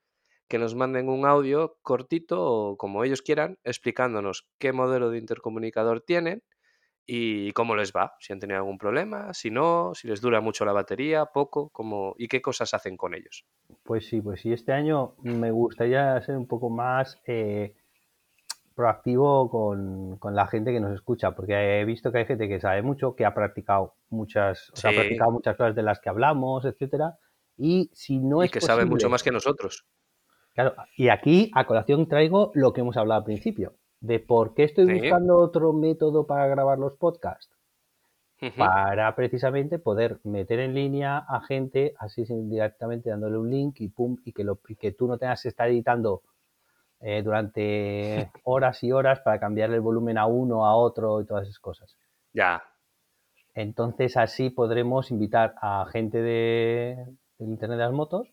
que 0.47 0.59
nos 0.59 0.75
manden 0.75 1.09
un 1.09 1.25
audio 1.25 1.77
cortito 1.81 2.43
o 2.43 2.77
como 2.77 3.03
ellos 3.03 3.21
quieran 3.21 3.57
explicándonos 3.63 4.47
qué 4.59 4.71
modelo 4.73 5.09
de 5.09 5.17
intercomunicador 5.17 6.01
tienen 6.01 6.43
y 7.05 7.51
cómo 7.51 7.75
les 7.75 7.91
va, 7.91 8.15
si 8.19 8.31
han 8.33 8.39
tenido 8.39 8.59
algún 8.59 8.77
problema, 8.77 9.33
si 9.33 9.51
no, 9.51 9.93
si 9.93 10.07
les 10.07 10.21
dura 10.21 10.39
mucho 10.41 10.63
la 10.63 10.71
batería, 10.71 11.25
poco, 11.25 11.69
cómo, 11.69 12.15
y 12.17 12.27
qué 12.27 12.41
cosas 12.41 12.73
hacen 12.73 12.95
con 12.95 13.13
ellos. 13.13 13.45
Pues 13.83 14.07
sí, 14.07 14.21
pues 14.21 14.41
sí, 14.41 14.53
este 14.53 14.71
año 14.71 15.15
me 15.21 15.51
gustaría 15.51 16.19
ser 16.21 16.37
un 16.37 16.47
poco 16.47 16.69
más 16.69 17.21
eh, 17.27 17.75
proactivo 18.73 19.49
con, 19.49 20.17
con 20.17 20.35
la 20.35 20.47
gente 20.47 20.71
que 20.71 20.79
nos 20.79 20.93
escucha, 20.93 21.31
porque 21.31 21.81
he 21.81 21.85
visto 21.85 22.11
que 22.11 22.19
hay 22.19 22.25
gente 22.25 22.47
que 22.47 22.59
sabe 22.59 22.81
mucho, 22.81 23.15
que 23.15 23.25
ha 23.25 23.33
practicado 23.33 23.95
muchas, 24.09 24.69
o 24.71 24.75
sea, 24.75 24.91
ha 24.91 24.93
practicado 24.93 25.31
muchas 25.31 25.57
cosas 25.57 25.75
de 25.75 25.83
las 25.83 25.99
que 25.99 26.09
hablamos, 26.09 26.63
etcétera, 26.65 27.17
y 27.57 27.89
si 27.93 28.19
no 28.19 28.41
y 28.41 28.45
es 28.45 28.51
que 28.51 28.61
saben 28.61 28.87
mucho 28.87 29.09
más 29.09 29.23
que 29.23 29.31
nosotros. 29.31 29.85
Claro, 30.53 30.75
y 30.95 31.09
aquí 31.09 31.51
a 31.53 31.65
colación 31.65 32.07
traigo 32.07 32.51
lo 32.53 32.73
que 32.73 32.81
hemos 32.81 32.95
hablado 32.95 33.19
al 33.19 33.25
principio, 33.25 33.75
de 34.03 34.19
por 34.19 34.53
qué 34.53 34.65
estoy 34.65 34.85
Sí. 34.85 34.93
buscando 34.99 35.37
otro 35.37 35.73
método 35.73 36.27
para 36.27 36.47
grabar 36.47 36.77
los 36.77 36.93
podcasts. 36.93 37.49
Para 38.57 39.15
precisamente 39.15 39.79
poder 39.79 40.19
meter 40.23 40.59
en 40.59 40.73
línea 40.73 41.17
a 41.17 41.41
gente 41.41 41.95
así 41.97 42.25
directamente 42.25 43.09
dándole 43.09 43.37
un 43.37 43.49
link 43.49 43.79
y 43.79 43.87
pum, 43.87 44.17
y 44.25 44.33
que, 44.33 44.43
lo, 44.43 44.59
y 44.67 44.75
que 44.75 44.91
tú 44.91 45.07
no 45.07 45.17
tengas 45.17 45.41
que 45.41 45.49
estar 45.49 45.69
editando 45.69 46.21
eh, 46.99 47.23
durante 47.23 48.29
horas 48.43 48.83
y 48.83 48.91
horas 48.91 49.21
para 49.21 49.39
cambiarle 49.39 49.77
el 49.77 49.81
volumen 49.81 50.17
a 50.17 50.27
uno, 50.27 50.65
a 50.65 50.75
otro 50.75 51.21
y 51.21 51.25
todas 51.25 51.43
esas 51.47 51.59
cosas. 51.59 51.95
Ya, 52.33 52.61
Entonces 53.55 54.17
así 54.17 54.49
podremos 54.49 55.09
invitar 55.09 55.55
a 55.61 55.85
gente 55.91 56.21
de, 56.21 56.97
del 57.39 57.49
Internet 57.49 57.77
de 57.77 57.83
las 57.85 57.93
Motos 57.93 58.27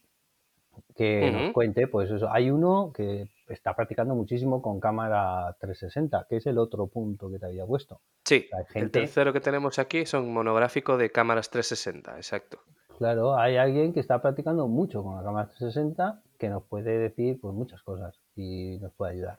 que 0.94 1.30
nos 1.30 1.52
cuente, 1.52 1.86
pues 1.86 2.10
eso. 2.10 2.30
Hay 2.30 2.50
uno 2.50 2.92
que 2.94 3.28
está 3.48 3.74
practicando 3.74 4.14
muchísimo 4.14 4.62
con 4.62 4.78
cámara 4.80 5.56
360, 5.60 6.26
que 6.28 6.36
es 6.36 6.46
el 6.46 6.58
otro 6.58 6.86
punto 6.86 7.30
que 7.30 7.38
te 7.38 7.46
había 7.46 7.66
puesto. 7.66 8.00
sí. 8.24 8.46
El 8.52 8.66
gente- 8.66 9.00
tercero 9.00 9.32
que 9.32 9.40
tenemos 9.40 9.78
aquí 9.78 10.06
son 10.06 10.32
monográfico 10.32 10.96
de 10.96 11.10
cámaras 11.10 11.50
360, 11.50 12.16
exacto. 12.16 12.58
Claro, 12.98 13.36
hay 13.36 13.56
alguien 13.56 13.92
que 13.94 14.00
está 14.00 14.20
practicando 14.20 14.68
mucho 14.68 15.02
con 15.02 15.16
la 15.16 15.22
cámara 15.22 15.48
360 15.48 16.20
que 16.38 16.48
nos 16.50 16.62
puede 16.64 16.98
decir 16.98 17.38
pues 17.40 17.54
muchas 17.54 17.82
cosas 17.82 18.18
y 18.36 18.78
nos 18.80 18.92
puede 18.92 19.12
ayudar. 19.12 19.38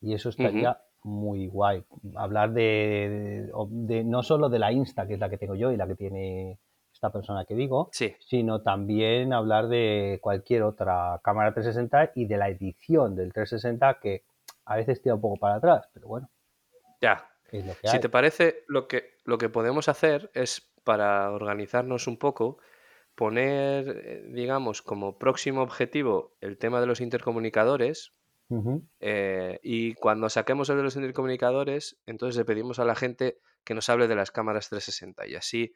Y 0.00 0.14
eso 0.14 0.28
estaría 0.28 0.78
muy 1.02 1.48
guay. 1.48 1.84
Hablar 2.14 2.52
de, 2.52 3.50
de- 3.68 4.04
no 4.04 4.22
solo 4.22 4.48
de 4.48 4.58
la 4.60 4.70
Insta, 4.72 5.06
que 5.08 5.14
es 5.14 5.20
la 5.20 5.28
que 5.28 5.38
tengo 5.38 5.54
yo 5.56 5.72
y 5.72 5.76
la 5.76 5.86
que 5.88 5.96
tiene 5.96 6.58
esta 6.98 7.12
persona 7.12 7.44
que 7.44 7.54
digo, 7.54 7.88
Sí, 7.92 8.16
sino 8.18 8.60
también 8.60 9.32
hablar 9.32 9.68
de 9.68 10.18
cualquier 10.20 10.64
otra 10.64 11.20
cámara 11.22 11.54
360 11.54 12.10
y 12.16 12.26
de 12.26 12.36
la 12.36 12.48
edición 12.48 13.14
del 13.14 13.32
360 13.32 14.00
que 14.00 14.24
a 14.64 14.76
veces 14.76 15.00
tira 15.00 15.14
un 15.14 15.20
poco 15.20 15.36
para 15.36 15.54
atrás, 15.54 15.88
pero 15.94 16.08
bueno, 16.08 16.28
ya. 17.00 17.30
es 17.52 17.64
lo 17.64 17.72
que 17.74 17.86
Si 17.88 17.96
hay. 17.96 18.00
te 18.00 18.08
parece, 18.08 18.64
lo 18.66 18.88
que, 18.88 19.14
lo 19.24 19.38
que 19.38 19.48
podemos 19.48 19.88
hacer 19.88 20.30
es, 20.34 20.72
para 20.82 21.30
organizarnos 21.30 22.08
un 22.08 22.18
poco, 22.18 22.58
poner, 23.14 24.02
eh, 24.04 24.24
digamos, 24.30 24.82
como 24.82 25.18
próximo 25.18 25.62
objetivo 25.62 26.34
el 26.40 26.58
tema 26.58 26.80
de 26.80 26.86
los 26.86 27.00
intercomunicadores. 27.00 28.12
Eh, 29.00 29.60
y 29.62 29.92
cuando 29.94 30.30
saquemos 30.30 30.70
el 30.70 30.78
de 30.78 30.82
los 30.82 30.96
intercomunicadores, 30.96 31.98
entonces 32.06 32.36
le 32.38 32.46
pedimos 32.46 32.78
a 32.78 32.84
la 32.86 32.94
gente 32.94 33.38
que 33.62 33.74
nos 33.74 33.90
hable 33.90 34.08
de 34.08 34.16
las 34.16 34.30
cámaras 34.30 34.70
360 34.70 35.26
y 35.26 35.34
así 35.34 35.74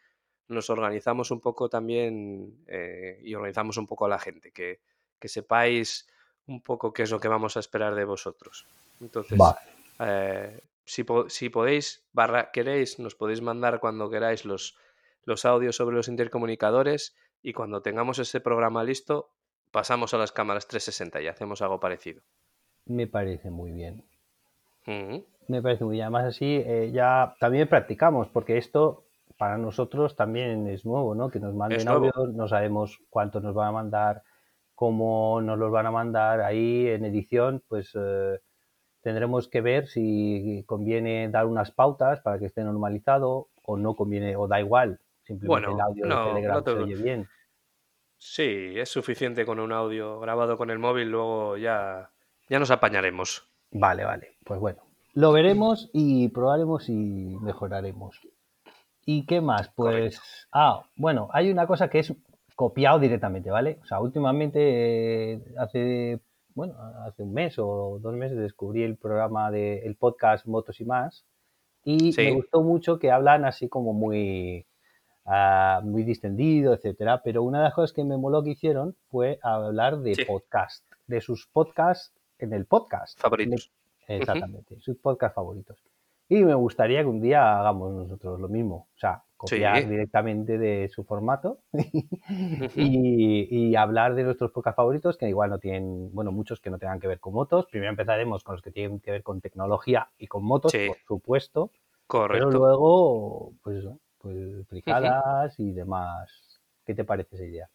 nos 0.49 0.71
organizamos 0.71 1.31
un 1.31 1.41
poco 1.41 1.69
también 1.69 2.65
eh, 2.67 3.21
y 3.23 3.35
organizamos 3.35 3.77
un 3.77 3.87
poco 3.87 4.07
a 4.07 4.09
la 4.09 4.19
gente, 4.19 4.53
que, 4.53 4.81
que 5.19 5.29
sepáis 5.29 6.09
un 6.47 6.61
poco 6.63 6.93
qué 6.93 7.05
es 7.05 7.11
lo 7.11 7.21
que 7.21 7.29
vamos 7.29 7.57
a 7.57 7.61
esperar 7.61 7.95
de 7.95 8.05
vosotros. 8.05 8.67
Entonces, 9.01 9.39
Vale. 9.39 9.59
eh, 10.01 10.61
si, 10.85 11.05
po- 11.05 11.29
si 11.29 11.49
podéis, 11.49 12.05
barra 12.13 12.51
queréis, 12.51 12.99
nos 12.99 13.15
podéis 13.15 13.41
mandar 13.41 13.79
cuando 13.81 14.11
queráis 14.11 14.45
los, 14.45 14.77
los 15.25 15.45
audios 15.45 15.77
sobre 15.77 15.97
los 15.97 16.09
intercomunicadores 16.09 17.15
y 17.43 17.53
cuando 17.53 17.83
tengamos 17.83 18.19
ese 18.19 18.41
programa 18.41 18.83
listo, 18.85 19.31
pasamos 19.71 20.13
a 20.15 20.19
las 20.19 20.33
cámaras 20.33 20.67
360 20.67 21.23
y 21.23 21.29
hacemos 21.29 21.63
algo 21.63 21.81
parecido. 21.81 22.23
Me 22.85 23.07
parece 23.07 23.51
muy 23.51 23.71
bien. 23.71 24.05
Me 25.49 25.63
parece 25.63 25.85
muy 25.85 25.95
bien. 25.95 26.05
Además, 26.05 26.25
así 26.27 26.63
eh, 26.67 26.91
ya 26.93 27.35
también 27.39 27.69
practicamos, 27.69 28.29
porque 28.29 28.59
esto 28.59 29.02
para 29.43 29.59
nosotros 29.59 30.15
también 30.15 30.69
es 30.69 30.87
nuevo, 30.87 31.17
¿no? 31.17 31.29
Que 31.29 31.41
nos 31.41 31.53
manden 31.53 31.81
audios, 31.89 32.33
no 32.33 32.47
sabemos 32.47 33.01
cuántos 33.11 33.43
nos 33.43 33.57
van 33.57 33.71
a 33.71 33.73
mandar, 33.73 34.23
cómo 34.77 35.41
nos 35.41 35.59
los 35.59 35.73
van 35.73 35.87
a 35.87 35.91
mandar. 35.91 36.43
Ahí 36.43 36.87
en 36.87 37.05
edición, 37.05 37.61
pues 37.67 37.91
eh, 37.97 38.39
tendremos 39.01 39.49
que 39.49 39.61
ver 39.61 39.89
si 39.89 40.63
conviene 40.69 41.29
dar 41.29 41.47
unas 41.47 41.73
pautas 41.73 42.21
para 42.21 42.39
que 42.39 42.47
esté 42.47 42.63
normalizado 42.63 43.49
o 43.65 43.77
no 43.77 43.97
conviene, 43.97 44.37
o 44.37 44.47
da 44.47 44.61
igual. 44.61 45.01
Simplemente 45.25 45.67
Bueno, 45.67 45.75
el 45.75 45.81
audio 45.81 46.07
no, 46.07 46.25
de 46.25 46.31
Telegram 46.31 46.55
no 46.59 46.63
te- 46.63 46.73
se 46.75 46.79
oye 46.79 46.95
bien. 46.95 47.29
Sí, 48.19 48.75
es 48.77 48.89
suficiente 48.91 49.45
con 49.45 49.59
un 49.59 49.73
audio 49.73 50.21
grabado 50.21 50.57
con 50.57 50.71
el 50.71 50.79
móvil, 50.79 51.11
luego 51.11 51.57
ya, 51.57 52.13
ya 52.49 52.61
nos 52.61 52.71
apañaremos. 52.71 53.49
Vale, 53.73 54.05
vale. 54.05 54.37
Pues 54.45 54.61
bueno, 54.61 54.83
lo 55.15 55.33
veremos 55.33 55.91
y 55.93 56.29
probaremos 56.29 56.89
y 56.89 57.37
mejoraremos. 57.41 58.21
¿Y 59.05 59.27
qué 59.27 59.41
más? 59.41 59.69
Pues, 59.75 60.21
ah, 60.53 60.83
bueno, 60.97 61.29
hay 61.33 61.51
una 61.51 61.67
cosa 61.67 61.89
que 61.89 61.99
es 62.01 62.15
copiado 62.55 62.99
directamente, 62.99 63.51
¿vale? 63.51 63.79
O 63.83 63.87
sea, 63.87 64.01
últimamente, 64.01 65.33
eh, 65.35 65.41
hace, 65.59 66.21
bueno, 66.55 66.75
hace 67.07 67.23
un 67.23 67.33
mes 67.33 67.59
o 67.59 67.99
dos 68.01 68.15
meses 68.15 68.39
descubrí 68.39 68.83
el 68.83 68.97
programa 68.97 69.51
de 69.51 69.81
el 69.87 69.97
podcast 69.97 70.47
Motos 70.47 70.81
y 70.81 70.85
más 70.85 71.25
y 71.85 72.13
Sí. 72.13 72.23
me 72.23 72.33
gustó 72.35 72.63
mucho 72.63 72.99
que 73.01 73.11
hablan 73.11 73.45
así 73.45 73.69
como 73.69 73.93
muy, 73.93 74.67
ah, 75.25 75.81
muy 75.83 76.05
distendido, 76.05 76.75
etcétera. 76.75 77.23
Pero 77.25 77.43
una 77.43 77.59
de 77.59 77.65
las 77.65 77.75
cosas 77.75 77.93
que 77.93 78.05
me 78.05 78.17
moló 78.17 78.43
que 78.45 78.51
hicieron 78.51 78.95
fue 79.09 79.41
hablar 79.43 79.99
de 80.01 80.15
Sí. 80.15 80.25
podcast, 80.25 80.85
de 81.09 81.21
sus 81.21 81.49
podcasts 81.49 82.13
en 82.39 82.53
el 82.53 82.67
podcast. 82.67 83.19
Favoritos. 83.21 83.73
Exactamente, 84.07 84.79
sus 84.81 84.97
podcasts 84.99 85.35
favoritos. 85.35 85.83
Y 86.35 86.45
me 86.45 86.55
gustaría 86.55 87.01
que 87.03 87.09
un 87.09 87.21
día 87.21 87.59
hagamos 87.61 87.93
nosotros 87.93 88.41
lo 88.41 88.49
mismo, 88.49 88.89
o 88.95 88.99
sea, 88.99 89.23
copiar 89.37 89.83
Sí. 89.83 89.89
directamente 89.89 90.57
de 90.57 90.89
su 90.89 91.05
formato 91.05 91.59
y, 92.75 93.49
y 93.51 93.77
hablar 93.77 94.15
de 94.15 94.23
nuestros 94.25 94.51
podcasts 94.51 94.77
favoritos, 94.77 95.19
que 95.19 95.29
igual 95.29 95.51
no 95.51 95.59
tienen, 95.59 96.11
bueno, 96.15 96.33
muchos 96.33 96.59
que 96.61 96.71
no 96.71 96.79
tengan 96.79 97.01
que 97.01 97.07
ver 97.09 97.21
con 97.21 97.35
motos. 97.35 97.67
Primero 97.71 97.91
empezaremos 97.91 98.45
con 98.45 98.55
los 98.55 98.63
que 98.63 98.71
tienen 98.71 98.99
que 99.01 99.11
ver 99.11 99.23
con 99.23 99.43
tecnología 99.43 100.09
y 100.17 100.27
con 100.27 100.43
motos, 100.45 100.73
Sí. 100.73 100.87
por 100.89 100.97
supuesto, 101.07 101.71
Correcto. 102.07 102.49
pero 102.49 102.59
luego, 102.59 103.53
pues 103.63 103.85
pues 104.19 104.67
fricadas 104.69 105.59
y 105.59 105.73
demás. 105.73 106.61
¿Qué 106.87 106.95
te 106.95 107.05
parece 107.05 107.35
esa 107.35 107.45
idea? 107.45 107.69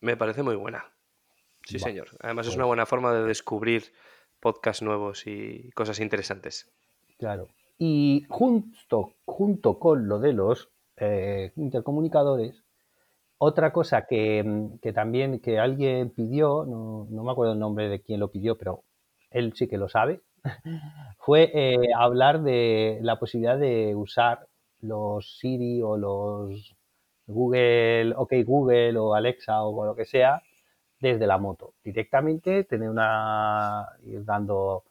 Me 0.00 0.16
parece 0.16 0.42
muy 0.42 0.56
buena. 0.56 0.84
Sí, 1.64 1.76
Va, 1.76 1.84
señor. 1.84 2.08
Además 2.20 2.46
es 2.46 2.50
pues- 2.50 2.56
una 2.56 2.64
buena 2.64 2.86
forma 2.86 3.12
de 3.12 3.22
descubrir 3.24 3.92
podcasts 4.40 4.82
nuevos 4.82 5.26
y 5.28 5.70
cosas 5.76 6.00
interesantes. 6.00 6.72
Claro. 7.18 7.48
Y 7.78 8.26
junto, 8.28 9.14
junto 9.24 9.78
con 9.78 10.08
lo 10.08 10.18
de 10.18 10.32
los 10.32 10.70
eh, 10.96 11.52
intercomunicadores, 11.56 12.64
otra 13.38 13.72
cosa 13.72 14.06
que, 14.06 14.42
mm, 14.44 14.78
que 14.80 14.92
también 14.92 15.40
que 15.40 15.58
alguien 15.58 16.10
pidió, 16.10 16.64
no, 16.66 17.06
no 17.08 17.22
me 17.24 17.30
acuerdo 17.30 17.52
el 17.52 17.60
nombre 17.60 17.88
de 17.88 18.02
quién 18.02 18.20
lo 18.20 18.30
pidió, 18.30 18.56
pero 18.58 18.82
él 19.30 19.52
sí 19.54 19.68
que 19.68 19.78
lo 19.78 19.88
sabe, 19.88 20.22
fue 21.18 21.50
eh, 21.54 21.88
hablar 21.96 22.42
de 22.42 22.98
la 23.02 23.18
posibilidad 23.18 23.58
de 23.58 23.94
usar 23.94 24.48
los 24.80 25.38
Siri 25.38 25.82
o 25.82 25.96
los 25.96 26.76
Google, 27.26 28.14
OK 28.16 28.32
Google 28.44 28.96
o 28.98 29.14
Alexa 29.14 29.62
o 29.62 29.84
lo 29.84 29.94
que 29.94 30.04
sea 30.04 30.42
desde 31.00 31.26
la 31.26 31.38
moto. 31.38 31.74
Directamente 31.84 32.64
tener 32.64 32.88
una, 32.90 33.86
ir 34.04 34.24
dando 34.24 34.84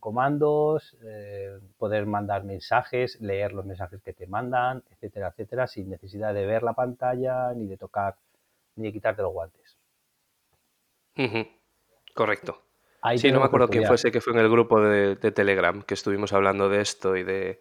comandos, 0.00 0.96
eh, 1.04 1.58
poder 1.78 2.06
mandar 2.06 2.44
mensajes, 2.44 3.20
leer 3.20 3.52
los 3.52 3.64
mensajes 3.66 4.02
que 4.02 4.12
te 4.12 4.26
mandan, 4.26 4.82
etcétera, 4.90 5.28
etcétera, 5.28 5.66
sin 5.66 5.90
necesidad 5.90 6.34
de 6.34 6.46
ver 6.46 6.62
la 6.62 6.74
pantalla, 6.74 7.52
ni 7.54 7.66
de 7.66 7.76
tocar, 7.76 8.16
ni 8.76 8.84
de 8.88 8.92
quitarte 8.92 9.22
los 9.22 9.32
guantes. 9.32 9.76
Correcto. 12.14 12.62
Ahí 13.02 13.18
Sí, 13.18 13.32
no 13.32 13.40
me 13.40 13.46
acuerdo 13.46 13.68
quién 13.68 13.84
fuese 13.84 14.12
que 14.12 14.20
fue 14.20 14.32
en 14.32 14.38
el 14.38 14.50
grupo 14.50 14.80
de, 14.80 15.16
de 15.16 15.32
Telegram 15.32 15.82
que 15.82 15.94
estuvimos 15.94 16.32
hablando 16.32 16.68
de 16.68 16.80
esto 16.80 17.16
y 17.16 17.24
de, 17.24 17.60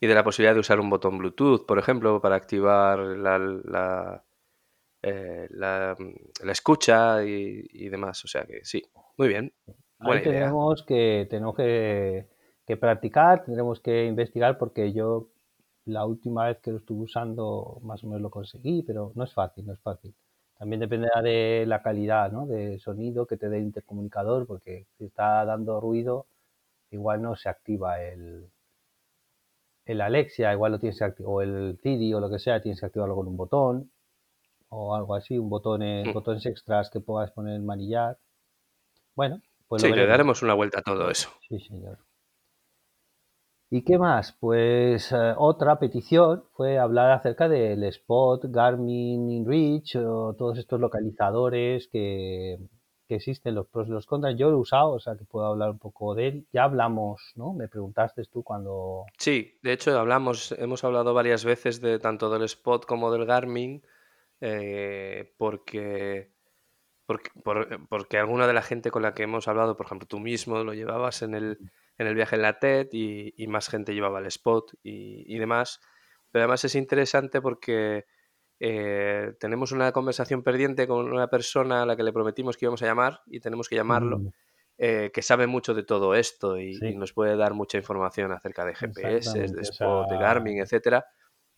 y 0.00 0.06
de 0.06 0.14
la 0.14 0.24
posibilidad 0.24 0.54
de 0.54 0.60
usar 0.60 0.80
un 0.80 0.90
botón 0.90 1.18
Bluetooth, 1.18 1.66
por 1.66 1.78
ejemplo, 1.78 2.20
para 2.20 2.36
activar 2.36 2.98
la, 3.00 3.38
la, 3.38 4.24
eh, 5.02 5.48
la- 5.50 5.96
la 6.44 6.52
escucha 6.52 7.24
y, 7.24 7.66
y 7.72 7.88
demás. 7.90 8.24
O 8.24 8.28
sea 8.28 8.44
que 8.46 8.64
sí, 8.64 8.82
muy 9.18 9.28
bien. 9.28 9.52
Ahí 10.00 10.22
tenemos 10.22 10.82
que, 10.84 11.26
tenemos 11.30 11.54
que, 11.56 12.26
que 12.66 12.76
practicar, 12.76 13.44
tendremos 13.44 13.80
que 13.80 14.06
investigar 14.06 14.58
porque 14.58 14.92
yo 14.92 15.28
la 15.84 16.04
última 16.06 16.46
vez 16.46 16.58
que 16.60 16.70
lo 16.72 16.78
estuve 16.78 17.02
usando 17.04 17.78
más 17.82 18.02
o 18.04 18.06
menos 18.06 18.22
lo 18.22 18.30
conseguí, 18.30 18.82
pero 18.82 19.12
no 19.14 19.24
es 19.24 19.32
fácil, 19.34 19.66
no 19.66 19.72
es 19.74 19.80
fácil. 19.80 20.14
También 20.58 20.80
dependerá 20.80 21.22
de 21.22 21.64
la 21.66 21.82
calidad, 21.82 22.30
¿no? 22.32 22.46
De 22.46 22.78
sonido 22.78 23.26
que 23.26 23.36
te 23.36 23.48
dé 23.48 23.58
el 23.58 23.64
intercomunicador, 23.64 24.46
porque 24.46 24.86
si 24.98 25.04
está 25.06 25.44
dando 25.44 25.80
ruido, 25.80 26.26
igual 26.90 27.22
no 27.22 27.36
se 27.36 27.48
activa 27.48 28.02
el, 28.02 28.50
el 29.84 30.00
Alexia, 30.00 30.52
igual 30.52 30.72
lo 30.72 30.78
tienes 30.78 30.98
que 30.98 31.04
activar, 31.04 31.30
o 31.32 31.42
el 31.42 31.78
Siri 31.82 32.14
o 32.14 32.20
lo 32.20 32.30
que 32.30 32.38
sea, 32.38 32.60
tienes 32.62 32.80
que 32.80 32.86
activarlo 32.86 33.14
con 33.16 33.28
un 33.28 33.36
botón 33.36 33.90
o 34.70 34.94
algo 34.94 35.14
así, 35.14 35.38
un 35.38 35.50
botón, 35.50 35.82
Mm. 35.82 36.12
botones 36.14 36.46
extras 36.46 36.90
que 36.90 37.00
puedas 37.00 37.30
poner 37.32 37.56
en 37.56 37.66
manillar. 37.66 38.18
Bueno, 39.16 39.40
pues 39.70 39.82
Sí, 39.82 39.92
le 39.92 40.04
daremos 40.04 40.42
una 40.42 40.54
vuelta 40.54 40.80
a 40.80 40.82
todo 40.82 41.08
eso. 41.08 41.30
Sí, 41.48 41.60
señor. 41.60 41.96
¿Y 43.70 43.84
qué 43.84 43.98
más? 43.98 44.36
Pues 44.40 45.12
eh, 45.12 45.32
otra 45.36 45.78
petición 45.78 46.42
fue 46.54 46.76
hablar 46.76 47.12
acerca 47.12 47.48
del 47.48 47.84
Spot, 47.84 48.44
Garmin 48.48 49.30
InReach, 49.30 49.94
o 49.94 50.34
todos 50.36 50.58
estos 50.58 50.80
localizadores 50.80 51.86
que, 51.86 52.58
que 53.06 53.14
existen, 53.14 53.54
los 53.54 53.68
pros 53.68 53.86
y 53.86 53.92
los 53.92 54.06
contras. 54.06 54.34
Yo 54.36 54.50
lo 54.50 54.56
he 54.56 54.60
usado, 54.60 54.90
o 54.90 54.98
sea 54.98 55.14
que 55.16 55.24
puedo 55.24 55.46
hablar 55.46 55.70
un 55.70 55.78
poco 55.78 56.16
de 56.16 56.26
él. 56.26 56.46
Ya 56.52 56.64
hablamos, 56.64 57.30
¿no? 57.36 57.52
Me 57.52 57.68
preguntaste 57.68 58.24
tú 58.24 58.42
cuando... 58.42 59.04
Sí, 59.18 59.56
de 59.62 59.72
hecho 59.72 59.96
hablamos, 59.96 60.50
hemos 60.58 60.82
hablado 60.82 61.14
varias 61.14 61.44
veces 61.44 61.80
de 61.80 62.00
tanto 62.00 62.28
del 62.28 62.42
Spot 62.42 62.84
como 62.84 63.12
del 63.12 63.24
Garmin, 63.24 63.84
eh, 64.40 65.32
porque, 65.38 66.32
porque, 67.10 67.30
por- 67.42 67.88
porque 67.88 68.18
alguna 68.18 68.46
de 68.46 68.52
la 68.52 68.62
gente 68.62 68.92
con 68.92 69.02
la 69.02 69.14
que 69.14 69.24
hemos 69.24 69.48
hablado, 69.48 69.76
por 69.76 69.86
ejemplo, 69.86 70.06
tú 70.06 70.20
mismo 70.20 70.62
lo 70.62 70.74
llevabas 70.74 71.22
en 71.22 71.34
el, 71.34 71.58
en 71.98 72.06
el 72.06 72.14
viaje 72.14 72.36
en 72.36 72.42
la 72.42 72.60
TED 72.60 72.86
y, 72.92 73.34
y 73.36 73.46
más 73.48 73.68
gente 73.68 73.94
llevaba 73.94 74.20
el 74.20 74.26
Spot 74.26 74.70
y, 74.84 75.24
y 75.34 75.38
demás. 75.40 75.80
Pero 76.30 76.44
además 76.44 76.64
es 76.64 76.76
interesante 76.76 77.40
porque 77.40 78.04
eh, 78.60 79.32
tenemos 79.40 79.72
una 79.72 79.90
conversación 79.90 80.44
pendiente 80.44 80.86
con 80.86 81.10
una 81.12 81.26
persona 81.26 81.82
a 81.82 81.86
la 81.86 81.96
que 81.96 82.04
le 82.04 82.12
prometimos 82.12 82.56
que 82.56 82.66
íbamos 82.66 82.82
a 82.82 82.86
llamar 82.86 83.22
y 83.26 83.40
tenemos 83.40 83.68
que 83.68 83.74
llamarlo, 83.74 84.18
Mm, 84.18 84.28
eh, 84.78 85.10
que 85.12 85.22
sabe 85.22 85.46
mucho 85.48 85.74
de 85.74 85.82
todo 85.82 86.14
esto 86.14 86.58
y, 86.58 86.74
Sí. 86.74 86.86
y 86.90 86.94
nos 86.96 87.12
puede 87.12 87.36
dar 87.36 87.54
mucha 87.54 87.76
información 87.78 88.30
acerca 88.32 88.64
de 88.64 88.74
GPS, 88.76 89.32
de 89.56 89.62
Spot, 89.62 90.08
de 90.08 90.16
Garmin, 90.16 90.58
etcétera. 90.60 91.04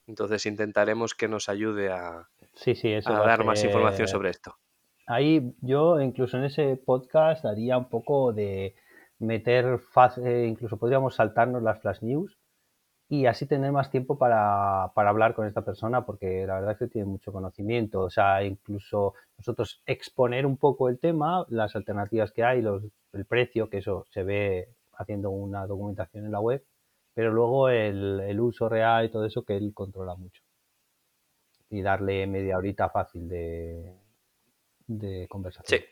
Entonces 0.07 0.47
intentaremos 0.47 1.15
que 1.15 1.29
nos 1.29 1.49
ayude 1.49 1.91
a, 1.93 2.27
Sí, 2.55 2.75
sí, 2.75 2.93
eso 2.93 3.11
a 3.11 3.19
va 3.19 3.25
a 3.25 3.29
dar 3.29 3.45
más 3.45 3.63
información 3.65 4.09
sobre 4.09 4.31
esto. 4.31 4.57
Ahí 5.07 5.55
yo 5.61 6.01
incluso 6.01 6.39
en 6.39 6.45
ese 6.45 6.77
podcast 6.77 7.45
haría 7.45 7.77
un 7.79 7.89
poco 7.89 8.33
de 8.33 8.75
meter, 9.19 9.79
faz- 9.79 10.19
eh, 10.19 10.47
incluso 10.47 10.77
podríamos 10.79 11.15
saltarnos 11.17 11.63
las 11.63 11.81
flash 11.81 12.03
news 12.03 12.39
y 13.09 13.27
así 13.27 13.47
tener 13.47 13.73
más 13.73 13.91
tiempo 13.91 14.19
para, 14.19 14.93
para 14.95 15.11
hablar 15.11 15.35
con 15.35 15.47
esta 15.47 15.63
persona 15.65 16.07
porque 16.07 16.47
la 16.47 16.57
verdad 16.57 16.73
es 16.73 16.79
que 16.79 16.89
tiene 16.89 17.07
mucho 17.09 17.33
conocimiento. 17.33 18.01
O 18.03 18.11
sea, 18.11 18.45
incluso 18.45 19.15
nosotros 19.39 19.83
exponer 19.87 20.47
un 20.47 20.57
poco 20.59 20.89
el 20.89 20.99
tema, 21.01 21.47
las 21.51 21.77
alternativas 21.77 22.33
que 22.33 22.45
hay, 22.45 22.63
los, 22.63 22.85
el 23.15 23.27
precio, 23.27 23.71
que 23.71 23.79
eso 23.79 24.07
se 24.11 24.25
ve 24.25 24.69
haciendo 24.95 25.31
una 25.31 25.67
documentación 25.67 26.27
en 26.27 26.33
la 26.33 26.41
web, 26.41 26.65
pero 27.15 27.33
luego 27.33 27.69
el, 27.71 28.21
el 28.21 28.41
uso 28.41 28.69
real 28.69 29.07
y 29.07 29.11
todo 29.11 29.27
eso 29.27 29.45
que 29.45 29.57
él 29.57 29.73
controla 29.75 30.15
mucho. 30.17 30.43
Y 31.71 31.83
darle 31.83 32.25
media 32.29 32.57
horita 32.57 32.89
fácil 32.89 33.29
de, 33.29 33.93
de 34.87 35.27
conversación. 35.29 35.81
Sí, 35.81 35.85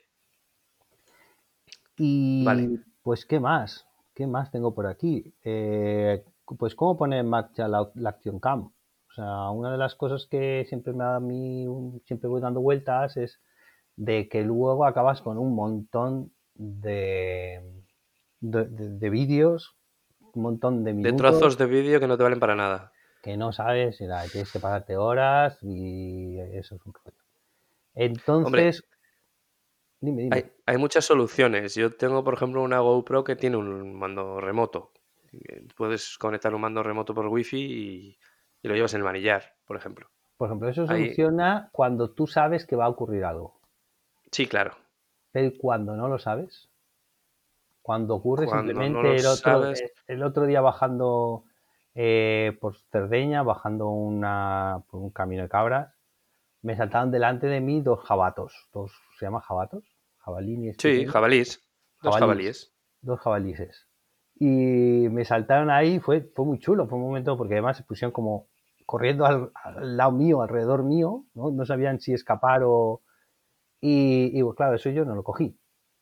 Y 1.99 2.45
Vale. 2.45 2.81
pues, 3.03 3.27
¿qué 3.27 3.41
más? 3.41 3.87
¿Qué 4.15 4.27
más 4.27 4.51
tengo 4.51 4.75
por 4.75 4.87
aquí? 4.87 5.33
Eh, 5.45 6.25
pues, 6.59 6.75
¿cómo 6.75 6.97
poner 6.97 7.21
en 7.21 7.29
marcha 7.29 7.69
la, 7.69 7.91
la 7.95 8.11
Action 8.11 8.41
Cam? 8.41 8.67
O 9.11 9.13
sea, 9.15 9.51
una 9.51 9.73
de 9.73 9.79
las 9.79 9.95
cosas 9.95 10.27
que 10.31 10.65
siempre 10.69 10.93
me 10.93 11.05
da 11.05 11.17
a 11.17 11.21
mí, 11.21 11.67
siempre 12.07 12.29
voy 12.29 12.41
dando 12.41 12.61
vueltas 12.61 13.17
es 13.17 13.41
de 13.97 14.29
que 14.29 14.43
luego 14.43 14.85
acabas 14.87 15.21
con 15.23 15.39
un 15.39 15.55
montón 15.55 16.33
de, 16.55 17.61
de, 18.41 18.65
de- 18.67 18.91
de 18.99 19.11
vídeos, 19.11 19.77
un 20.35 20.43
montón 20.43 20.85
de 20.85 20.93
de 20.93 20.95
minutos 20.95 21.17
trozos 21.19 21.59
de 21.59 21.67
vídeo 21.67 22.01
que 22.01 22.07
no 22.07 22.17
te 22.17 22.23
valen 22.23 22.41
para 22.41 22.55
nada. 22.57 22.93
que 23.23 23.37
no 23.37 23.53
sabes, 23.53 24.01
y 24.01 24.07
nada, 24.07 24.29
tienes 24.29 24.53
que 24.53 24.61
pasarte 24.61 24.97
horas 24.97 25.59
y 25.63 26.39
eso 26.41 26.75
es 26.77 26.87
un 26.87 26.93
rollo. 26.93 27.20
Entonces, 28.05 28.83
dime, 30.01 30.23
dime. 30.23 30.37
Hay, 30.37 30.53
hay 30.67 30.77
muchas 30.79 31.05
soluciones. 31.05 31.75
Yo 31.75 31.91
tengo, 31.91 32.25
por 32.25 32.35
ejemplo, 32.35 32.63
una 32.63 32.81
GoPro 32.81 33.25
que 33.25 33.37
tiene 33.37 33.57
un 33.57 33.99
mando 33.99 34.41
remoto. 34.41 34.93
Eh, 35.33 35.67
Puedes 35.77 36.17
conectar 36.19 36.55
un 36.55 36.61
mando 36.63 36.83
remoto 36.83 37.15
por 37.15 37.27
wifi 37.27 37.59
y, 37.59 38.19
y 38.63 38.69
lo 38.69 38.75
llevas 38.75 38.95
en 38.95 38.99
el 38.99 39.05
manillar, 39.05 39.55
por 39.67 39.77
ejemplo. 39.77 40.09
Por 40.37 40.49
ejemplo, 40.49 40.69
eso 40.69 40.83
Ahí- 40.89 41.05
soluciona 41.05 41.69
cuando 41.73 42.11
tú 42.11 42.27
sabes 42.27 42.67
que 42.67 42.77
va 42.77 42.87
a 42.87 42.89
ocurrir 42.89 43.25
algo. 43.25 43.61
Sí, 44.33 44.47
claro. 44.47 44.75
Pero 45.33 45.53
cuando 45.59 45.95
no 45.97 46.09
lo 46.09 46.19
sabes, 46.19 46.71
cuando 47.83 48.15
ocurre 48.15 48.47
Cuando 48.47 48.69
simplemente 48.73 49.03
lo 49.03 49.13
el, 49.13 49.27
otro, 49.27 49.37
sabes. 49.37 49.83
el 50.07 50.23
otro 50.23 50.47
día 50.47 50.61
bajando 50.61 51.45
eh, 51.95 52.57
por 52.61 52.77
Cerdeña, 52.91 53.43
bajando 53.43 53.89
una, 53.91 54.83
por 54.91 55.01
un 55.01 55.11
camino 55.11 55.43
de 55.43 55.49
cabras, 55.49 55.95
me 56.63 56.77
saltaron 56.77 57.11
delante 57.11 57.47
de 57.47 57.61
mí 57.61 57.81
dos 57.81 58.01
jabatos. 58.01 58.69
Dos, 58.73 58.93
¿Se 59.19 59.27
llama 59.27 59.41
jabatos? 59.41 59.85
Jabalíes. 60.19 60.77
Sí, 60.79 61.07
jabalís. 61.07 61.63
Dos 62.03 62.17
jabalíes. 62.17 62.73
dos 63.03 63.21
jabalises. 63.21 63.89
Y 64.35 65.09
me 65.11 65.25
saltaron 65.25 65.71
ahí, 65.71 66.01
fue, 66.01 66.23
fue 66.35 66.47
muy 66.47 66.59
chulo, 66.59 66.87
fue 66.87 66.99
un 66.99 67.05
momento, 67.05 67.37
porque 67.37 67.55
además 67.55 67.77
se 67.77 67.83
pusieron 67.83 68.13
como 68.13 68.49
corriendo 68.87 69.27
al, 69.27 69.53
al 69.55 69.97
lado 69.97 70.13
mío, 70.13 70.43
alrededor 70.43 70.83
mío, 70.83 71.25
¿no? 71.35 71.51
No 71.51 71.65
sabían 71.65 72.01
si 72.01 72.13
escapar 72.13 72.63
o... 72.65 73.03
Y, 73.81 74.39
y, 74.39 74.43
pues, 74.43 74.57
claro, 74.57 74.75
eso 74.75 74.91
yo 74.91 75.05
no 75.05 75.15
lo 75.15 75.23
cogí. 75.23 75.59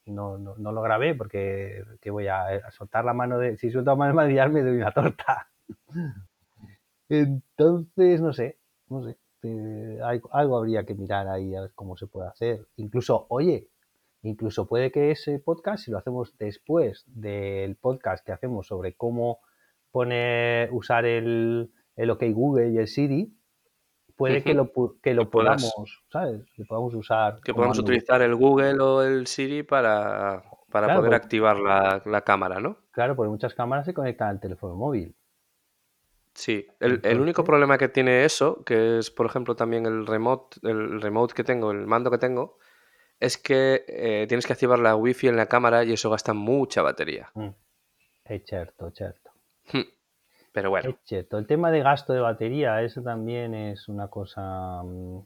No, 0.06 0.38
no, 0.38 0.56
no 0.56 0.72
lo 0.72 0.82
grabé 0.82 1.14
porque 1.14 1.84
que 2.00 2.10
voy 2.10 2.28
a, 2.28 2.44
a 2.46 2.70
soltar 2.70 3.04
la 3.04 3.12
mano 3.12 3.38
de... 3.38 3.56
Si 3.58 3.70
suelto 3.70 3.90
la 3.90 3.96
mano 3.96 4.12
de 4.12 4.16
manillar 4.16 4.50
me 4.50 4.62
doy 4.62 4.76
una 4.76 4.92
torta. 4.92 5.48
Entonces, 7.08 8.20
no 8.20 8.32
sé, 8.32 8.58
no 8.88 9.02
sé. 9.02 9.18
Eh, 9.42 9.98
hay- 10.04 10.20
algo 10.32 10.56
habría 10.58 10.84
que 10.84 10.94
mirar 10.94 11.28
ahí 11.28 11.54
a 11.54 11.62
ver 11.62 11.72
cómo 11.74 11.96
se 11.96 12.06
puede 12.06 12.28
hacer. 12.28 12.66
Incluso, 12.76 13.26
oye, 13.28 13.68
Incluso 14.22 14.66
puede 14.66 14.90
que 14.90 15.12
ese 15.12 15.38
podcast, 15.38 15.84
si 15.84 15.92
lo 15.92 15.98
hacemos 15.98 16.36
después 16.38 17.04
del 17.06 17.76
podcast 17.76 18.26
que 18.26 18.32
hacemos 18.32 18.66
sobre 18.66 18.94
cómo 18.96 19.38
poner, 19.92 20.70
usar 20.72 21.04
el, 21.04 21.70
el 21.94 22.10
OK 22.10 22.24
Google 22.32 22.70
y 22.72 22.78
el 22.78 22.88
Siri, 22.88 23.32
puede 24.16 24.42
que 24.42 24.54
lo, 24.54 24.72
que 25.00 25.14
lo 25.14 25.26
Que 25.26 25.30
puedas- 25.30 25.62
podamos, 25.62 26.02
¿sabes? 26.10 26.42
Que 26.56 26.64
podamos 26.64 26.94
usar. 26.94 27.40
Que 27.44 27.52
comando. 27.52 27.80
utilizar 27.80 28.20
el 28.22 28.34
Google 28.34 28.80
o 28.80 29.02
el 29.02 29.28
Siri 29.28 29.62
para, 29.62 30.42
para 30.70 30.86
Claro, 30.88 31.00
poder 31.00 31.10
porque- 31.12 31.16
activar 31.24 31.58
la, 31.60 32.02
la 32.04 32.20
cámara, 32.22 32.58
¿no? 32.58 32.76
Claro, 32.90 33.14
porque 33.14 33.30
muchas 33.30 33.54
cámaras 33.54 33.86
se 33.86 33.94
conectan 33.94 34.28
al 34.30 34.40
teléfono 34.40 34.74
móvil. 34.74 35.14
Sí, 36.38 36.68
el, 36.78 37.00
el 37.02 37.20
único 37.20 37.42
problema 37.42 37.78
que 37.78 37.88
tiene 37.88 38.24
eso, 38.24 38.62
que 38.62 38.98
es 38.98 39.10
por 39.10 39.26
ejemplo 39.26 39.56
también 39.56 39.86
el 39.86 40.06
remote, 40.06 40.58
el 40.62 41.02
remote 41.02 41.34
que 41.34 41.42
tengo, 41.42 41.72
el 41.72 41.84
mando 41.88 42.12
que 42.12 42.18
tengo, 42.18 42.58
es 43.18 43.36
que 43.38 43.84
eh, 43.88 44.24
tienes 44.28 44.46
que 44.46 44.52
activar 44.52 44.78
la 44.78 44.94
wifi 44.94 45.26
en 45.26 45.36
la 45.36 45.46
cámara 45.46 45.82
y 45.82 45.94
eso 45.94 46.08
gasta 46.10 46.34
mucha 46.34 46.80
batería. 46.80 47.28
Mm. 47.34 47.48
Es 48.26 48.44
cierto, 48.46 48.88
cierto. 48.92 49.32
Hmm. 49.72 49.90
Pero 50.52 50.70
bueno, 50.70 50.90
Es 50.90 50.96
cierto. 51.02 51.38
El 51.38 51.48
tema 51.48 51.72
de 51.72 51.82
gasto 51.82 52.12
de 52.12 52.20
batería, 52.20 52.82
eso 52.82 53.02
también 53.02 53.52
es 53.54 53.88
una 53.88 54.06
cosa 54.06 54.80
mm, 54.84 55.18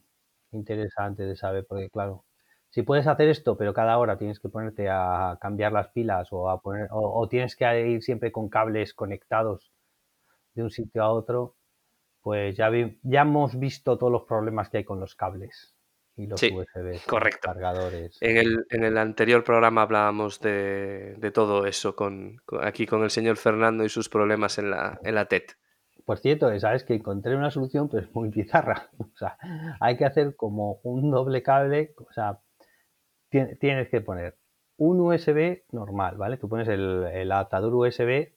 interesante 0.53 1.25
de 1.25 1.37
saber, 1.37 1.67
porque 1.69 1.91
claro, 1.91 2.25
si 2.71 2.85
puedes 2.85 3.07
hacer 3.07 3.29
esto, 3.29 3.59
pero 3.59 3.75
cada 3.75 3.99
hora 3.99 4.17
tienes 4.17 4.41
que 4.41 4.49
ponerte 4.49 4.89
a 4.89 5.37
cambiar 5.43 5.73
las 5.73 5.89
pilas 5.89 6.29
o 6.31 6.49
a 6.49 6.63
poner, 6.63 6.89
o, 6.91 7.21
o 7.21 7.29
tienes 7.29 7.55
que 7.55 7.87
ir 7.87 8.03
siempre 8.03 8.33
con 8.33 8.49
cables 8.49 8.95
conectados 8.95 9.73
de 10.55 10.63
un 10.63 10.71
sitio 10.71 11.03
a 11.03 11.11
otro, 11.13 11.55
pues 12.23 12.57
ya, 12.57 12.69
vi- 12.69 12.99
ya 13.03 13.23
hemos 13.23 13.59
visto 13.59 13.99
todos 13.99 14.13
los 14.13 14.23
problemas 14.25 14.69
que 14.71 14.79
hay 14.79 14.85
con 14.85 15.01
los 15.01 15.15
cables 15.15 15.75
y 16.17 16.27
los 16.27 16.41
Sí, 16.41 16.51
USB, 16.51 17.01
correcto. 17.07 17.41
cargadores. 17.49 18.19
en 18.21 18.37
el, 18.37 18.67
en 18.71 18.85
el 18.85 18.99
anterior 18.99 19.43
programa 19.45 19.83
hablábamos 19.83 20.41
de, 20.41 21.15
de 21.19 21.31
todo 21.31 21.67
eso 21.67 21.97
con, 21.97 22.37
con- 22.45 22.65
aquí 22.65 22.87
con 22.87 23.03
el 23.03 23.11
señor 23.11 23.37
Fernando 23.37 23.85
y 23.85 23.89
sus 23.89 24.09
problemas 24.09 24.59
en 24.59 24.71
la, 24.71 25.01
en 25.03 25.15
la 25.15 25.25
TED. 25.27 25.43
Por 26.05 26.19
cierto, 26.19 26.59
sabes 26.61 26.85
que 26.85 26.95
encontré 26.95 27.37
una 27.37 27.51
solución, 27.51 27.89
pero 27.89 28.05
es 28.05 28.15
muy 28.15 28.29
bizarra. 28.29 28.91
O 28.99 29.17
sea, 29.17 29.37
hay 29.81 29.97
que 29.97 30.05
hacer 30.05 30.37
como 30.37 30.81
un 30.83 31.11
doble 31.11 31.43
cable, 31.43 31.95
o 31.97 32.13
sea, 32.13 32.41
ti- 33.31 33.57
tienes 33.61 33.89
que 33.89 34.01
poner 34.01 34.37
un 34.77 35.01
USB 35.01 35.65
normal, 35.73 36.17
¿vale? 36.17 36.37
Tú 36.39 36.49
pones 36.49 36.69
el, 36.69 37.05
el 37.13 37.31
adaptador 37.33 37.75
USB 37.75 38.33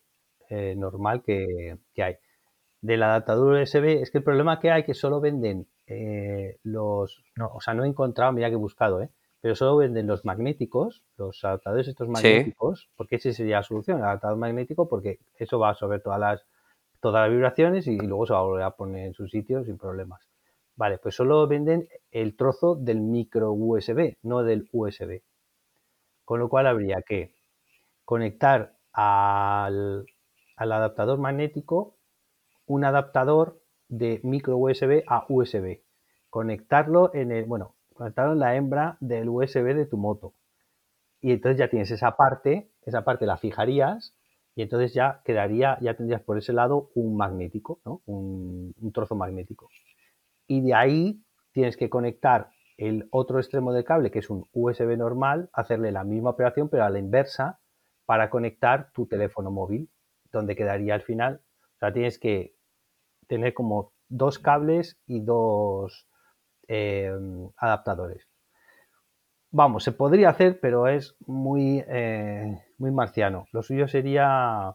eh, 0.50 0.76
normal 0.76 1.24
que, 1.24 1.78
que 1.94 2.04
hay. 2.04 2.16
Del 2.82 3.04
adaptador 3.04 3.62
USB, 3.62 4.02
es 4.02 4.12
que 4.12 4.20
el 4.20 4.24
problema 4.24 4.60
que 4.60 4.72
hay 4.72 4.82
es 4.82 4.86
que 4.86 4.94
solo 4.94 5.20
venden 5.20 5.68
eh, 5.88 6.58
los, 6.64 7.24
no, 7.36 7.48
o 7.54 7.62
sea, 7.62 7.74
no 7.74 7.84
he 7.84 7.88
encontrado, 7.88 8.32
mira 8.32 8.50
que 8.50 8.56
he 8.56 8.58
buscado, 8.58 9.02
¿eh? 9.02 9.10
Pero 9.42 9.56
solo 9.56 9.78
venden 9.78 10.08
los 10.08 10.26
magnéticos, 10.26 11.04
los 11.18 11.44
adaptadores 11.44 11.88
estos 11.88 12.08
magnéticos, 12.08 12.90
porque 12.96 13.18
ese 13.18 13.34
sería 13.34 13.58
la 13.58 13.64
solución, 13.64 14.00
el 14.00 14.06
adaptador 14.06 14.38
magnético, 14.38 14.90
porque 14.90 15.20
eso 15.38 15.60
va 15.60 15.68
a 15.68 15.72
absorber 15.72 16.02
todas 16.02 16.20
las 16.20 16.46
todas 17.06 17.28
las 17.28 17.32
vibraciones 17.32 17.86
y, 17.86 17.98
luego 18.00 18.26
se 18.26 18.34
va 18.34 18.40
a 18.40 18.44
volver 18.44 18.64
a 18.64 18.72
poner 18.72 19.06
en 19.06 19.14
su 19.14 19.28
sitio 19.28 19.64
sin 19.64 19.78
problemas. 19.78 20.28
Vale, 20.76 20.98
pues 20.98 21.14
solo 21.14 21.48
venden 21.48 21.88
el 22.10 22.36
trozo 22.36 22.74
del 22.74 23.00
micro 23.00 23.52
USB, 23.52 24.16
no 24.24 24.42
del 24.42 24.68
USB. 24.72 25.22
Con 26.24 26.40
lo 26.40 26.50
cual 26.50 26.66
habría 26.66 27.04
que 27.04 27.36
conectar 28.04 28.74
al, 28.92 30.08
al 30.56 30.72
adaptador 30.72 31.20
magnético 31.20 31.96
un 32.68 32.84
adaptador 32.84 33.62
de 33.88 34.20
micro 34.24 34.58
USB 34.58 35.04
a 35.08 35.26
USB. 35.30 35.82
Conectarlo 36.30 37.14
en 37.14 37.32
el, 37.32 37.46
bueno, 37.46 37.76
conectarlo 37.94 38.34
en 38.34 38.40
la 38.40 38.56
hembra 38.56 38.98
del 39.00 39.30
USB 39.30 39.76
de 39.76 39.86
tu 39.86 39.98
moto. 39.98 40.34
Y 41.22 41.32
entonces 41.32 41.58
ya 41.58 41.70
tienes 41.70 41.92
esa 41.92 42.16
parte, 42.18 42.72
esa 42.82 43.04
parte 43.04 43.26
la 43.26 43.38
fijarías 43.38 44.16
y 44.56 44.62
entonces 44.62 44.94
ya 44.94 45.22
quedaría, 45.24 45.78
ya 45.82 45.96
tendrías 45.96 46.22
por 46.22 46.38
ese 46.38 46.54
lado 46.54 46.92
un 46.96 47.18
magnético, 47.18 47.80
¿no? 47.86 48.02
un, 48.06 48.74
un 48.80 48.92
trozo 48.92 49.16
magnético. 49.16 49.70
Y 50.48 50.62
de 50.62 50.74
ahí 50.74 51.24
tienes 51.52 51.78
que 51.78 51.90
conectar 51.90 52.50
el 52.78 53.08
otro 53.12 53.40
extremo 53.40 53.72
del 53.74 53.86
cable, 53.86 54.12
que 54.12 54.20
es 54.20 54.30
un 54.30 54.46
USB 54.52 54.98
normal, 54.98 55.50
hacerle 55.54 55.92
la 55.92 56.04
misma 56.04 56.32
operación, 56.32 56.70
pero 56.70 56.84
a 56.84 56.90
la 56.90 57.00
inversa, 57.00 57.60
para 58.06 58.30
conectar 58.30 58.92
tu 58.92 59.08
teléfono 59.08 59.50
móvil, 59.50 59.90
donde 60.36 60.56
quedaría 60.56 60.94
al 60.94 61.02
final. 61.02 61.42
O 61.76 61.80
sea, 61.80 61.92
tienes 61.92 62.20
que 62.20 62.54
tener 63.28 63.54
como 63.54 63.94
dos 64.08 64.38
cables 64.40 65.00
y 65.08 65.22
dos 65.22 66.08
eh, 66.68 67.12
adaptadores. 67.58 68.28
Vamos, 69.52 69.84
se 69.84 69.94
podría 69.94 70.30
hacer, 70.30 70.60
pero 70.60 70.88
es 70.88 71.16
muy, 71.26 71.84
eh, 71.88 72.62
muy 72.78 72.92
marciano. 72.92 73.48
Lo 73.54 73.64
suyo 73.64 73.88
sería 73.88 74.74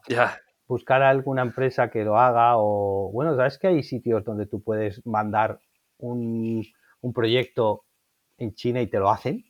buscar 0.67 1.03
a 1.03 1.09
alguna 1.09 1.43
empresa 1.43 1.91
que 1.91 2.03
lo 2.03 2.17
haga 2.17 2.53
o, 2.57 3.11
bueno, 3.13 3.35
sabes 3.35 3.59
que 3.59 3.67
hay 3.67 3.83
sitios 3.83 4.23
donde 4.23 4.47
tú 4.47 4.63
puedes 4.63 5.05
mandar 5.05 5.59
un, 5.99 6.65
un 7.01 7.13
proyecto 7.13 7.83
en 8.37 8.55
China 8.55 8.81
y 8.81 8.87
te 8.87 8.97
lo 8.97 9.11
hacen. 9.11 9.45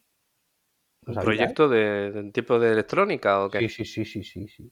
¿Lo 1.05 1.09
¿Un 1.09 1.15
sabías? 1.15 1.37
proyecto 1.37 1.69
de, 1.69 2.11
de 2.11 2.31
tipo 2.31 2.59
de 2.59 2.73
electrónica 2.73 3.43
o 3.45 3.49
qué? 3.49 3.59
Sí, 3.59 3.69
sí, 3.69 3.85
sí, 3.85 4.05
sí, 4.05 4.23
sí, 4.23 4.47
sí. 4.47 4.71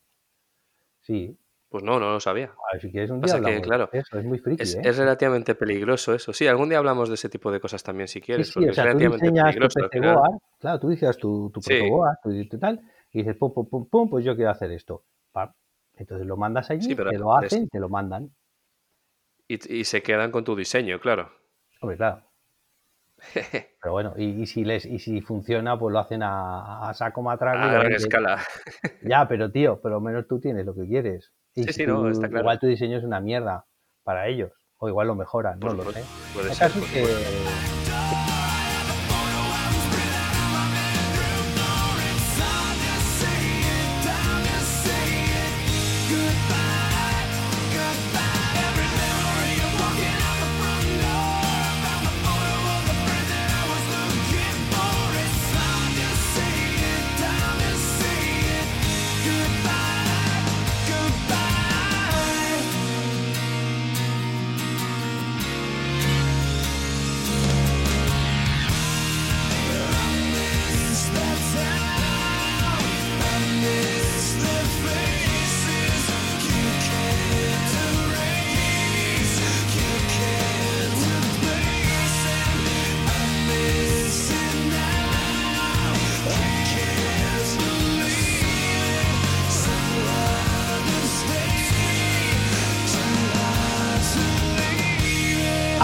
Sí, 1.10 1.36
Pues 1.70 1.84
no, 1.84 2.00
no 2.00 2.12
lo 2.12 2.20
sabía. 2.20 2.46
a 2.70 2.74
ver 2.74 2.82
si 2.84 2.92
quieres 2.92 3.10
un 3.10 3.20
día 3.20 3.34
Pasa 3.34 3.44
que, 3.44 3.56
de 3.56 3.62
claro, 3.64 3.90
eso, 3.92 4.20
es 4.20 4.24
muy 4.24 4.38
friki, 4.38 4.62
Es, 4.62 4.76
¿eh? 4.76 4.82
es 4.84 4.96
relativamente 4.98 5.56
peligroso 5.56 6.14
eso. 6.14 6.34
Sí, 6.34 6.46
algún 6.46 6.70
día 6.70 6.78
hablamos 6.78 7.10
de 7.10 7.16
ese 7.16 7.30
tipo 7.30 7.52
de 7.52 7.60
cosas 7.60 7.82
también 7.82 8.08
si 8.08 8.22
quieres, 8.22 8.50
sí, 8.50 8.54
porque 8.54 8.70
o 8.70 8.70
es 8.70 8.76
sea, 8.76 8.86
relativamente 8.86 9.28
tu 9.32 9.34
peligroso 9.34 9.80
final. 9.92 10.16
Board, 10.16 10.40
claro, 10.60 10.80
tú 10.80 10.90
diseñas 10.90 11.18
tu, 11.18 11.50
tu 11.52 11.62
Sí. 11.64 11.80
protoboard, 11.80 12.18
tu, 12.22 12.48
tu 12.48 12.60
tal, 12.60 12.80
y 13.12 13.18
dices, 13.20 13.36
pum, 13.38 13.52
pum, 13.56 13.68
pum, 13.68 13.90
pum, 13.90 14.08
pues 14.12 14.24
yo 14.24 14.36
quiero 14.36 14.52
hacer 14.52 14.72
esto. 14.72 15.04
Pam. 15.32 15.52
Entonces 15.96 16.28
lo 16.28 16.38
mandas 16.38 16.70
allí, 16.70 16.94
pero 16.94 17.10
te 17.10 17.18
lo 17.18 17.36
es- 17.40 17.46
hacen, 17.46 17.68
te 17.70 17.80
lo 17.80 17.90
mandan. 17.90 18.30
y, 19.48 19.80
y 19.80 19.84
se 19.86 20.04
quedan 20.04 20.30
con 20.32 20.44
tu 20.44 20.56
diseño, 20.56 21.00
claro. 21.00 21.32
Hombre, 21.82 21.98
claro. 21.98 22.22
Pero 23.82 23.92
bueno, 23.94 24.14
y, 24.18 24.42
y 24.42 24.46
si 24.46 24.64
les, 24.66 24.86
y 24.86 25.00
si 25.00 25.22
funciona, 25.22 25.78
pues 25.80 25.94
lo 25.94 26.00
hacen 26.00 26.22
a, 26.24 26.90
a 26.90 26.94
saco 26.94 27.22
matraco 27.22 27.60
A 27.60 27.72
gran 27.72 27.92
escala. 27.94 28.42
Ya, 29.02 29.28
pero 29.28 29.52
tío, 29.52 29.80
por 29.82 29.92
lo 29.92 30.02
menos 30.02 30.28
tú 30.28 30.40
tienes 30.40 30.66
lo 30.66 30.76
que 30.76 30.86
quieres. 30.88 31.32
Y 31.56 31.64
Sí, 31.64 31.74
si 31.74 31.82
sí, 31.82 31.88
no, 31.88 32.02
tú- 32.02 32.08
está 32.10 32.28
claro. 32.28 32.42
Igual 32.44 32.60
tu 32.60 32.68
diseño 32.68 32.98
es 32.98 33.04
una 33.04 33.22
mierda 33.22 33.66
para 34.04 34.28
ellos. 34.28 34.52
O 34.78 34.88
igual 34.90 35.08
lo 35.08 35.16
mejoran, 35.16 35.60
no 35.60 35.74
lo 35.74 35.92
sé. 35.92 36.04
puede 36.34 36.50
El 36.50 36.54
ser, 36.56 36.68
caso 36.72 36.80
es 36.86 36.92
que 36.92 37.79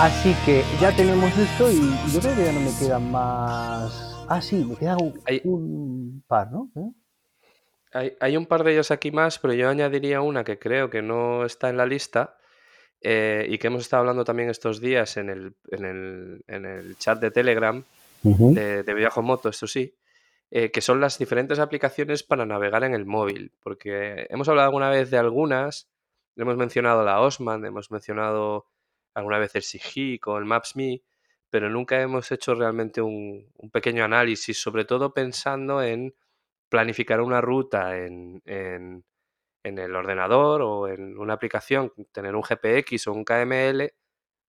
Así 0.05 0.35
que 0.45 0.61
ya 0.79 0.95
tenemos 0.95 1.35
esto 1.35 1.71
y 1.71 1.79
yo 2.13 2.19
creo 2.19 2.35
que 2.35 2.45
ya 2.45 2.51
no 2.51 2.59
me 2.59 2.71
quedan 2.79 3.11
más. 3.11 4.23
Ah, 4.29 4.39
sí, 4.39 4.63
me 4.63 4.75
queda 4.75 4.97
un, 4.97 5.19
Hay- 5.25 5.41
un 5.45 6.23
par, 6.27 6.51
¿no? 6.51 6.69
¿Eh? 6.75 6.91
Hay, 7.91 8.13
hay 8.19 8.37
un 8.37 8.45
par 8.45 8.63
de 8.63 8.73
ellos 8.73 8.91
aquí 8.91 9.09
más, 9.11 9.39
pero 9.39 9.55
yo 9.55 9.67
añadiría 9.67 10.21
una 10.21 10.43
que 10.43 10.59
creo 10.59 10.91
que 10.91 11.01
no 11.01 11.43
está 11.43 11.69
en 11.69 11.77
la 11.77 11.87
lista 11.87 12.37
eh, 13.01 13.47
y 13.49 13.57
que 13.57 13.65
hemos 13.65 13.81
estado 13.81 14.01
hablando 14.01 14.23
también 14.23 14.49
estos 14.51 14.79
días 14.79 15.17
en 15.17 15.29
el, 15.31 15.55
en 15.71 15.85
el, 15.85 16.43
en 16.47 16.65
el 16.65 16.97
chat 16.99 17.19
de 17.19 17.31
Telegram 17.31 17.83
de, 18.53 18.83
de 18.83 18.93
Viajo 18.93 19.23
Moto, 19.23 19.49
esto 19.49 19.65
sí, 19.65 19.95
eh, 20.51 20.69
que 20.69 20.81
son 20.81 21.01
las 21.01 21.17
diferentes 21.17 21.57
aplicaciones 21.57 22.21
para 22.21 22.45
navegar 22.45 22.83
en 22.83 22.93
el 22.93 23.05
móvil, 23.07 23.51
porque 23.63 24.27
hemos 24.29 24.47
hablado 24.49 24.67
alguna 24.67 24.89
vez 24.91 25.09
de 25.09 25.17
algunas, 25.17 25.87
hemos 26.35 26.57
mencionado 26.57 27.03
la 27.03 27.21
Osman, 27.21 27.65
hemos 27.65 27.89
mencionado 27.91 28.67
alguna 29.15 29.39
vez 29.39 29.55
el 29.55 29.63
Sigic 29.63 30.27
o 30.27 30.37
el 30.37 30.45
Maps.me, 30.45 31.01
pero 31.49 31.69
nunca 31.69 32.01
hemos 32.01 32.31
hecho 32.31 32.55
realmente 32.55 33.01
un, 33.01 33.51
un 33.57 33.71
pequeño 33.71 34.03
análisis, 34.05 34.61
sobre 34.61 34.85
todo 34.85 35.13
pensando 35.13 35.81
en 35.83 36.15
planificar 36.69 37.21
una 37.21 37.41
ruta 37.41 37.97
en, 37.99 38.41
en- 38.45 39.05
en 39.63 39.79
el 39.79 39.95
ordenador 39.95 40.61
o 40.61 40.87
en 40.87 41.17
una 41.17 41.33
aplicación, 41.33 41.91
tener 42.11 42.35
un 42.35 42.43
GPX 42.43 43.07
o 43.07 43.13
un 43.13 43.23
KML 43.25 43.93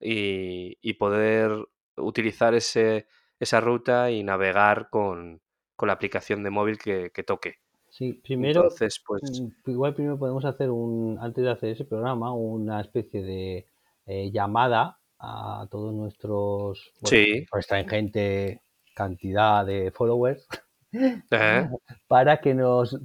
y, 0.00 0.78
y 0.82 0.94
poder 0.94 1.52
utilizar 1.96 2.54
ese, 2.54 3.06
esa 3.40 3.60
ruta 3.60 4.10
y 4.10 4.22
navegar 4.22 4.90
con, 4.90 5.40
con 5.76 5.86
la 5.88 5.94
aplicación 5.94 6.42
de 6.42 6.50
móvil 6.50 6.78
que, 6.78 7.10
que 7.12 7.22
toque. 7.22 7.60
Sí, 7.88 8.12
primero, 8.12 8.60
Entonces, 8.60 9.00
pues 9.06 9.22
mm, 9.22 9.70
igual 9.70 9.94
primero 9.94 10.18
podemos 10.18 10.44
hacer 10.44 10.70
un, 10.70 11.18
antes 11.20 11.42
de 11.44 11.50
hacer 11.50 11.70
ese 11.70 11.84
programa, 11.84 12.32
una 12.34 12.80
especie 12.80 13.22
de 13.22 13.66
eh, 14.06 14.30
llamada 14.30 14.98
a 15.18 15.66
todos 15.70 15.94
nuestros, 15.94 16.92
bueno, 17.00 17.10
Sí. 17.10 17.46
nuestra 17.52 17.80
ingente 17.80 18.62
cantidad 18.94 19.64
de 19.66 19.90
followers 19.90 20.46
¿eh? 20.92 21.22
para 22.08 22.40
que 22.40 22.54
nos 22.54 22.98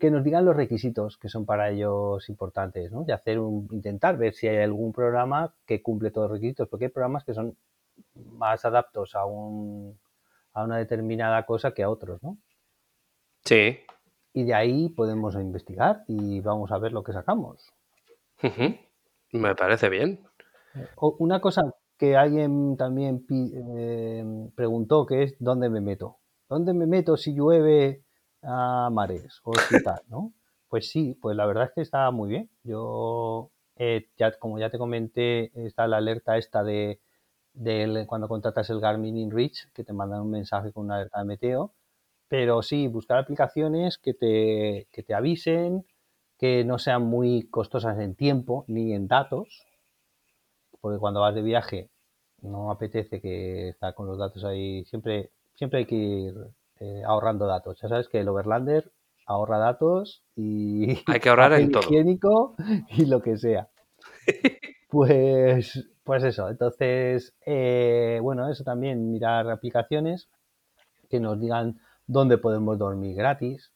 que 0.00 0.10
nos 0.10 0.24
digan 0.24 0.44
los 0.44 0.56
requisitos 0.56 1.16
que 1.16 1.28
son 1.28 1.46
para 1.46 1.70
ellos 1.70 2.28
importantes, 2.28 2.90
¿no? 2.90 3.04
Y 3.06 3.12
hacer 3.12 3.38
un, 3.38 3.68
intentar 3.70 4.16
ver 4.18 4.34
si 4.34 4.48
hay 4.48 4.56
algún 4.58 4.92
programa 4.92 5.54
que 5.64 5.80
cumple 5.80 6.10
todos 6.10 6.28
los 6.28 6.38
requisitos, 6.38 6.68
porque 6.68 6.86
hay 6.86 6.90
programas 6.90 7.24
que 7.24 7.34
son 7.34 7.56
más 8.14 8.64
adaptos 8.64 9.14
a 9.14 9.24
un 9.26 9.98
a 10.54 10.64
una 10.64 10.78
determinada 10.78 11.44
cosa 11.46 11.72
que 11.72 11.82
a 11.82 11.90
otros, 11.90 12.22
¿no? 12.22 12.38
sí. 13.44 13.78
Y 14.32 14.44
de 14.44 14.54
ahí 14.54 14.90
podemos 14.90 15.34
investigar 15.34 16.04
y 16.08 16.40
vamos 16.40 16.70
a 16.70 16.78
ver 16.78 16.92
lo 16.92 17.02
que 17.02 17.12
sacamos. 17.12 17.72
Me 19.32 19.54
parece 19.54 19.88
bien. 19.88 20.20
Una 21.18 21.40
cosa 21.40 21.74
que 21.98 22.16
alguien 22.16 22.76
también 22.76 23.24
eh, 23.30 24.24
preguntó 24.54 25.06
que 25.06 25.22
es 25.22 25.36
¿dónde 25.38 25.68
me 25.68 25.80
meto? 25.80 26.18
¿Dónde 26.48 26.74
me 26.74 26.86
meto 26.86 27.16
si 27.16 27.34
llueve 27.34 28.04
a 28.42 28.90
mares 28.92 29.40
o 29.44 29.52
si 29.54 29.82
tal, 29.82 30.00
¿no? 30.08 30.32
Pues 30.68 30.90
sí, 30.90 31.16
pues 31.20 31.36
la 31.36 31.46
verdad 31.46 31.64
es 31.64 31.70
que 31.74 31.80
está 31.80 32.10
muy 32.10 32.28
bien. 32.28 32.50
Yo, 32.64 33.50
eh, 33.76 34.08
ya, 34.16 34.32
como 34.38 34.58
ya 34.58 34.70
te 34.70 34.78
comenté, 34.78 35.52
está 35.66 35.86
la 35.86 35.98
alerta 35.98 36.36
esta 36.36 36.62
de, 36.62 37.00
cuando 38.06 38.28
contratas 38.28 38.68
el 38.70 38.80
Garmin 38.80 39.16
InReach, 39.16 39.72
que 39.72 39.84
te 39.84 39.92
mandan 39.92 40.22
un 40.22 40.30
mensaje 40.30 40.72
con 40.72 40.86
una 40.86 40.96
alerta 40.96 41.20
de 41.20 41.24
meteo. 41.24 41.74
Pero 42.28 42.62
sí, 42.62 42.88
buscar 42.88 43.18
aplicaciones 43.18 43.98
que 43.98 44.12
te, 44.14 44.88
que 44.92 45.02
te 45.02 45.14
avisen, 45.14 45.86
que 46.38 46.64
no 46.64 46.78
sean 46.78 47.04
muy 47.04 47.48
costosas 47.48 47.98
en 48.00 48.14
tiempo 48.14 48.64
ni 48.68 48.92
en 48.92 49.08
datos, 49.08 49.65
porque 50.86 51.00
cuando 51.00 51.20
vas 51.20 51.34
de 51.34 51.42
viaje 51.42 51.90
no 52.42 52.70
apetece 52.70 53.20
que 53.20 53.70
estar 53.70 53.92
con 53.92 54.06
los 54.06 54.18
datos 54.18 54.44
ahí. 54.44 54.84
Siempre, 54.84 55.30
siempre 55.56 55.80
hay 55.80 55.86
que 55.86 55.96
ir 55.96 56.34
eh, 56.78 57.02
ahorrando 57.04 57.44
datos. 57.44 57.80
Ya 57.82 57.88
sabes 57.88 58.06
que 58.08 58.20
el 58.20 58.28
Overlander 58.28 58.92
ahorra 59.26 59.58
datos 59.58 60.22
y 60.36 60.90
Hay 61.08 61.18
que 61.18 61.28
ahorrar 61.28 61.54
en 61.54 61.72
todo. 61.72 61.82
higiénico 61.82 62.54
y 62.90 63.06
lo 63.06 63.20
que 63.20 63.36
sea. 63.36 63.68
Pues, 64.88 65.84
pues 66.04 66.22
eso, 66.22 66.48
entonces, 66.48 67.34
eh, 67.44 68.20
bueno, 68.22 68.48
eso 68.48 68.62
también, 68.62 69.10
mirar 69.10 69.50
aplicaciones 69.50 70.28
que 71.10 71.18
nos 71.18 71.40
digan 71.40 71.80
dónde 72.06 72.38
podemos 72.38 72.78
dormir 72.78 73.16
gratis, 73.16 73.72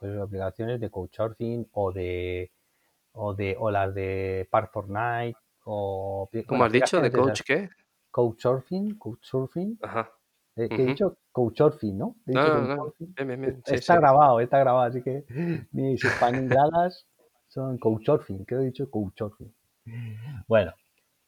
pues 0.00 0.18
aplicaciones 0.18 0.80
de 0.80 0.90
Couchsurfing 0.90 1.68
o 1.72 1.92
de 1.92 2.50
o 3.12 3.34
de 3.34 3.56
o 3.60 3.70
las 3.70 3.94
de 3.94 4.48
Park 4.50 4.70
Fortnite 4.72 5.36
o 5.64 6.28
¿Cómo 6.46 6.64
has 6.64 6.72
dicho? 6.72 7.00
¿De 7.00 7.10
coach 7.10 7.40
qué? 7.44 7.70
Couchsurfing, 8.10 8.98
Couchsurfing, 8.98 9.78
Ajá. 9.82 10.10
eh, 10.56 10.68
que 10.68 10.82
he 10.82 10.86
dicho 10.86 11.18
Couchsurfing, 11.32 11.98
¿no? 11.98 12.16
He 12.26 12.32
No, 12.34 12.44
no, 12.44 12.60
no. 12.62 12.76
Couchsurfing. 12.76 13.14
Bien, 13.16 13.28
bien, 13.28 13.40
bien. 13.40 13.62
Sí, 13.66 13.74
Está 13.74 13.94
sí. 13.94 14.00
grabado, 14.00 14.40
está 14.40 14.58
grabado, 14.58 14.84
así 14.88 15.02
que 15.02 15.24
mis 15.72 16.04
españoladas 16.04 17.06
son 17.48 17.78
Couchsurfing, 17.78 18.44
que 18.46 18.54
he 18.56 18.58
dicho 18.60 18.90
Couchsurfing. 18.90 19.52
Bueno, 20.48 20.72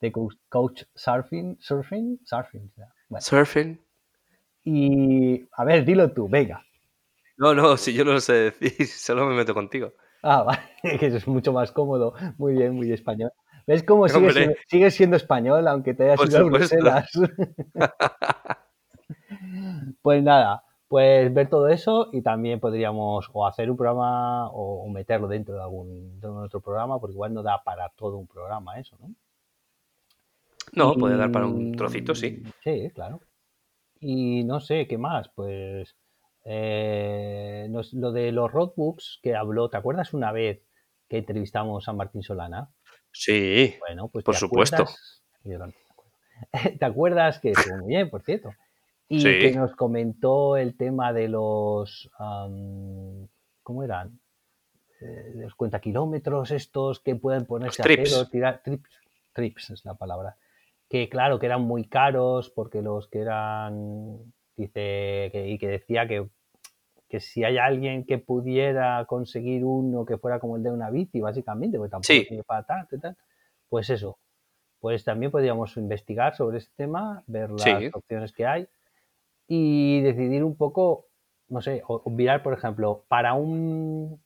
de 0.00 0.12
coach, 0.12 0.34
coach 0.48 0.82
surfing, 0.94 1.56
surfing, 1.60 2.20
surfing. 2.24 2.72
Bueno, 3.08 3.24
Surfing. 3.24 3.78
y 4.64 5.48
a 5.52 5.64
ver, 5.64 5.84
dilo 5.84 6.12
tú, 6.12 6.28
venga. 6.28 6.62
No, 7.38 7.54
no, 7.54 7.76
si 7.76 7.92
yo 7.92 8.04
no 8.04 8.12
lo 8.12 8.20
sé 8.20 8.52
decir, 8.60 8.86
solo 8.88 9.26
me 9.26 9.34
meto 9.36 9.54
contigo. 9.54 9.92
Ah, 10.22 10.42
vale, 10.82 10.98
que 10.98 11.06
eso 11.06 11.16
es 11.18 11.26
mucho 11.28 11.52
más 11.52 11.72
cómodo. 11.72 12.14
Muy 12.38 12.54
bien, 12.54 12.74
muy 12.74 12.92
español. 12.92 13.30
¿Ves 13.66 13.82
cómo 13.82 14.06
sigues, 14.08 14.36
Hombre. 14.36 14.90
siendo- 14.90 15.16
español 15.16 15.66
aunque 15.68 15.94
te 15.94 16.04
hayas 16.10 16.28
ido 16.28 16.38
a. 16.38 16.42
Bruselas? 16.44 17.10
Pues 20.02 20.22
nada, 20.22 20.64
pues 20.88 21.32
ver 21.34 21.48
todo 21.48 21.68
eso 21.68 22.08
y 22.12 22.22
también 22.22 22.60
podríamos 22.60 23.28
o 23.32 23.46
hacer 23.46 23.70
un 23.70 23.76
programa 23.76 24.48
o, 24.50 24.84
o 24.84 24.88
meterlo 24.88 25.28
dentro 25.28 25.54
de 25.56 25.62
algún 25.62 26.20
de 26.20 26.28
otro 26.28 26.60
programa, 26.60 26.98
porque 27.00 27.14
igual 27.14 27.34
no 27.34 27.42
da 27.42 27.62
para 27.64 27.88
todo 27.90 28.16
un 28.16 28.26
programa 28.26 28.78
eso, 28.78 28.96
¿no? 29.00 29.10
No, 30.72 30.94
puede 30.94 31.16
dar 31.16 31.30
para 31.32 31.46
un 31.46 31.72
trocito, 31.76 32.14
sí. 32.14 32.42
Sí, 32.62 32.90
claro. 32.94 33.20
Y 34.00 34.44
no 34.44 34.60
sé, 34.60 34.86
¿qué 34.86 34.98
más? 34.98 35.28
Pues 35.34 35.96
eh, 36.44 37.66
nos- 37.70 37.92
lo 37.94 38.12
de 38.12 38.32
los 38.32 38.50
roadbooks 38.52 39.20
que 39.22 39.34
habló, 39.34 39.68
¿te 39.68 39.76
acuerdas 39.76 40.12
una 40.14 40.32
vez 40.32 40.62
que 41.08 41.18
entrevistamos 41.18 41.88
a 41.88 41.92
Martín 41.92 42.22
Solana? 42.22 42.68
Sí. 43.18 43.74
Bueno, 43.80 44.08
pues 44.08 44.24
Por 44.24 44.34
¿te 44.34 44.40
supuesto. 44.40 44.76
acuerdas? 44.82 45.22
Yo 45.44 45.58
no 45.58 45.66
me 45.68 45.74
acuerdo. 45.90 46.12
¿Te 46.78 46.84
acuerdas 46.84 47.38
que 47.40 47.50
estuvo 47.52 47.76
muy 47.78 47.88
bien, 47.88 48.10
por 48.10 48.22
cierto? 48.22 48.50
Y 49.08 49.20
Sí. 49.20 49.38
que 49.40 49.52
nos 49.52 49.74
comentó 49.76 50.56
el 50.56 50.76
tema 50.76 51.12
de 51.12 51.28
los, 51.28 52.10
¿cómo 53.62 53.82
eran? 53.84 54.18
Eh, 55.00 55.32
los 55.34 55.54
cuentakilómetros 55.54 56.50
estos 56.50 57.00
que 57.00 57.14
pueden 57.16 57.46
ponerse 57.46 57.82
a 57.82 57.84
trips. 57.84 58.10
cero, 58.10 58.28
tirar 58.30 58.62
trips, 58.62 58.90
trips 59.32 59.70
es 59.70 59.84
la 59.84 59.94
palabra. 59.94 60.36
Que 60.88 61.08
claro, 61.08 61.38
que 61.38 61.46
eran 61.46 61.62
muy 61.62 61.84
caros 61.88 62.50
porque 62.50 62.80
los 62.82 63.08
que 63.08 63.20
eran, 63.20 64.32
dice, 64.56 65.28
que, 65.32 65.48
y 65.48 65.58
que 65.58 65.68
decía 65.68 66.06
que, 66.08 66.28
que 67.08 67.20
si 67.20 67.44
hay 67.44 67.58
alguien 67.58 68.04
que 68.04 68.18
pudiera 68.18 69.04
conseguir 69.06 69.64
uno 69.64 70.04
que 70.04 70.18
fuera 70.18 70.40
como 70.40 70.56
el 70.56 70.62
de 70.62 70.70
una 70.70 70.90
bici, 70.90 71.20
básicamente, 71.20 71.78
porque 71.78 71.90
tampoco 71.90 72.06
Sí. 72.06 72.26
tiene 72.28 72.42
tal, 72.66 73.16
pues 73.68 73.90
eso. 73.90 74.18
Pues 74.80 75.04
también 75.04 75.30
podríamos 75.32 75.76
investigar 75.76 76.34
sobre 76.36 76.58
este 76.58 76.72
tema, 76.76 77.22
ver 77.26 77.50
las 77.50 77.62
Sí. 77.62 77.90
opciones 77.92 78.32
que 78.32 78.46
hay 78.46 78.68
y 79.48 80.00
decidir 80.02 80.42
un 80.44 80.56
poco, 80.56 81.06
no 81.48 81.60
sé, 81.60 81.82
o, 81.86 82.02
o 82.04 82.10
mirar, 82.10 82.42
por 82.42 82.52
ejemplo, 82.52 83.04
para 83.08 83.34
un 83.34 84.20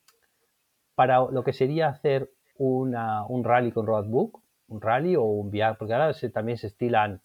para 0.95 1.19
lo 1.31 1.43
que 1.43 1.53
sería 1.53 1.87
hacer 1.87 2.29
una, 2.57 3.25
un 3.25 3.43
rally 3.43 3.71
con 3.71 3.87
roadbook, 3.87 4.41
un 4.67 4.81
rally 4.81 5.15
o 5.15 5.23
un 5.23 5.49
viaje, 5.49 5.75
porque 5.79 5.93
ahora 5.93 6.13
se- 6.13 6.29
también 6.29 6.57
se 6.57 6.67
estilan 6.67 7.21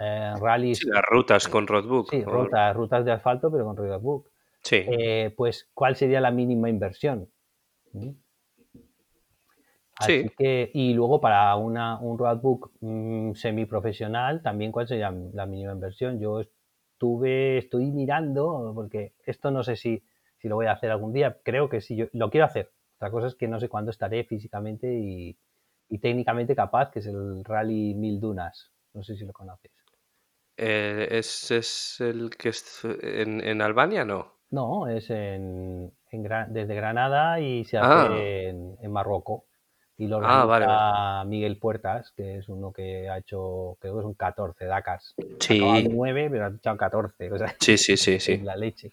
eh, 0.00 0.34
rallies, 0.40 0.78
Sí, 0.80 0.88
las 0.88 1.02
rutas 1.08 1.48
con 1.48 1.66
Roadbook. 1.66 2.10
sí, 2.10 2.24
rutas, 2.24 2.74
rutas 2.76 3.04
de 3.04 3.12
asfalto, 3.12 3.50
pero 3.50 3.64
con 3.64 3.76
roadbook. 3.76 4.28
Sí. 4.66 4.84
Eh, 4.88 5.32
pues, 5.36 5.70
¿cuál 5.74 5.94
sería 5.94 6.20
la 6.20 6.32
mínima 6.32 6.68
inversión? 6.68 7.30
¿Mm? 7.92 8.10
Así 9.98 10.22
Sí. 10.24 10.30
que, 10.36 10.70
y 10.74 10.92
luego 10.92 11.20
para 11.20 11.54
una, 11.56 12.00
un 12.00 12.18
roadbook 12.18 12.72
mm, 12.80 13.34
semiprofesional, 13.34 14.42
también 14.42 14.72
cuál 14.72 14.88
sería 14.88 15.10
la 15.10 15.46
mínima 15.46 15.72
inversión. 15.72 16.18
Yo 16.18 16.40
estuve, 16.40 17.58
estoy 17.58 17.92
mirando, 17.92 18.72
porque 18.74 19.14
esto 19.24 19.50
no 19.52 19.62
sé 19.62 19.76
si, 19.76 20.02
si 20.38 20.48
lo 20.48 20.56
voy 20.56 20.66
a 20.66 20.72
hacer 20.72 20.90
algún 20.90 21.12
día, 21.12 21.38
creo 21.44 21.68
que 21.68 21.80
sí, 21.80 21.94
yo 21.96 22.06
lo 22.12 22.28
quiero 22.28 22.44
hacer. 22.46 22.72
Otra 22.96 23.10
cosa 23.10 23.28
es 23.28 23.36
que 23.36 23.46
no 23.46 23.60
sé 23.60 23.68
cuándo 23.68 23.90
estaré 23.92 24.24
físicamente 24.24 24.92
y, 24.92 25.38
y 25.88 25.98
técnicamente 25.98 26.56
capaz, 26.56 26.90
que 26.90 26.98
es 26.98 27.06
el 27.06 27.44
Rally 27.44 27.94
Mil 27.94 28.18
Dunas. 28.20 28.72
No 28.92 29.02
sé 29.04 29.16
si 29.16 29.24
lo 29.24 29.32
conoces. 29.32 29.70
Eh, 30.58 31.08
¿es, 31.10 31.50
es 31.50 32.00
el 32.00 32.30
que 32.36 32.48
es 32.50 32.82
en, 32.84 33.46
en 33.46 33.62
Albania? 33.62 34.04
No. 34.04 34.35
No, 34.50 34.86
es 34.88 35.10
en, 35.10 35.92
desde 36.48 36.74
Granada 36.74 37.40
y 37.40 37.64
se 37.64 37.78
hace 37.78 37.88
Ah. 37.88 38.16
en, 38.20 38.76
en 38.80 38.92
Marruecos. 38.92 39.42
Y 39.98 40.08
lo 40.08 40.16
Ah, 40.16 40.44
organiza 40.44 40.66
vale, 41.24 41.28
Miguel 41.30 41.58
Puertas, 41.58 42.12
que 42.14 42.36
es 42.36 42.48
uno 42.50 42.70
que 42.72 43.08
ha 43.08 43.16
hecho, 43.18 43.76
creo 43.80 43.96
que 43.96 44.02
son 44.02 44.14
14 44.14 44.66
Dakars. 44.66 45.14
Sí. 45.40 45.54
Ha 45.62 45.74
acabado 45.76 45.88
9, 45.90 46.28
pero 46.30 46.46
ha 46.46 46.48
echado 46.50 46.76
14. 46.76 47.32
O 47.32 47.38
sea, 47.38 47.54
Sí, 47.60 47.78
sí, 47.78 47.96
sí, 47.96 48.20
sí. 48.20 48.36
la 48.42 48.56
leche. 48.56 48.92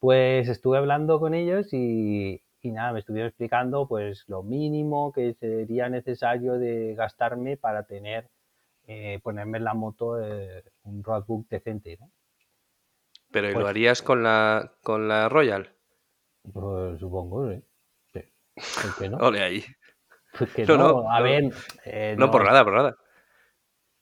Pues 0.00 0.48
estuve 0.48 0.78
hablando 0.78 1.20
con 1.20 1.34
ellos 1.34 1.68
y, 1.72 2.40
y 2.62 2.70
nada, 2.72 2.92
me 2.94 3.00
estuvieron 3.00 3.28
explicando 3.28 3.86
pues 3.86 4.24
lo 4.26 4.42
mínimo 4.42 5.12
que 5.12 5.34
sería 5.34 5.88
necesario 5.90 6.54
de 6.58 6.94
gastarme 6.94 7.56
para 7.58 7.82
tener, 7.84 8.28
eh, 8.86 9.20
ponerme 9.22 9.58
en 9.58 9.64
la 9.64 9.74
moto 9.74 10.20
eh, 10.22 10.62
un 10.84 11.02
roadbook 11.04 11.48
decente, 11.48 11.98
¿no? 12.00 12.10
Pero 13.34 13.50
¿y 13.50 13.52
Pues- 13.52 13.62
lo 13.64 13.68
harías 13.68 14.00
con 14.00 14.22
la, 14.22 14.72
con 14.82 15.08
la 15.08 15.28
Royal? 15.28 15.70
Pues 16.52 16.98
supongo, 17.00 17.50
sí. 17.50 17.62
Sí. 18.14 18.20
¿Por 18.82 18.96
qué 18.98 19.08
no? 19.10 19.16
Ole 19.20 19.42
ahí. 19.42 19.64
Pues 20.38 20.50
que 20.52 20.64
No, 20.66 20.76
no, 20.78 20.88
no, 21.02 21.10
a 21.10 21.20
ver. 21.20 21.50
eh, 21.84 22.14
No, 22.18 22.30
por 22.30 22.44
nada, 22.44 22.64
por 22.64 22.74
nada. 22.74 22.96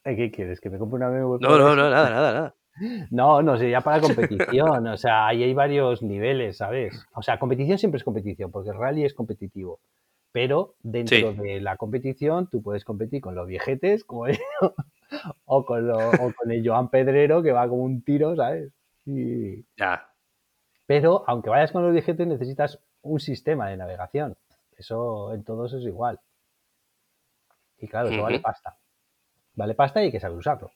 eh, 0.04 0.14
¿Qué 0.16 0.30
quieres? 0.30 0.60
¿Que 0.60 0.70
me 0.70 0.78
compre 0.78 0.96
una 0.98 1.08
BMW? 1.08 1.38
No, 1.40 1.58
no, 1.58 1.74
no, 1.74 1.90
nada, 1.90 2.10
nada, 2.10 2.32
nada. 2.32 2.54
No, 3.10 3.42
no, 3.42 3.56
sería 3.58 3.80
para 3.82 4.00
competición. 4.00 4.86
o 4.86 4.96
sea, 4.96 5.26
ahí 5.26 5.42
hay 5.42 5.54
varios 5.54 6.02
niveles, 6.02 6.58
¿sabes? 6.58 7.06
O 7.14 7.22
sea, 7.22 7.38
competición 7.38 7.78
siempre 7.78 7.98
es 7.98 8.04
competición, 8.04 8.50
porque 8.50 8.70
el 8.70 8.76
rally 8.78 9.04
es 9.04 9.14
competitivo. 9.14 9.80
Pero 10.32 10.74
dentro 10.82 11.16
Sí. 11.32 11.38
de 11.38 11.60
la 11.60 11.76
competición, 11.76 12.48
tú 12.48 12.62
puedes 12.62 12.84
competir 12.84 13.20
con 13.20 13.34
los 13.34 13.46
viejetes, 13.46 14.04
como 14.04 14.28
yo, 14.28 14.38
o 15.44 15.64
con, 15.66 15.86
lo- 15.86 16.08
o 16.10 16.32
con 16.34 16.50
el 16.50 16.66
Joan 16.66 16.88
Pedrero, 16.88 17.42
que 17.42 17.52
va 17.52 17.68
como 17.68 17.82
un 17.82 18.02
tiro, 18.02 18.34
¿sabes? 18.36 18.72
Ya. 19.78 20.08
Pero 20.86 21.24
aunque 21.26 21.50
vayas 21.50 21.72
con 21.72 21.82
los 21.82 21.92
viejetes, 21.92 22.24
necesitas 22.24 22.78
un 23.02 23.18
sistema 23.18 23.68
de 23.68 23.76
navegación. 23.76 24.36
Eso 24.76 25.34
en 25.34 25.42
todos 25.42 25.72
es 25.72 25.82
igual. 25.82 26.20
Y 27.78 27.86
claro, 27.88 28.08
eso 28.08 28.22
vale 28.22 28.40
pasta. 28.40 28.78
Vale 29.54 29.74
pasta 29.74 30.02
y 30.02 30.06
hay 30.06 30.12
que 30.12 30.20
saber 30.20 30.38
usarlo. 30.38 30.70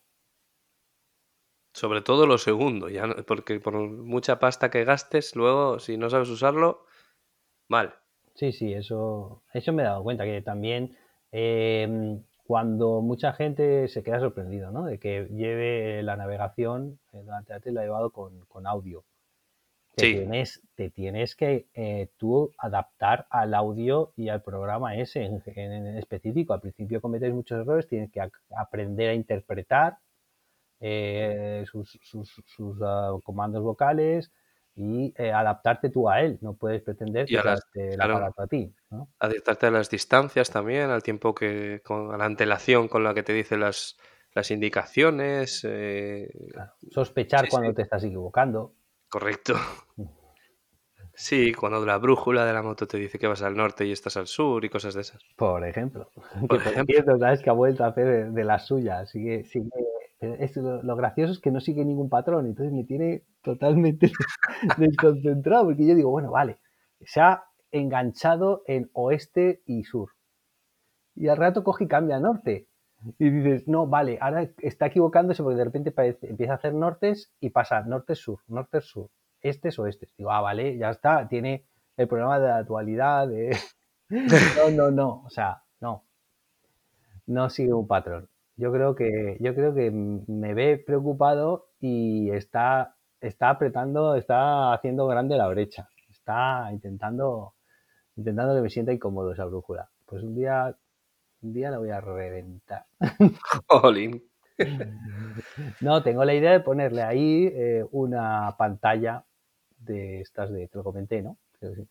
Sobre 1.73 2.01
todo 2.03 2.27
lo 2.27 2.39
segundo, 2.39 2.89
ya 2.89 3.07
no- 3.07 3.17
porque 3.25 3.61
por 3.61 3.75
mucha 3.77 4.39
pasta 4.39 4.71
que 4.71 4.85
gastes, 4.85 5.37
luego, 5.37 5.79
si 5.79 5.97
no 5.97 6.11
sabes 6.11 6.29
usarlo, 6.31 6.87
mal. 7.69 7.95
Sí, 8.35 8.53
sí, 8.53 8.73
eso, 8.73 9.43
eso 9.53 9.73
me 9.73 9.83
he 9.83 9.87
dado 9.87 10.03
cuenta 10.03 10.25
que 10.25 10.43
también 10.43 10.97
eh, 11.33 12.21
cuando 12.47 13.01
mucha 13.03 13.33
gente 13.33 13.89
se 13.89 14.03
queda 14.03 14.21
sorprendido, 14.21 14.71
¿no? 14.71 14.85
De 14.85 14.99
que 14.99 15.27
lleve 15.33 16.03
la 16.03 16.17
navegación 16.17 16.99
eh, 17.13 17.23
durante 17.25 17.53
la 17.53 17.61
la 17.73 17.81
ha 17.81 17.85
llevado 17.85 18.11
con, 18.11 18.41
con 18.47 18.67
audio. 18.67 19.05
Te 19.95 20.03
Sí. 20.03 20.13
tienes, 20.13 20.63
te 20.75 20.91
tienes 20.91 21.35
que 21.37 21.67
eh, 21.75 22.09
tú 22.19 22.53
adaptar 22.59 23.27
al 23.31 23.55
audio 23.55 24.13
y 24.17 24.29
al 24.29 24.43
programa 24.43 24.97
ese 24.97 25.25
en, 25.25 25.43
en- 25.57 25.97
específico. 25.99 26.53
Al 26.55 26.61
principio 26.61 27.01
cometes 27.01 27.33
muchos 27.33 27.61
errores, 27.61 27.89
tienes 27.89 28.11
que 28.13 28.21
a- 28.21 28.31
aprender 28.57 29.11
a 29.11 29.15
interpretar 29.15 29.99
eh, 30.81 31.65
sus, 31.71 31.99
sus- 32.03 32.43
sus, 32.47 32.77
ah, 32.83 33.13
comandos 33.25 33.63
vocales 33.63 34.31
y 34.77 35.15
eh, 35.17 35.33
adaptarte 35.33 35.91
tú 35.91 36.09
a 36.09 36.21
él. 36.21 36.39
No 36.43 36.55
puedes 36.55 36.83
pretender 36.83 37.27
que 37.27 37.35
las- 37.37 37.67
el 37.75 37.95
claro. 37.95 38.17
aparato 38.17 38.43
a 38.43 38.47
ti. 38.47 38.75
¿no? 38.91 39.09
Adaptarte 39.19 39.67
a 39.67 39.71
las 39.71 39.89
distancias 39.91 40.51
también, 40.51 40.91
al 40.91 41.03
tiempo 41.03 41.35
que, 41.35 41.81
con 41.85 42.13
a 42.15 42.19
la 42.19 42.25
antelación 42.27 42.89
con 42.89 43.03
la 43.03 43.15
que 43.15 43.23
te 43.23 43.33
dice 43.33 43.57
las, 43.57 43.97
las 44.35 44.51
indicaciones. 44.51 45.63
eh, 45.67 46.29
Claro. 46.53 46.73
Sospechar 46.91 47.45
Sí, 47.47 47.51
cuando 47.51 47.71
sí. 47.71 47.77
te 47.77 47.83
estás 47.83 48.05
equivocando. 48.05 48.75
correcto. 49.09 49.55
Sí, 51.19 51.55
cuando 51.55 51.85
la 51.87 51.97
brújula 51.97 52.45
de 52.45 52.53
la 52.53 52.63
moto 52.63 52.87
te 52.87 52.99
dice 52.99 53.19
que 53.19 53.27
vas 53.27 53.41
al 53.41 53.57
norte 53.57 53.87
y 53.87 53.93
estás 53.93 54.17
al 54.19 54.27
sur 54.27 54.63
y 54.65 54.69
cosas 54.69 54.93
de 54.95 55.01
esas. 55.01 55.23
Por 55.37 55.65
ejemplo. 55.67 56.11
que 56.51 56.59
Por 56.59 56.63
por 56.63 56.73
ejemplo. 56.73 56.85
cierto, 56.95 57.19
sabes 57.19 57.41
que 57.43 57.49
ha 57.51 57.55
vuelto 57.55 57.85
a 57.85 57.89
hacer 57.89 58.07
de, 58.07 58.31
de 58.31 58.45
las 58.45 58.67
suyas. 58.67 59.09
Sigue, 59.09 59.45
sigue, 59.45 59.71
pero 60.19 60.83
lo, 60.83 60.97
gracioso 60.97 61.33
es 61.33 61.41
que 61.41 61.51
no 61.51 61.61
sigue 61.61 61.85
ningún 61.85 62.09
patrón. 62.09 62.47
Entonces 62.47 62.73
me 62.73 62.85
tiene 62.85 63.25
totalmente 63.43 64.13
desconcentrado. 64.79 65.65
Porque 65.67 65.87
yo 65.87 65.95
digo, 65.95 66.11
bueno, 66.11 66.31
vale. 66.31 66.59
Se 67.03 67.21
ha 67.21 67.45
enganchado 67.73 68.63
en 68.67 68.91
oeste 68.95 69.63
y 69.67 69.85
sur. 69.85 70.11
y 71.15 71.29
al 71.29 71.37
rato 71.37 71.65
coge 71.65 71.85
y 71.85 71.89
cambia 71.89 72.17
a 72.17 72.21
norte. 72.21 72.69
Y 73.19 73.31
dices, 73.31 73.69
no, 73.69 73.87
vale, 73.87 74.19
ahora 74.21 74.49
está 74.59 74.87
equivocándose 74.87 75.43
porque 75.43 75.59
de 75.59 75.65
repente 75.65 75.93
parece- 75.93 76.29
empieza 76.29 76.53
a 76.55 76.57
hacer 76.57 76.75
nortes 76.75 77.31
y 77.41 77.51
pasa 77.51 77.83
norte-sur, 77.83 78.41
norte-sur, 78.49 79.11
estes 79.43 79.79
oestes. 79.79 80.15
Digo, 80.17 80.31
ah, 80.33 80.41
vale, 80.41 80.77
ya 80.79 80.91
está, 80.91 81.29
tiene 81.29 81.65
el 81.97 82.09
problema 82.09 82.39
de 82.41 82.49
la 82.49 82.63
dualidad. 82.63 83.29
De... 83.29 83.57
No, 84.57 84.71
no, 84.71 84.91
no, 84.93 85.23
o 85.27 85.31
sea, 85.31 85.63
no. 85.81 86.05
No 87.29 87.49
sigue 87.51 87.73
un 87.73 87.87
patrón. 87.87 88.29
Yo 88.57 88.73
creo 88.73 88.95
que, 88.95 89.37
yo 89.41 89.55
creo 89.55 89.75
que 89.75 89.91
me 89.91 90.55
ve 90.55 90.83
preocupado 90.85 91.69
y 91.79 92.31
está, 92.31 92.97
está 93.21 93.51
apretando, 93.51 94.15
está 94.17 94.73
haciendo 94.73 95.07
grande 95.07 95.37
la 95.37 95.49
brecha. 95.49 95.89
Está 96.09 96.69
intentando, 96.73 97.55
intentando 98.17 98.55
que 98.55 98.63
me 98.63 98.71
sienta 98.71 98.93
incómodo 98.93 99.33
esa 99.33 99.45
brújula. 99.45 99.91
Pues 100.07 100.23
un 100.23 100.35
día, 100.35 100.75
un 101.43 101.53
día 101.53 101.71
la 101.71 101.79
voy 101.79 101.91
a 101.91 102.01
reventar. 102.01 102.87
Jolín. 103.69 104.23
No, 105.83 106.03
tengo 106.03 106.25
la 106.25 106.35
idea 106.35 106.53
de 106.53 106.61
ponerle 106.61 107.03
ahí 107.03 107.47
eh, 107.53 107.85
una 107.91 108.55
pantalla 108.57 109.25
de 109.79 110.21
estas 110.21 110.51
de, 110.51 110.69
te 110.69 110.79
lo 110.79 110.85
comenté, 110.85 111.21
¿no? 111.21 111.37
Creo 111.59 111.75
que 111.75 111.83
sí. 111.83 111.89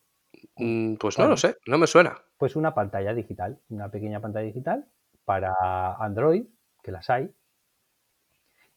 Mm, 0.57 0.95
Pues 0.95 1.17
no 1.19 1.27
lo 1.27 1.37
sé, 1.37 1.57
no 1.67 1.77
me 1.77 1.87
suena. 1.87 2.17
Pues 2.37 2.55
una 2.55 2.73
pantalla 2.73 3.13
digital, 3.13 3.59
una 3.69 3.89
pequeña 3.89 4.19
pantalla 4.19 4.47
digital 4.47 4.85
para 5.23 5.95
Android, 5.99 6.45
que 6.85 6.91
las 6.91 7.09
hay. 7.09 7.33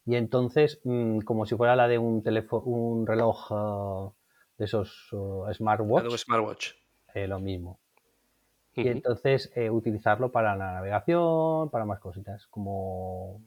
Y 0.05 0.15
entonces, 0.15 0.81
mm, 0.83 1.19
como 1.19 1.45
si 1.45 1.55
fuera 1.55 1.75
la 1.75 1.87
de 1.87 1.97
un 1.99 2.23
teléfono, 2.23 2.63
un 2.65 3.05
reloj 3.07 3.51
eh, 3.51 4.11
de 4.57 4.65
esos 4.65 5.09
La 5.11 5.53
smartwatch, 5.53 6.11
de 6.11 6.17
smartwatch. 6.17 6.71
eh, 7.13 7.27
lo 7.27 7.39
mismo. 7.39 7.79
Y 8.73 8.87
entonces 8.87 9.51
eh, 9.55 9.69
utilizarlo 9.69 10.31
para 10.31 10.55
la 10.55 10.73
navegación, 10.73 11.69
para 11.69 11.85
más 11.85 11.99
cositas, 11.99 12.47
como, 12.47 13.41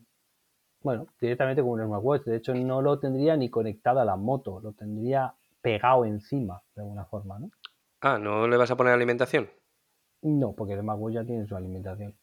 bueno, 0.83 1.07
directamente 1.21 1.63
como 1.63 1.75
un 1.75 1.85
smartwatch. 1.87 2.25
De 2.25 2.37
hecho, 2.37 2.55
no 2.55 2.83
lo 2.83 2.99
tendría 2.99 3.37
ni 3.37 3.49
conectado 3.51 4.01
a 4.01 4.05
la 4.05 4.17
moto, 4.17 4.61
lo 4.61 4.73
tendría 4.73 5.35
pegado 5.63 6.05
encima, 6.05 6.63
de 6.75 6.83
alguna 6.83 7.05
forma, 7.07 7.39
¿no? 7.39 7.51
Ah, 8.01 8.19
¿no 8.19 8.47
le 8.47 8.57
vas 8.57 8.71
a 8.71 8.77
poner 8.77 8.93
alimentación? 8.93 9.49
No, 10.23 10.53
porque 10.55 10.75
el 10.75 10.81
smartwatch 10.81 11.15
ya 11.15 11.25
tiene 11.25 11.47
su 11.47 11.57
alimentación. 11.57 12.15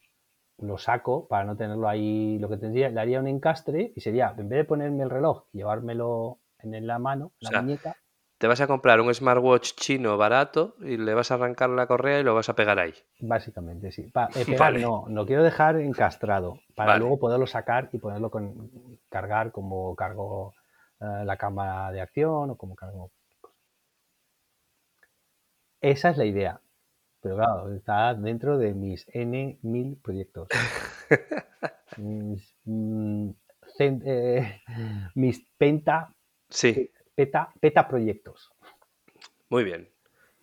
Lo 0.60 0.78
saco 0.78 1.26
para 1.28 1.44
no 1.44 1.56
tenerlo 1.56 1.88
ahí. 1.88 2.38
Lo 2.38 2.48
que 2.48 2.56
tendría, 2.56 2.88
le 2.90 3.00
haría 3.00 3.20
un 3.20 3.26
encastre 3.28 3.92
y 3.96 4.00
sería, 4.00 4.34
en 4.38 4.48
vez 4.48 4.58
de 4.58 4.64
ponerme 4.64 5.02
el 5.02 5.10
reloj 5.10 5.44
y 5.52 5.58
llevármelo 5.58 6.38
en 6.60 6.86
la 6.86 6.98
mano, 7.00 7.32
la 7.40 7.50
O 7.50 7.52
sea, 7.52 7.60
muñeca, 7.62 7.96
Te 8.38 8.46
vas 8.48 8.60
a 8.62 8.66
comprar 8.68 9.00
un 9.00 9.14
smartwatch 9.14 9.74
chino 9.74 10.16
barato 10.16 10.76
y 10.80 10.96
le 10.98 11.14
vas 11.14 11.30
a 11.30 11.34
arrancar 11.34 11.70
la 11.70 11.86
correa 11.88 12.20
y 12.20 12.24
lo 12.24 12.34
vas 12.34 12.48
a 12.50 12.56
pegar 12.56 12.78
ahí. 12.78 12.94
básicamente 13.20 13.92
sí. 13.92 14.02
Pa- 14.14 14.30
eh, 14.34 14.46
pegar 14.46 14.72
Vale. 14.72 14.80
no, 14.80 15.04
lo 15.08 15.26
quiero 15.26 15.42
dejar 15.44 15.76
encastrado 15.76 16.58
para 16.74 16.94
Vale. 16.94 17.00
luego 17.00 17.18
poderlo 17.18 17.46
sacar 17.46 17.88
y 17.92 17.98
poderlo 17.98 18.30
con, 18.30 18.70
cargar 19.08 19.52
como 19.52 19.94
cargo 19.96 20.54
eh, 21.00 21.24
la 21.24 21.36
cámara 21.36 21.92
de 21.92 22.00
acción 22.00 22.50
o 22.50 22.56
como 22.56 22.74
cargo. 22.74 23.10
Esa 25.82 26.08
es 26.08 26.16
la 26.16 26.24
idea. 26.24 26.62
Pero 27.20 27.36
claro, 27.36 27.74
está 27.74 28.14
dentro 28.14 28.56
de 28.58 28.74
mis 28.74 29.06
N 29.12 29.58
mil 29.62 29.96
proyectos. 30.02 30.48
mis, 31.98 32.54
mm, 32.64 33.30
eh, 33.78 34.60
mis 35.14 35.46
penta, 35.58 36.14
Sí, 36.48 36.90
peta, 37.14 37.52
peta 37.60 37.86
proyectos. 37.86 38.50
muy 39.48 39.64
bien. 39.64 39.88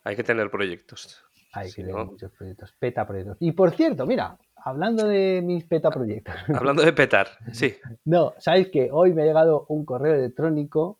Hay 0.03 0.15
que 0.15 0.23
tener 0.23 0.49
proyectos. 0.49 1.23
Hay 1.53 1.69
Si 1.69 1.82
que 1.82 1.88
tener 1.88 2.05
muchos 2.05 2.32
proyectos. 2.32 2.73
Peta 2.80 3.05
proyectos. 3.05 3.38
Y 3.39 3.51
por 3.51 3.71
cierto, 3.71 4.05
mira, 4.05 4.38
hablando 4.55 5.05
de 5.07 5.41
mis 5.43 5.65
peta 5.65 5.89
proyectos. 5.89 6.34
Hablando 6.55 6.84
de 6.84 6.93
petar, 6.93 7.28
sí. 7.51 7.75
No, 8.05 8.34
sabéis 8.38 8.69
que 8.69 8.89
hoy 8.91 9.13
me 9.13 9.23
ha 9.23 9.25
llegado 9.25 9.65
un 9.69 9.84
correo 9.86 10.13
electrónico 10.15 10.99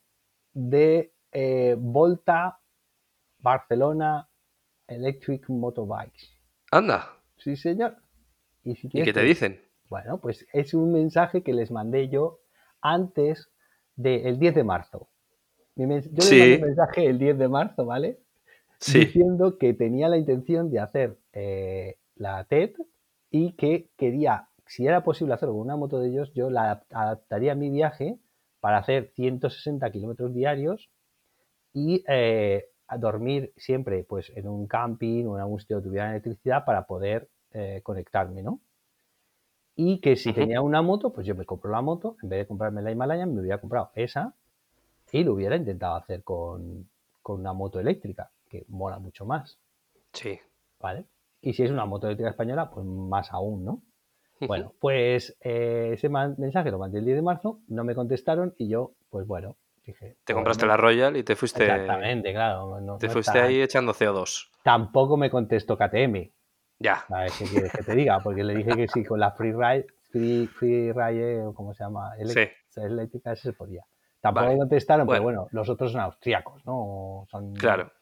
de 0.52 1.12
eh, 1.32 1.76
Volta 1.78 2.58
Barcelona 3.38 4.28
Electric 4.88 5.48
Motorbikes. 5.48 6.28
Anda, 6.72 6.98
Sí, 7.38 7.56
señor. 7.56 7.96
Y, 8.64 8.74
si 8.76 8.88
¿y 8.88 8.90
quieres 8.90 9.06
qué 9.06 9.12
te 9.12 9.22
dicen? 9.22 9.60
Bueno, 9.88 10.20
pues 10.20 10.46
es 10.52 10.74
un 10.74 10.92
mensaje 10.92 11.42
que 11.42 11.52
les 11.54 11.70
mandé 11.70 12.08
yo 12.08 12.40
antes 12.80 13.50
del 13.96 14.38
10 14.38 14.54
de 14.54 14.64
marzo. 14.64 15.08
Yo 15.76 15.86
Sí. 15.86 16.24
les 16.24 16.38
mandé 16.38 16.56
un 16.56 16.62
mensaje 16.62 17.06
el 17.06 17.18
10 17.18 17.38
de 17.38 17.48
marzo, 17.48 17.86
¿vale? 17.86 18.18
Sí, 18.80 19.04
Diciendo 19.04 19.58
que 19.58 19.74
tenía 19.74 20.08
la 20.08 20.18
intención 20.18 20.70
de 20.70 20.80
hacer 20.80 21.18
eh, 21.32 21.96
la 22.16 22.44
TED 22.44 22.72
y 23.30 23.52
que 23.54 23.90
quería, 23.96 24.48
si 24.66 24.86
era 24.86 25.04
posible 25.04 25.34
hacerlo 25.34 25.54
con 25.54 25.62
una 25.62 25.76
moto 25.76 26.00
de 26.00 26.08
ellos, 26.10 26.32
yo 26.34 26.50
la 26.50 26.62
adap- 26.80 26.86
adaptaría 26.90 27.52
a 27.52 27.56
mi 27.56 27.70
viaje 27.70 28.18
para 28.60 28.78
hacer 28.78 29.12
160 29.14 29.90
kilómetros 29.92 30.34
diarios 30.34 30.90
y 31.72 32.04
eh, 32.08 32.66
a 32.88 32.98
dormir 32.98 33.52
siempre 33.56 34.04
pues 34.04 34.32
en 34.34 34.48
un 34.48 34.66
camping 34.66 35.26
o 35.26 35.36
en 35.36 35.42
algún 35.42 35.60
sitio 35.60 35.78
que 35.78 35.88
tuviera 35.88 36.10
electricidad 36.10 36.64
para 36.64 36.86
poder 36.86 37.28
eh, 37.52 37.80
conectarme, 37.82 38.42
¿no? 38.42 38.60
Y 39.76 40.00
que 40.00 40.16
si 40.16 40.30
Ujú. 40.30 40.40
tenía 40.40 40.60
una 40.60 40.82
moto, 40.82 41.12
pues 41.12 41.26
yo 41.26 41.34
me 41.34 41.44
compro 41.44 41.70
la 41.70 41.80
moto, 41.82 42.16
en 42.22 42.28
vez 42.28 42.40
de 42.40 42.46
comprarme 42.48 42.82
la 42.82 42.90
Himalaya, 42.90 43.26
me 43.26 43.40
hubiera 43.40 43.60
comprado 43.60 43.90
esa 43.94 44.34
y 45.12 45.24
lo 45.24 45.34
hubiera 45.34 45.56
intentado 45.56 45.96
hacer 45.96 46.22
con, 46.24 46.88
con 47.22 47.40
una 47.40 47.52
moto 47.52 47.80
eléctrica, 47.80 48.30
que 48.48 48.64
mola 48.68 48.98
mucho 48.98 49.24
más, 49.26 49.58
sí. 50.12 50.40
¿vale? 50.80 51.04
Y 51.40 51.52
si 51.52 51.62
es 51.62 51.70
una 51.70 51.86
moto 51.86 52.06
eléctrica 52.06 52.30
española, 52.30 52.70
pues 52.70 52.84
más 52.86 53.32
aún, 53.32 53.64
¿no? 53.64 53.82
Bueno, 54.40 54.72
pues 54.80 55.36
eh, 55.40 55.90
ese 55.94 56.08
mensaje 56.08 56.70
lo 56.70 56.78
mandé 56.78 56.98
el 56.98 57.04
10 57.04 57.16
de 57.16 57.22
marzo, 57.22 57.60
no 57.68 57.84
me 57.84 57.94
contestaron 57.94 58.54
y 58.56 58.68
yo, 58.68 58.92
pues 59.10 59.26
bueno, 59.26 59.56
dije... 59.92 60.16
Te 60.24 60.34
compraste 60.34 60.64
no- 60.64 60.68
la 60.72 60.76
Royal 60.76 61.16
y 61.16 61.22
te 61.24 61.36
fuiste, 61.36 61.64
Exactamente, 61.64 62.32
claro. 62.32 62.80
no- 62.80 62.98
te 62.98 63.06
no 63.06 63.12
fuiste 63.12 63.32
está- 63.38 63.44
ahí 63.48 63.60
echando 63.60 63.92
CO2. 63.92 64.50
Tampoco 64.62 65.16
me 65.16 65.30
contestó 65.30 65.76
KTM, 65.76 66.32
Ya. 66.78 67.04
¿sabes 67.08 67.32
qué 67.38 67.44
quieres 67.46 67.72
que 67.72 67.82
te 67.82 67.94
diga? 67.94 68.20
Porque 68.20 68.44
le 68.44 68.54
dije 68.54 68.74
que 68.76 68.88
sí, 68.88 69.04
con 69.04 69.20
la 69.20 69.32
Free 69.32 69.52
Ride, 69.52 69.86
Free, 70.10 70.46
free 70.46 70.92
Ride, 70.92 71.42
o 71.46 71.52
como 71.54 71.74
se 71.74 71.84
llama, 71.84 72.12
eléctrica, 72.16 73.32
ese 73.32 73.42
se 73.42 73.52
podía. 73.52 73.84
Tampoco 74.20 74.46
Vale. 74.46 74.54
me 74.56 74.60
contestaron, 74.60 75.06
pero 75.06 75.22
Bueno. 75.22 75.48
los 75.52 75.68
otros 75.68 75.92
son 75.92 76.00
austríacos, 76.00 76.64
¿no? 76.66 77.26
Son, 77.30 77.54
Claro. 77.54 77.92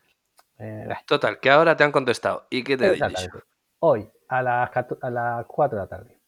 eh, 0.59 0.89
Total, 1.07 1.39
que 1.41 1.51
ahora 1.51 1.77
te 1.77 1.85
han 1.85 1.93
contestado. 1.93 2.47
¿Y 2.49 2.63
qué 2.65 2.77
te? 2.77 2.93
Exactamente. 2.93 3.39
Hoy, 3.81 4.09
a 4.29 4.43
las, 4.43 4.71
a 5.03 5.11
las 5.11 5.47
4 5.47 5.79
de 5.79 5.85
la 5.85 5.89
tarde. 5.89 6.19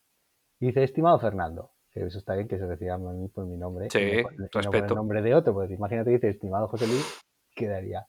Dice, 0.60 0.82
estimado 0.82 1.18
Fernando, 1.20 1.70
que 1.92 2.04
eso 2.04 2.18
está 2.18 2.34
bien 2.34 2.48
que 2.48 2.58
se 2.58 2.66
reciba 2.66 2.94
a 2.94 2.98
mí 2.98 3.28
por 3.28 3.46
mi 3.46 3.56
nombre. 3.56 3.88
Sí, 3.90 3.98
y 3.98 4.16
no, 4.18 4.22
por- 4.22 4.34
y 4.34 4.36
no 4.38 4.48
por 4.52 4.62
respeto. 4.64 4.86
el 4.94 4.96
nombre 4.96 5.22
de 5.22 5.34
otro, 5.34 5.54
porque 5.54 5.74
imagínate 5.74 6.10
que 6.10 6.16
dice, 6.16 6.28
estimado 6.30 6.68
José 6.68 6.86
Luis, 6.86 7.20
quedaría. 7.54 8.06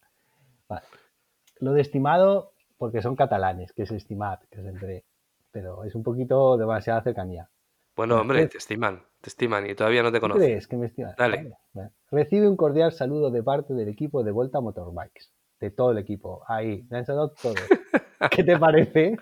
Vale. 0.67 0.83
Lo 1.59 1.73
de 1.73 1.81
estimado, 1.81 2.53
porque 2.77 3.01
son 3.01 3.15
catalanes, 3.15 3.73
que 3.73 3.83
es 3.83 3.91
estimat, 3.91 4.41
que 4.49 4.61
es 4.61 4.65
entre. 4.67 5.05
Pero 5.51 5.83
es 5.83 5.95
un 5.95 6.03
poquito 6.03 6.57
demasiada 6.57 7.01
cercanía. 7.01 7.49
Bueno, 7.95 8.19
hombre, 8.21 8.39
pues- 8.41 8.51
te 8.51 8.57
estiman, 8.59 9.01
te 9.19 9.29
estiman 9.29 9.69
y 9.69 9.75
todavía 9.75 10.03
no 10.03 10.11
te 10.11 10.19
¿Tú 10.19 10.21
conocen. 10.21 10.43
crees 10.45 10.67
que 10.67 10.77
me 10.77 10.85
estimas? 10.85 11.15
Dale. 11.17 11.53
Vale. 11.73 11.89
Recibe 12.11 12.47
un 12.47 12.55
cordial 12.55 12.91
saludo 12.91 13.29
de 13.31 13.43
parte 13.43 13.73
del 13.73 13.89
equipo 13.89 14.23
de 14.23 14.31
Volta 14.31 14.61
Motorbikes. 14.61 15.31
De 15.59 15.71
todo 15.71 15.91
el 15.91 15.97
equipo. 15.97 16.43
Ahí, 16.47 16.85
me 16.89 16.99
han 16.99 17.05
saludado 17.05 17.33
todos. 17.41 17.55
¿Qué 18.31 18.43
te 18.43 18.57
parece? 18.57 19.17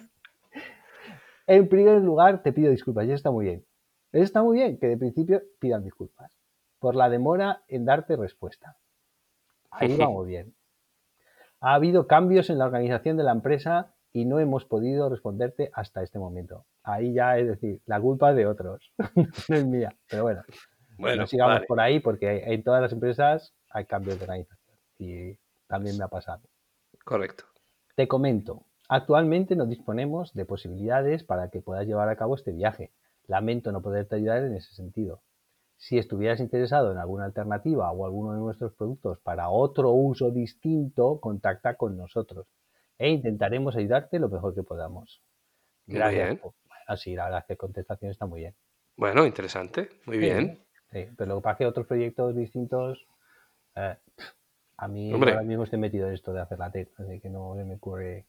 En 1.47 1.67
primer 1.69 2.01
lugar, 2.01 2.43
te 2.43 2.51
pido 2.53 2.69
disculpas. 2.71 3.05
Y 3.05 3.07
eso 3.07 3.15
está 3.15 3.31
muy 3.31 3.45
bien. 3.45 3.65
Eso 4.11 4.23
está 4.23 4.41
muy 4.43 4.57
bien, 4.57 4.77
que 4.77 4.87
de 4.87 4.97
principio 4.97 5.41
pidan 5.59 5.83
disculpas 5.83 6.31
por 6.79 6.95
la 6.95 7.09
demora 7.09 7.63
en 7.67 7.85
darte 7.85 8.15
respuesta. 8.15 8.77
Ahí 9.71 9.95
vamos 9.97 10.25
bien. 10.27 10.53
Ha 11.59 11.73
habido 11.73 12.07
cambios 12.07 12.49
en 12.49 12.59
la 12.59 12.65
organización 12.65 13.17
de 13.17 13.23
la 13.23 13.31
empresa 13.31 13.93
y 14.13 14.25
no 14.25 14.39
hemos 14.39 14.65
podido 14.65 15.09
responderte 15.09 15.69
hasta 15.73 16.03
este 16.03 16.19
momento. 16.19 16.65
Ahí 16.83 17.13
ya 17.13 17.37
es 17.37 17.47
decir, 17.47 17.81
la 17.85 17.99
culpa 17.99 18.33
de 18.33 18.45
otros, 18.45 18.91
no 19.49 19.55
es 19.55 19.65
mía. 19.65 19.95
Pero 20.09 20.23
bueno, 20.23 20.43
Bueno, 20.97 21.21
no 21.21 21.27
sigamos 21.27 21.55
vale. 21.55 21.67
por 21.67 21.79
ahí 21.79 21.99
porque 21.99 22.43
en 22.45 22.63
todas 22.63 22.81
las 22.81 22.93
empresas 22.93 23.53
hay 23.71 23.85
cambios 23.85 24.17
de 24.17 24.23
organización 24.25 24.77
y 24.99 25.37
también 25.67 25.97
me 25.97 26.03
ha 26.03 26.07
pasado. 26.07 26.41
Correcto. 27.03 27.43
Te 27.95 28.07
comento, 28.07 28.63
actualmente 28.87 29.55
no 29.55 29.65
disponemos 29.65 30.33
de 30.33 30.45
posibilidades 30.45 31.23
para 31.23 31.49
que 31.49 31.61
puedas 31.61 31.85
llevar 31.85 32.07
a 32.09 32.15
cabo 32.15 32.35
este 32.35 32.51
viaje. 32.51 32.91
Lamento 33.27 33.71
no 33.71 33.81
poderte 33.81 34.15
ayudar 34.15 34.43
en 34.43 34.55
ese 34.55 34.73
sentido. 34.73 35.21
Si 35.77 35.97
estuvieras 35.97 36.39
interesado 36.39 36.91
en 36.91 36.97
alguna 36.97 37.25
alternativa 37.25 37.91
o 37.91 38.05
alguno 38.05 38.33
de 38.33 38.39
nuestros 38.39 38.73
productos 38.73 39.19
para 39.19 39.49
otro 39.49 39.91
uso 39.91 40.31
distinto, 40.31 41.19
contacta 41.19 41.75
con 41.75 41.97
nosotros 41.97 42.47
e 42.97 43.09
intentaremos 43.09 43.75
ayudarte 43.75 44.17
lo 44.17 44.29
mejor 44.29 44.55
que 44.55 44.63
podamos. 44.63 45.21
Gracias. 45.85 46.27
bien. 46.29 46.37
por- 46.39 46.53
Bueno, 46.67 46.97
sí, 46.97 47.15
la 47.15 47.25
verdad 47.25 47.39
es 47.41 47.45
que 47.47 47.57
contestación 47.57 48.11
está 48.11 48.25
muy 48.25 48.41
bien. 48.41 48.55
Bueno, 48.95 49.25
interesante. 49.25 49.89
Muy 50.05 50.17
Sí, 50.17 50.21
bien. 50.23 50.65
sí, 50.91 51.05
pero 51.17 51.29
lo 51.29 51.35
que 51.37 51.43
pasa 51.43 51.53
es 51.53 51.57
que 51.59 51.65
otros 51.67 51.85
proyectos 51.87 52.35
distintos, 52.35 53.05
eh, 53.75 53.97
a 54.77 54.87
mí 54.87 55.13
Hombre. 55.13 55.31
ahora 55.33 55.43
mismo 55.43 55.63
estoy 55.65 55.79
metido 55.79 56.07
en 56.07 56.15
esto 56.15 56.33
de 56.33 56.41
hacer 56.41 56.57
la 56.59 56.71
TED, 56.71 56.87
así 56.97 57.19
que 57.19 57.29
no 57.29 57.55
se 57.55 57.63
me 57.65 57.75
ocurre. 57.75 58.25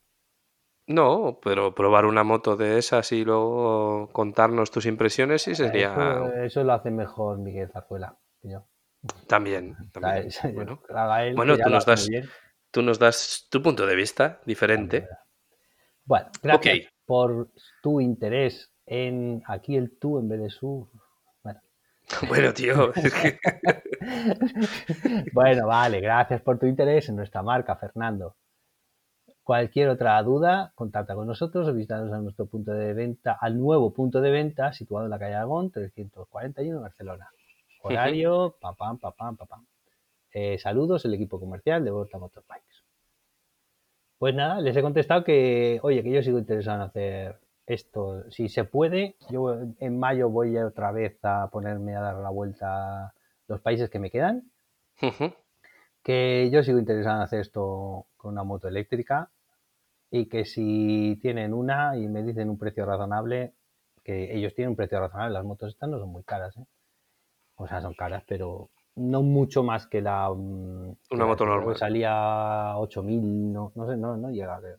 No, 0.88 1.38
pero 1.42 1.74
probar 1.74 2.06
una 2.06 2.24
moto 2.24 2.56
de 2.56 2.78
esas 2.78 3.12
y 3.12 3.24
luego 3.24 4.08
contarnos 4.12 4.70
tus 4.70 4.86
impresiones 4.86 5.42
sí 5.42 5.54
sería 5.54 5.92
Eso, 5.92 6.32
eso 6.34 6.64
lo 6.64 6.72
hace 6.72 6.90
mejor 6.90 7.38
Miguel 7.38 7.70
Zarzuela 7.70 8.16
que 8.40 8.50
yo. 8.50 8.66
también. 9.26 9.76
también. 9.92 10.28
Bueno, 10.54 10.80
él, 11.54 11.62
tú 11.62 11.70
nos 11.70 11.84
das- 11.86 12.08
tú 12.70 12.82
nos 12.82 12.98
das 12.98 13.46
tu 13.50 13.62
punto 13.62 13.86
de 13.86 13.94
vista 13.94 14.40
diferente. 14.46 15.06
Bueno, 16.04 16.30
gracias 16.42 16.90
por 17.04 17.50
tu 17.82 18.00
interés 18.00 18.72
en 18.86 19.42
aquí 19.46 19.76
el 19.76 19.98
tú 19.98 20.18
en 20.18 20.28
vez 20.28 20.40
de 20.40 20.50
su. 20.50 20.90
Bueno, 21.42 21.60
Bueno, 22.28 22.54
tío, 22.54 22.94
es 22.94 23.12
que- 23.12 23.38
bueno, 25.32 25.66
vale, 25.66 26.00
gracias 26.00 26.40
por 26.40 26.58
tu 26.58 26.64
interés 26.66 27.08
en 27.10 27.16
nuestra 27.16 27.42
marca, 27.42 27.76
Fernando. 27.76 28.36
Cualquier 29.48 29.88
otra 29.88 30.22
duda, 30.22 30.72
contacta 30.74 31.14
con 31.14 31.26
nosotros 31.26 31.66
o 31.66 31.72
visítanos 31.72 32.12
a 32.12 32.18
nuestro 32.18 32.44
punto 32.44 32.72
de 32.72 32.92
venta, 32.92 33.32
al 33.40 33.58
nuevo 33.58 33.94
punto 33.94 34.20
de 34.20 34.30
venta 34.30 34.74
situado 34.74 35.06
en 35.06 35.10
la 35.10 35.18
calle 35.18 35.36
Aragón, 35.36 35.70
341 35.70 36.76
en 36.76 36.82
Barcelona. 36.82 37.30
Horario, 37.80 38.56
pam, 38.60 38.76
pam, 38.76 38.98
pam, 38.98 39.14
pam, 39.16 39.36
pam, 39.38 39.48
pam. 39.48 39.66
Eh, 40.34 40.58
saludos, 40.58 41.06
el 41.06 41.14
equipo 41.14 41.40
comercial 41.40 41.82
de 41.82 41.90
Borta 41.90 42.18
Motorbikes. 42.18 42.84
Pues 44.18 44.34
nada, 44.34 44.60
les 44.60 44.76
he 44.76 44.82
contestado 44.82 45.24
que, 45.24 45.80
oye, 45.82 46.02
que 46.02 46.10
yo 46.10 46.22
sigo 46.22 46.38
interesado 46.38 46.76
en 46.76 46.82
hacer 46.82 47.40
esto. 47.64 48.30
Si 48.30 48.50
se 48.50 48.64
puede, 48.64 49.16
yo 49.30 49.62
en 49.80 49.98
mayo 49.98 50.28
voy 50.28 50.58
otra 50.58 50.92
vez 50.92 51.18
a 51.22 51.48
ponerme 51.50 51.96
a 51.96 52.02
dar 52.02 52.16
la 52.16 52.28
vuelta 52.28 53.06
a 53.06 53.14
los 53.46 53.62
países 53.62 53.88
que 53.88 53.98
me 53.98 54.10
quedan 54.10 54.42
que 56.02 56.48
yo 56.50 56.62
sigo 56.62 56.78
interesado 56.78 57.16
en 57.16 57.22
hacer 57.22 57.40
esto 57.40 58.06
con 58.16 58.32
una 58.32 58.42
moto 58.42 58.68
eléctrica 58.68 59.30
y 60.10 60.26
que 60.28 60.44
si 60.44 61.18
tienen 61.22 61.54
una 61.54 61.96
y 61.96 62.08
me 62.08 62.22
dicen 62.22 62.50
un 62.50 62.58
precio 62.58 62.84
razonable, 62.86 63.54
que 64.04 64.36
ellos 64.36 64.54
tienen 64.54 64.70
un 64.70 64.76
precio 64.76 65.00
razonable, 65.00 65.34
las 65.34 65.44
motos 65.44 65.70
estas 65.74 65.88
no 65.90 65.98
son 65.98 66.10
muy 66.10 66.24
caras, 66.24 66.56
¿eh? 66.56 66.64
o 67.56 67.66
sea, 67.68 67.80
son 67.80 67.94
caras, 67.94 68.24
pero 68.26 68.70
no 68.96 69.22
mucho 69.22 69.62
más 69.62 69.86
que 69.86 70.00
la... 70.00 70.30
mm, 70.30 70.92
que 71.10 71.16
Una 71.16 71.24
la 71.24 71.26
moto 71.26 71.44
que 71.44 71.50
normal. 71.50 71.76
salía 71.76 72.76
8.000, 72.78 73.20
no, 73.52 73.72
no 73.74 73.86
sé, 73.86 73.96
no, 73.96 74.16
no 74.16 74.30
llega, 74.30 74.58
creo. 74.60 74.78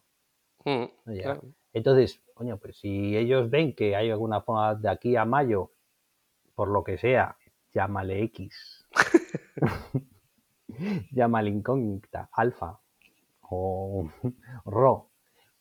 Mm, 0.65 0.85
No 1.05 1.13
llega. 1.13 1.23
claro. 1.23 1.43
Entonces, 1.73 2.21
coño, 2.33 2.57
pues 2.57 2.77
si 2.79 3.15
ellos 3.17 3.49
ven 3.49 3.75
que 3.75 3.95
hay 3.95 4.09
alguna 4.09 4.41
forma 4.41 4.75
de 4.75 4.89
aquí 4.89 5.15
a 5.15 5.25
mayo, 5.25 5.71
por 6.55 6.69
lo 6.69 6.83
que 6.83 6.97
sea, 6.97 7.37
llámale 7.73 8.23
X, 8.25 8.87
llámale 11.11 11.49
incógnita, 11.49 12.29
alfa 12.33 12.79
o 13.49 14.09
ro, 14.65 15.08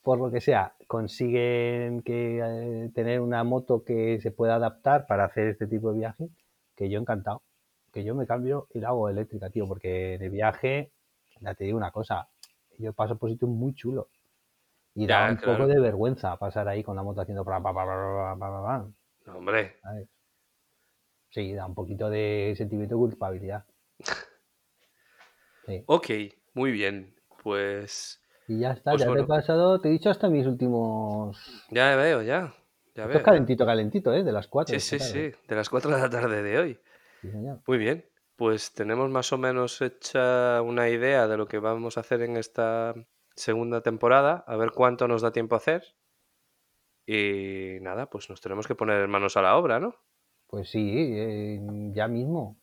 por 0.09 0.21
lo 0.21 0.31
que 0.31 0.41
sea, 0.41 0.75
consiguen 0.87 2.01
que, 2.01 2.39
eh, 2.43 2.91
tener 2.95 3.21
una 3.21 3.45
moto 3.45 3.85
que 3.85 4.19
se 4.23 4.31
pueda 4.31 4.55
adaptar 4.55 5.07
para 5.07 5.27
hacer 5.27 5.49
este 5.49 5.67
tipo 5.67 5.93
de 5.93 5.99
viaje, 5.99 6.31
que 6.75 6.89
yo 6.89 6.99
encantado. 6.99 7.43
Que 7.93 8.05
yo 8.05 8.15
me 8.15 8.27
cambio 8.27 8.69
y 8.73 8.81
la 8.81 8.89
hago 8.89 9.11
eléctrica, 9.11 9.51
tío, 9.51 9.69
porque 9.69 10.17
de 10.19 10.31
viaje, 10.31 10.93
ya 11.43 11.53
te 11.53 11.65
digo 11.65 11.77
una 11.77 11.91
cosa, 11.91 12.27
yo 12.79 12.95
paso 12.95 13.19
por 13.19 13.29
sitios 13.29 13.51
muy 13.51 13.75
chulos. 13.75 14.07
Y 14.95 15.07
da 15.07 15.29
un 15.31 15.37
poco 15.37 15.67
de 15.67 15.79
vergüenza 15.79 16.39
pasar 16.39 16.69
ahí 16.69 16.83
con 16.83 16.97
la 16.97 17.03
moto 17.03 17.21
haciendo 17.21 17.45
Hombre. 19.27 19.77
Sí, 21.29 21.53
da 21.53 21.67
un 21.67 21.75
poquito 21.75 22.09
de 22.09 22.55
sentimiento 22.57 22.95
de 22.95 22.99
culpabilidad. 22.99 23.67
Ok, 25.85 26.09
muy 26.55 26.73
bien. 26.73 27.15
Pues 27.43 28.23
y 28.49 28.61
ya 28.61 28.73
está, 28.73 28.93
Pues 28.93 29.05
ya 29.05 29.13
te 29.13 29.21
he 29.21 29.25
pasado, 29.25 29.79
te 29.79 29.89
he 29.89 29.93
dicho 29.93 30.09
hasta 30.09 30.29
mis 30.29 30.47
últimos. 30.47 31.67
ya 31.71 31.95
veo, 31.97 32.23
ya. 32.23 32.55
Ya 32.95 33.05
Esto 33.05 33.19
es 33.19 33.25
calentito, 33.25 33.65
calentito, 33.67 34.13
¿eh? 34.13 34.25
De 34.25 34.33
las 34.33 34.49
4. 34.49 34.75
Sí, 34.75 34.81
sí, 34.81 34.99
sí, 34.99 35.33
de 35.47 35.55
las 35.55 35.69
4 35.69 35.91
de 35.95 36.01
la 36.01 36.11
tarde 36.11 36.43
de 36.43 36.59
hoy. 36.59 36.81
Sí, 37.21 37.31
señor. 37.31 37.61
Muy 37.67 37.79
bien, 37.79 38.09
pues 38.37 38.73
tenemos 38.73 39.11
más 39.11 39.33
o 39.33 39.39
menos 39.39 39.81
hecha 39.83 40.63
una 40.63 40.89
idea 40.89 41.29
de 41.29 41.37
lo 41.37 41.47
que 41.47 41.59
vamos 41.59 41.97
a 41.97 42.01
hacer 42.01 42.23
en 42.23 42.37
esta 42.37 42.95
segunda 43.37 43.83
temporada, 43.83 44.45
a 44.47 44.57
ver 44.57 44.73
cuánto 44.73 45.07
nos 45.07 45.23
da 45.23 45.31
tiempo 45.31 45.55
a 45.55 45.59
hacer. 45.59 45.85
Y 47.07 47.79
nada, 47.83 48.11
pues 48.11 48.29
nos 48.31 48.41
tenemos 48.41 48.67
que 48.67 48.75
poner 48.75 49.07
manos 49.09 49.37
a 49.37 49.43
la 49.43 49.57
obra, 49.57 49.79
¿no? 49.79 49.95
Pues 50.47 50.71
sí, 50.71 50.91
eh, 50.95 51.61
ya 51.93 52.09
mismo. 52.09 52.59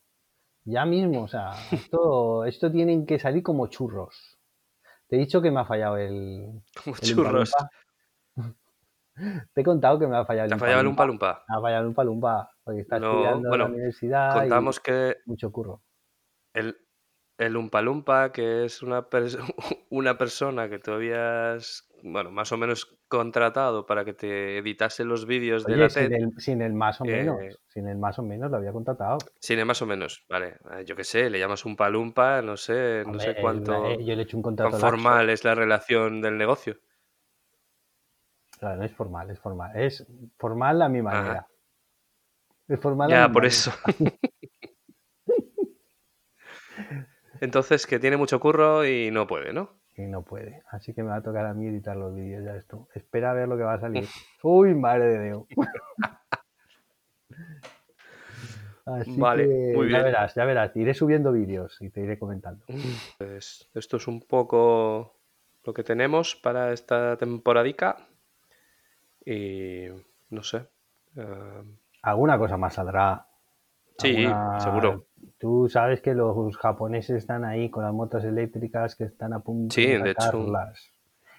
Ya 0.64 0.84
mismo, 0.84 1.22
o 1.22 1.28
sea, 1.28 1.52
esto, 1.70 2.44
esto 2.44 2.72
tienen 2.72 3.06
que 3.06 3.18
salir 3.20 3.42
como 3.42 3.68
churros. 3.68 4.35
Te 5.08 5.16
he 5.16 5.18
dicho 5.20 5.40
que 5.40 5.50
me 5.50 5.60
ha 5.60 5.64
fallado 5.64 5.96
el. 5.96 6.62
Como 6.84 6.96
el 6.96 7.00
churros. 7.00 7.52
Te 9.54 9.60
he 9.62 9.64
contado 9.64 9.98
que 9.98 10.06
me 10.06 10.16
ha 10.16 10.26
fallado 10.26 10.44
el 10.44 10.50
Te 10.50 10.54
ha 10.56 10.58
fallado 10.58 10.80
el 10.82 10.86
Umpa-Lumpa. 10.88 11.06
Lumpa 11.06 11.06
Lumpa. 11.06 11.44
Me 11.48 11.56
ha 11.56 11.60
fallado 11.60 11.82
el 11.82 11.88
Umpa 11.88 12.04
Lumpa, 12.04 12.50
porque 12.64 12.80
está 12.80 12.98
No, 12.98 13.10
estudiando 13.12 13.38
en 13.46 13.48
bueno, 13.48 13.64
la 13.64 13.70
universidad 13.70 14.34
Contamos 14.40 14.80
que 14.80 15.16
mucho 15.24 15.50
curro. 15.50 15.82
el, 16.52 16.76
el 17.38 17.56
Umpa 17.56 17.82
Lumpa, 17.82 18.32
que 18.32 18.64
es 18.64 18.82
una, 18.82 19.08
pers- 19.08 19.38
una 19.90 20.16
persona 20.18 20.68
que 20.68 20.78
tú 20.78 20.92
habías, 20.92 21.88
bueno, 22.02 22.30
más 22.30 22.50
o 22.52 22.56
menos 22.56 22.86
contratado 23.08 23.86
para 23.86 24.04
que 24.04 24.12
te 24.14 24.58
editase 24.58 25.04
los 25.04 25.26
vídeos 25.26 25.64
de 25.66 25.76
la 25.76 25.88
sin 25.88 26.10
TED. 26.10 26.12
el, 26.16 26.32
sin 26.40 26.62
el 26.62 26.72
más 26.72 27.00
o 27.00 27.04
menos, 27.04 27.40
eh, 27.40 27.56
sin 27.68 27.88
el 27.88 27.98
más 27.98 28.18
o 28.18 28.22
menos 28.22 28.50
lo 28.50 28.56
había 28.56 28.72
contratado. 28.72 29.18
Cine 29.40 29.64
más 29.64 29.80
o 29.82 29.86
menos, 29.86 30.24
vale. 30.28 30.56
eh, 30.72 30.84
Yo 30.84 30.96
qué 30.96 31.04
sé, 31.04 31.30
le 31.30 31.38
llamas 31.38 31.64
un 31.64 31.76
palumpa, 31.76 32.42
no 32.42 32.56
sé, 32.56 33.04
no 33.06 33.18
sé 33.20 33.30
el- 33.30 33.36
cuánto 33.42 33.72
eh, 33.90 34.04
yo 34.04 34.14
le 34.14 34.22
he 34.22 34.24
hecho 34.24 34.36
un 34.36 34.42
cuán 34.42 34.54
contrato 34.56 34.78
laxo. 34.78 34.90
formal 34.90 35.30
es 35.30 35.44
la 35.44 35.54
relación 35.54 36.20
del 36.20 36.36
negocio. 36.38 36.78
Claro, 38.58 38.76
no 38.78 38.84
es 38.84 38.92
formal, 38.92 39.30
es 39.30 39.38
formal. 39.38 39.76
Es 39.76 40.06
formal 40.38 40.80
a 40.82 40.88
mi 40.88 41.02
manera. 41.02 41.46
Es 42.66 42.80
formal 42.80 43.12
a 43.12 43.14
Ya, 43.14 43.28
mi 43.28 43.34
por 43.34 43.42
manera. 43.42 43.54
eso. 43.54 43.72
Entonces, 47.40 47.86
que 47.86 47.98
tiene 47.98 48.16
mucho 48.16 48.38
curro 48.40 48.84
y 48.86 49.10
no 49.10 49.26
puede, 49.26 49.52
¿no? 49.52 49.70
Y 49.96 50.02
no 50.02 50.22
puede. 50.22 50.62
Así 50.70 50.92
que 50.94 51.02
me 51.02 51.08
va 51.10 51.16
a 51.16 51.22
tocar 51.22 51.46
a 51.46 51.54
mí 51.54 51.66
editar 51.66 51.96
los 51.96 52.14
vídeos 52.14 52.44
ya 52.44 52.54
esto. 52.56 52.88
Espera 52.94 53.30
a 53.30 53.34
ver 53.34 53.48
lo 53.48 53.56
que 53.56 53.62
va 53.64 53.74
a 53.74 53.80
salir. 53.80 54.06
Uy, 54.42 54.74
madre 54.74 55.06
de 55.06 55.24
Dios. 55.26 55.44
Así 58.84 59.16
Vale, 59.18 59.44
que 59.48 59.72
muy 59.74 59.86
ya 59.90 59.98
bien. 59.98 60.04
verás, 60.04 60.34
ya 60.34 60.44
verás. 60.44 60.76
Iré 60.76 60.94
subiendo 60.94 61.32
vídeos 61.32 61.76
y 61.80 61.90
te 61.90 62.02
iré 62.02 62.18
comentando. 62.18 62.64
Pues 63.18 63.68
esto 63.74 63.96
es 63.96 64.06
un 64.06 64.20
poco 64.20 65.16
lo 65.64 65.74
que 65.74 65.82
tenemos 65.82 66.36
para 66.36 66.72
esta 66.72 67.16
temporadica. 67.16 67.96
Y 69.24 69.86
no 70.30 70.42
sé. 70.44 70.68
eh, 71.16 71.62
Alguna 72.02 72.38
cosa 72.38 72.56
más 72.56 72.74
saldrá. 72.74 73.26
Sí, 73.98 74.24
Alguna- 74.26 74.60
seguro. 74.60 75.06
Tú 75.38 75.68
sabes 75.68 76.00
que 76.00 76.14
los 76.14 76.56
japoneses 76.56 77.16
están 77.18 77.44
ahí 77.44 77.68
con 77.70 77.84
las 77.84 77.92
motos 77.92 78.24
eléctricas 78.24 78.96
que 78.96 79.04
están 79.04 79.32
a 79.34 79.40
punto 79.40 79.74
Sí, 79.74 79.86
de 79.86 80.14
sacarlas. 80.14 80.90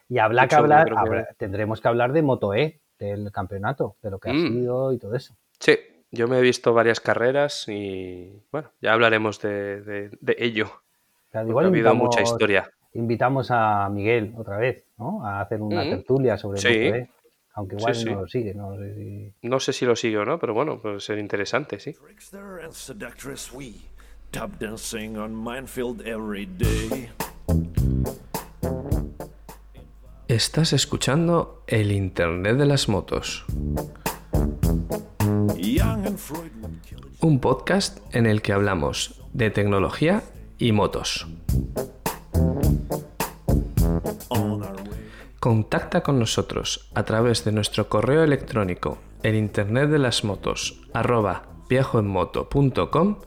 Y 0.09 0.19
de 0.45 0.47
que 0.49 0.55
hablar, 0.55 0.87
que- 0.87 1.35
tendremos 1.37 1.81
que 1.81 1.87
hablar 1.87 2.13
de 2.13 2.21
Moto 2.21 2.53
E, 2.53 2.79
del 2.99 3.31
campeonato, 3.31 3.95
de 4.01 4.11
lo 4.11 4.19
que 4.19 4.29
ha 4.29 4.33
Mm. 4.33 4.47
sido 4.47 4.93
y 4.93 4.97
todo 4.99 5.15
eso. 5.15 5.35
sí, 5.59 5.75
yo 6.11 6.27
me 6.27 6.37
he 6.37 6.41
visto 6.41 6.73
varias 6.73 6.99
carreras 7.01 7.65
y 7.67 8.41
bueno, 8.51 8.69
ya 8.81 8.93
hablaremos 8.93 9.41
de, 9.41 9.81
de- 9.81 10.09
de 10.21 10.35
ello. 10.39 10.65
O 10.67 11.31
sea, 11.31 11.41
porque 11.41 11.49
igual 11.49 11.65
ha 11.65 11.67
habido 11.69 11.95
mucha 11.95 12.21
historia. 12.21 12.69
invitamos 12.93 13.49
a 13.51 13.89
Miguel 13.89 14.33
otra 14.37 14.57
vez, 14.57 14.85
¿no? 14.97 15.25
A 15.25 15.41
hacer 15.41 15.61
una 15.61 15.81
Ujú. 15.81 15.89
tertulia 15.89 16.37
sobre 16.37 16.59
Sí. 16.59 16.67
Moto 16.69 16.95
E. 16.95 17.09
Aunque 17.57 17.75
igual 17.75 17.95
Sí, 17.95 18.03
sí. 18.03 18.09
no 18.11 18.21
lo 18.21 18.27
sigue, 18.27 18.53
no 18.53 18.77
sé 18.77 18.95
si... 18.95 19.33
No 19.41 19.59
sé 19.59 19.73
si 19.73 19.85
lo 19.85 19.95
sigue 19.95 20.17
o 20.19 20.25
no, 20.25 20.37
pero 20.37 20.53
bueno, 20.53 20.79
puede 20.79 20.99
ser 20.99 21.17
interesante, 21.17 21.79
sí. 21.79 21.93
Trickster 21.93 22.61
and 22.63 22.71
seductress 22.71 23.51
we 23.51 23.73
tap 24.29 24.59
dancing 24.59 25.17
on 25.17 25.35
minefield 25.35 26.05
every 26.05 26.45
day. 26.45 27.09
Estás 30.27 30.71
escuchando 30.73 31.63
el 31.65 31.91
Internet 31.91 32.57
de 32.57 32.65
las 32.67 32.89
motos, 32.89 33.43
un 37.21 37.39
podcast 37.39 37.97
en 38.13 38.27
el 38.27 38.43
que 38.43 38.53
hablamos 38.53 39.19
de 39.33 39.49
tecnología 39.49 40.21
y 40.59 40.73
motos. 40.73 41.25
Contacta 45.39 46.01
con 46.01 46.19
nosotros 46.19 46.89
a 46.95 47.03
través 47.03 47.45
de 47.45 47.51
nuestro 47.51 47.89
correo 47.89 48.23
electrónico 48.23 48.97
el 49.23 49.35
internet 49.35 49.89
de 49.89 49.99
las 49.99 50.23
motos 50.23 50.81
arroba 50.93 51.43
viajoenmoto.com 51.69 53.17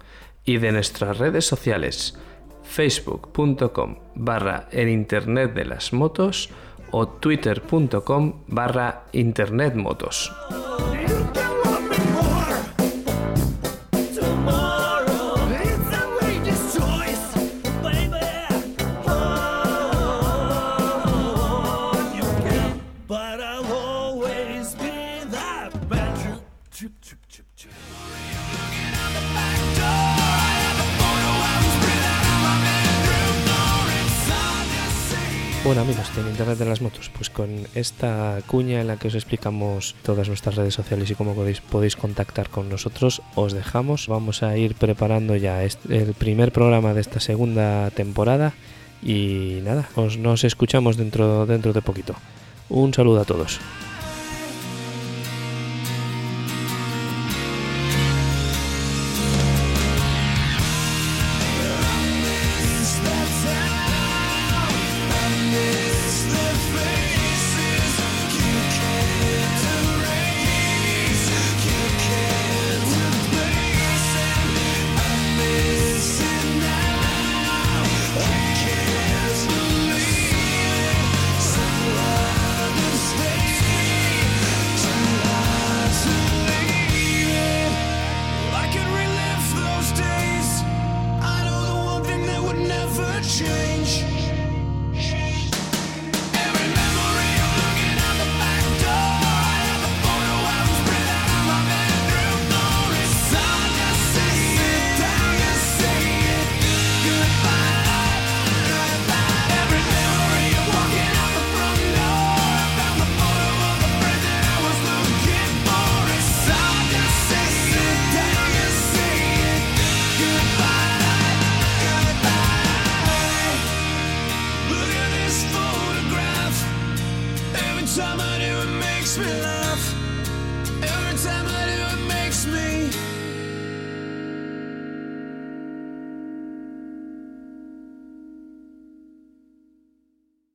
y 0.44 0.58
de 0.58 0.72
nuestras 0.72 1.18
redes 1.18 1.46
sociales 1.46 2.18
facebook.com 2.64 3.96
barra 4.14 4.68
el 4.72 4.88
internet 4.88 5.54
de 5.54 5.64
las 5.64 5.92
motos 5.92 6.50
o 6.90 7.06
twitter.com 7.06 8.42
barra 8.48 9.04
internetmotos. 9.12 10.32
Bueno 35.70 35.82
amigos, 35.82 36.10
en 36.18 36.26
Internet 36.26 36.58
de 36.58 36.64
las 36.64 36.80
Motos, 36.82 37.12
pues 37.16 37.30
con 37.30 37.48
esta 37.76 38.40
cuña 38.48 38.80
en 38.80 38.88
la 38.88 38.96
que 38.96 39.06
os 39.06 39.14
explicamos 39.14 39.94
todas 40.02 40.26
nuestras 40.26 40.56
redes 40.56 40.74
sociales 40.74 41.08
y 41.08 41.14
cómo 41.14 41.32
podéis, 41.32 41.60
podéis 41.60 41.94
contactar 41.94 42.48
con 42.48 42.68
nosotros, 42.68 43.22
os 43.36 43.52
dejamos. 43.52 44.08
Vamos 44.08 44.42
a 44.42 44.56
ir 44.56 44.74
preparando 44.74 45.36
ya 45.36 45.62
el 45.62 46.14
primer 46.18 46.50
programa 46.50 46.92
de 46.92 47.02
esta 47.02 47.20
segunda 47.20 47.88
temporada 47.92 48.52
y 49.00 49.60
nada, 49.62 49.88
os, 49.94 50.18
nos 50.18 50.42
escuchamos 50.42 50.96
dentro, 50.96 51.46
dentro 51.46 51.72
de 51.72 51.82
poquito. 51.82 52.16
Un 52.68 52.92
saludo 52.92 53.20
a 53.20 53.24
todos. 53.24 53.60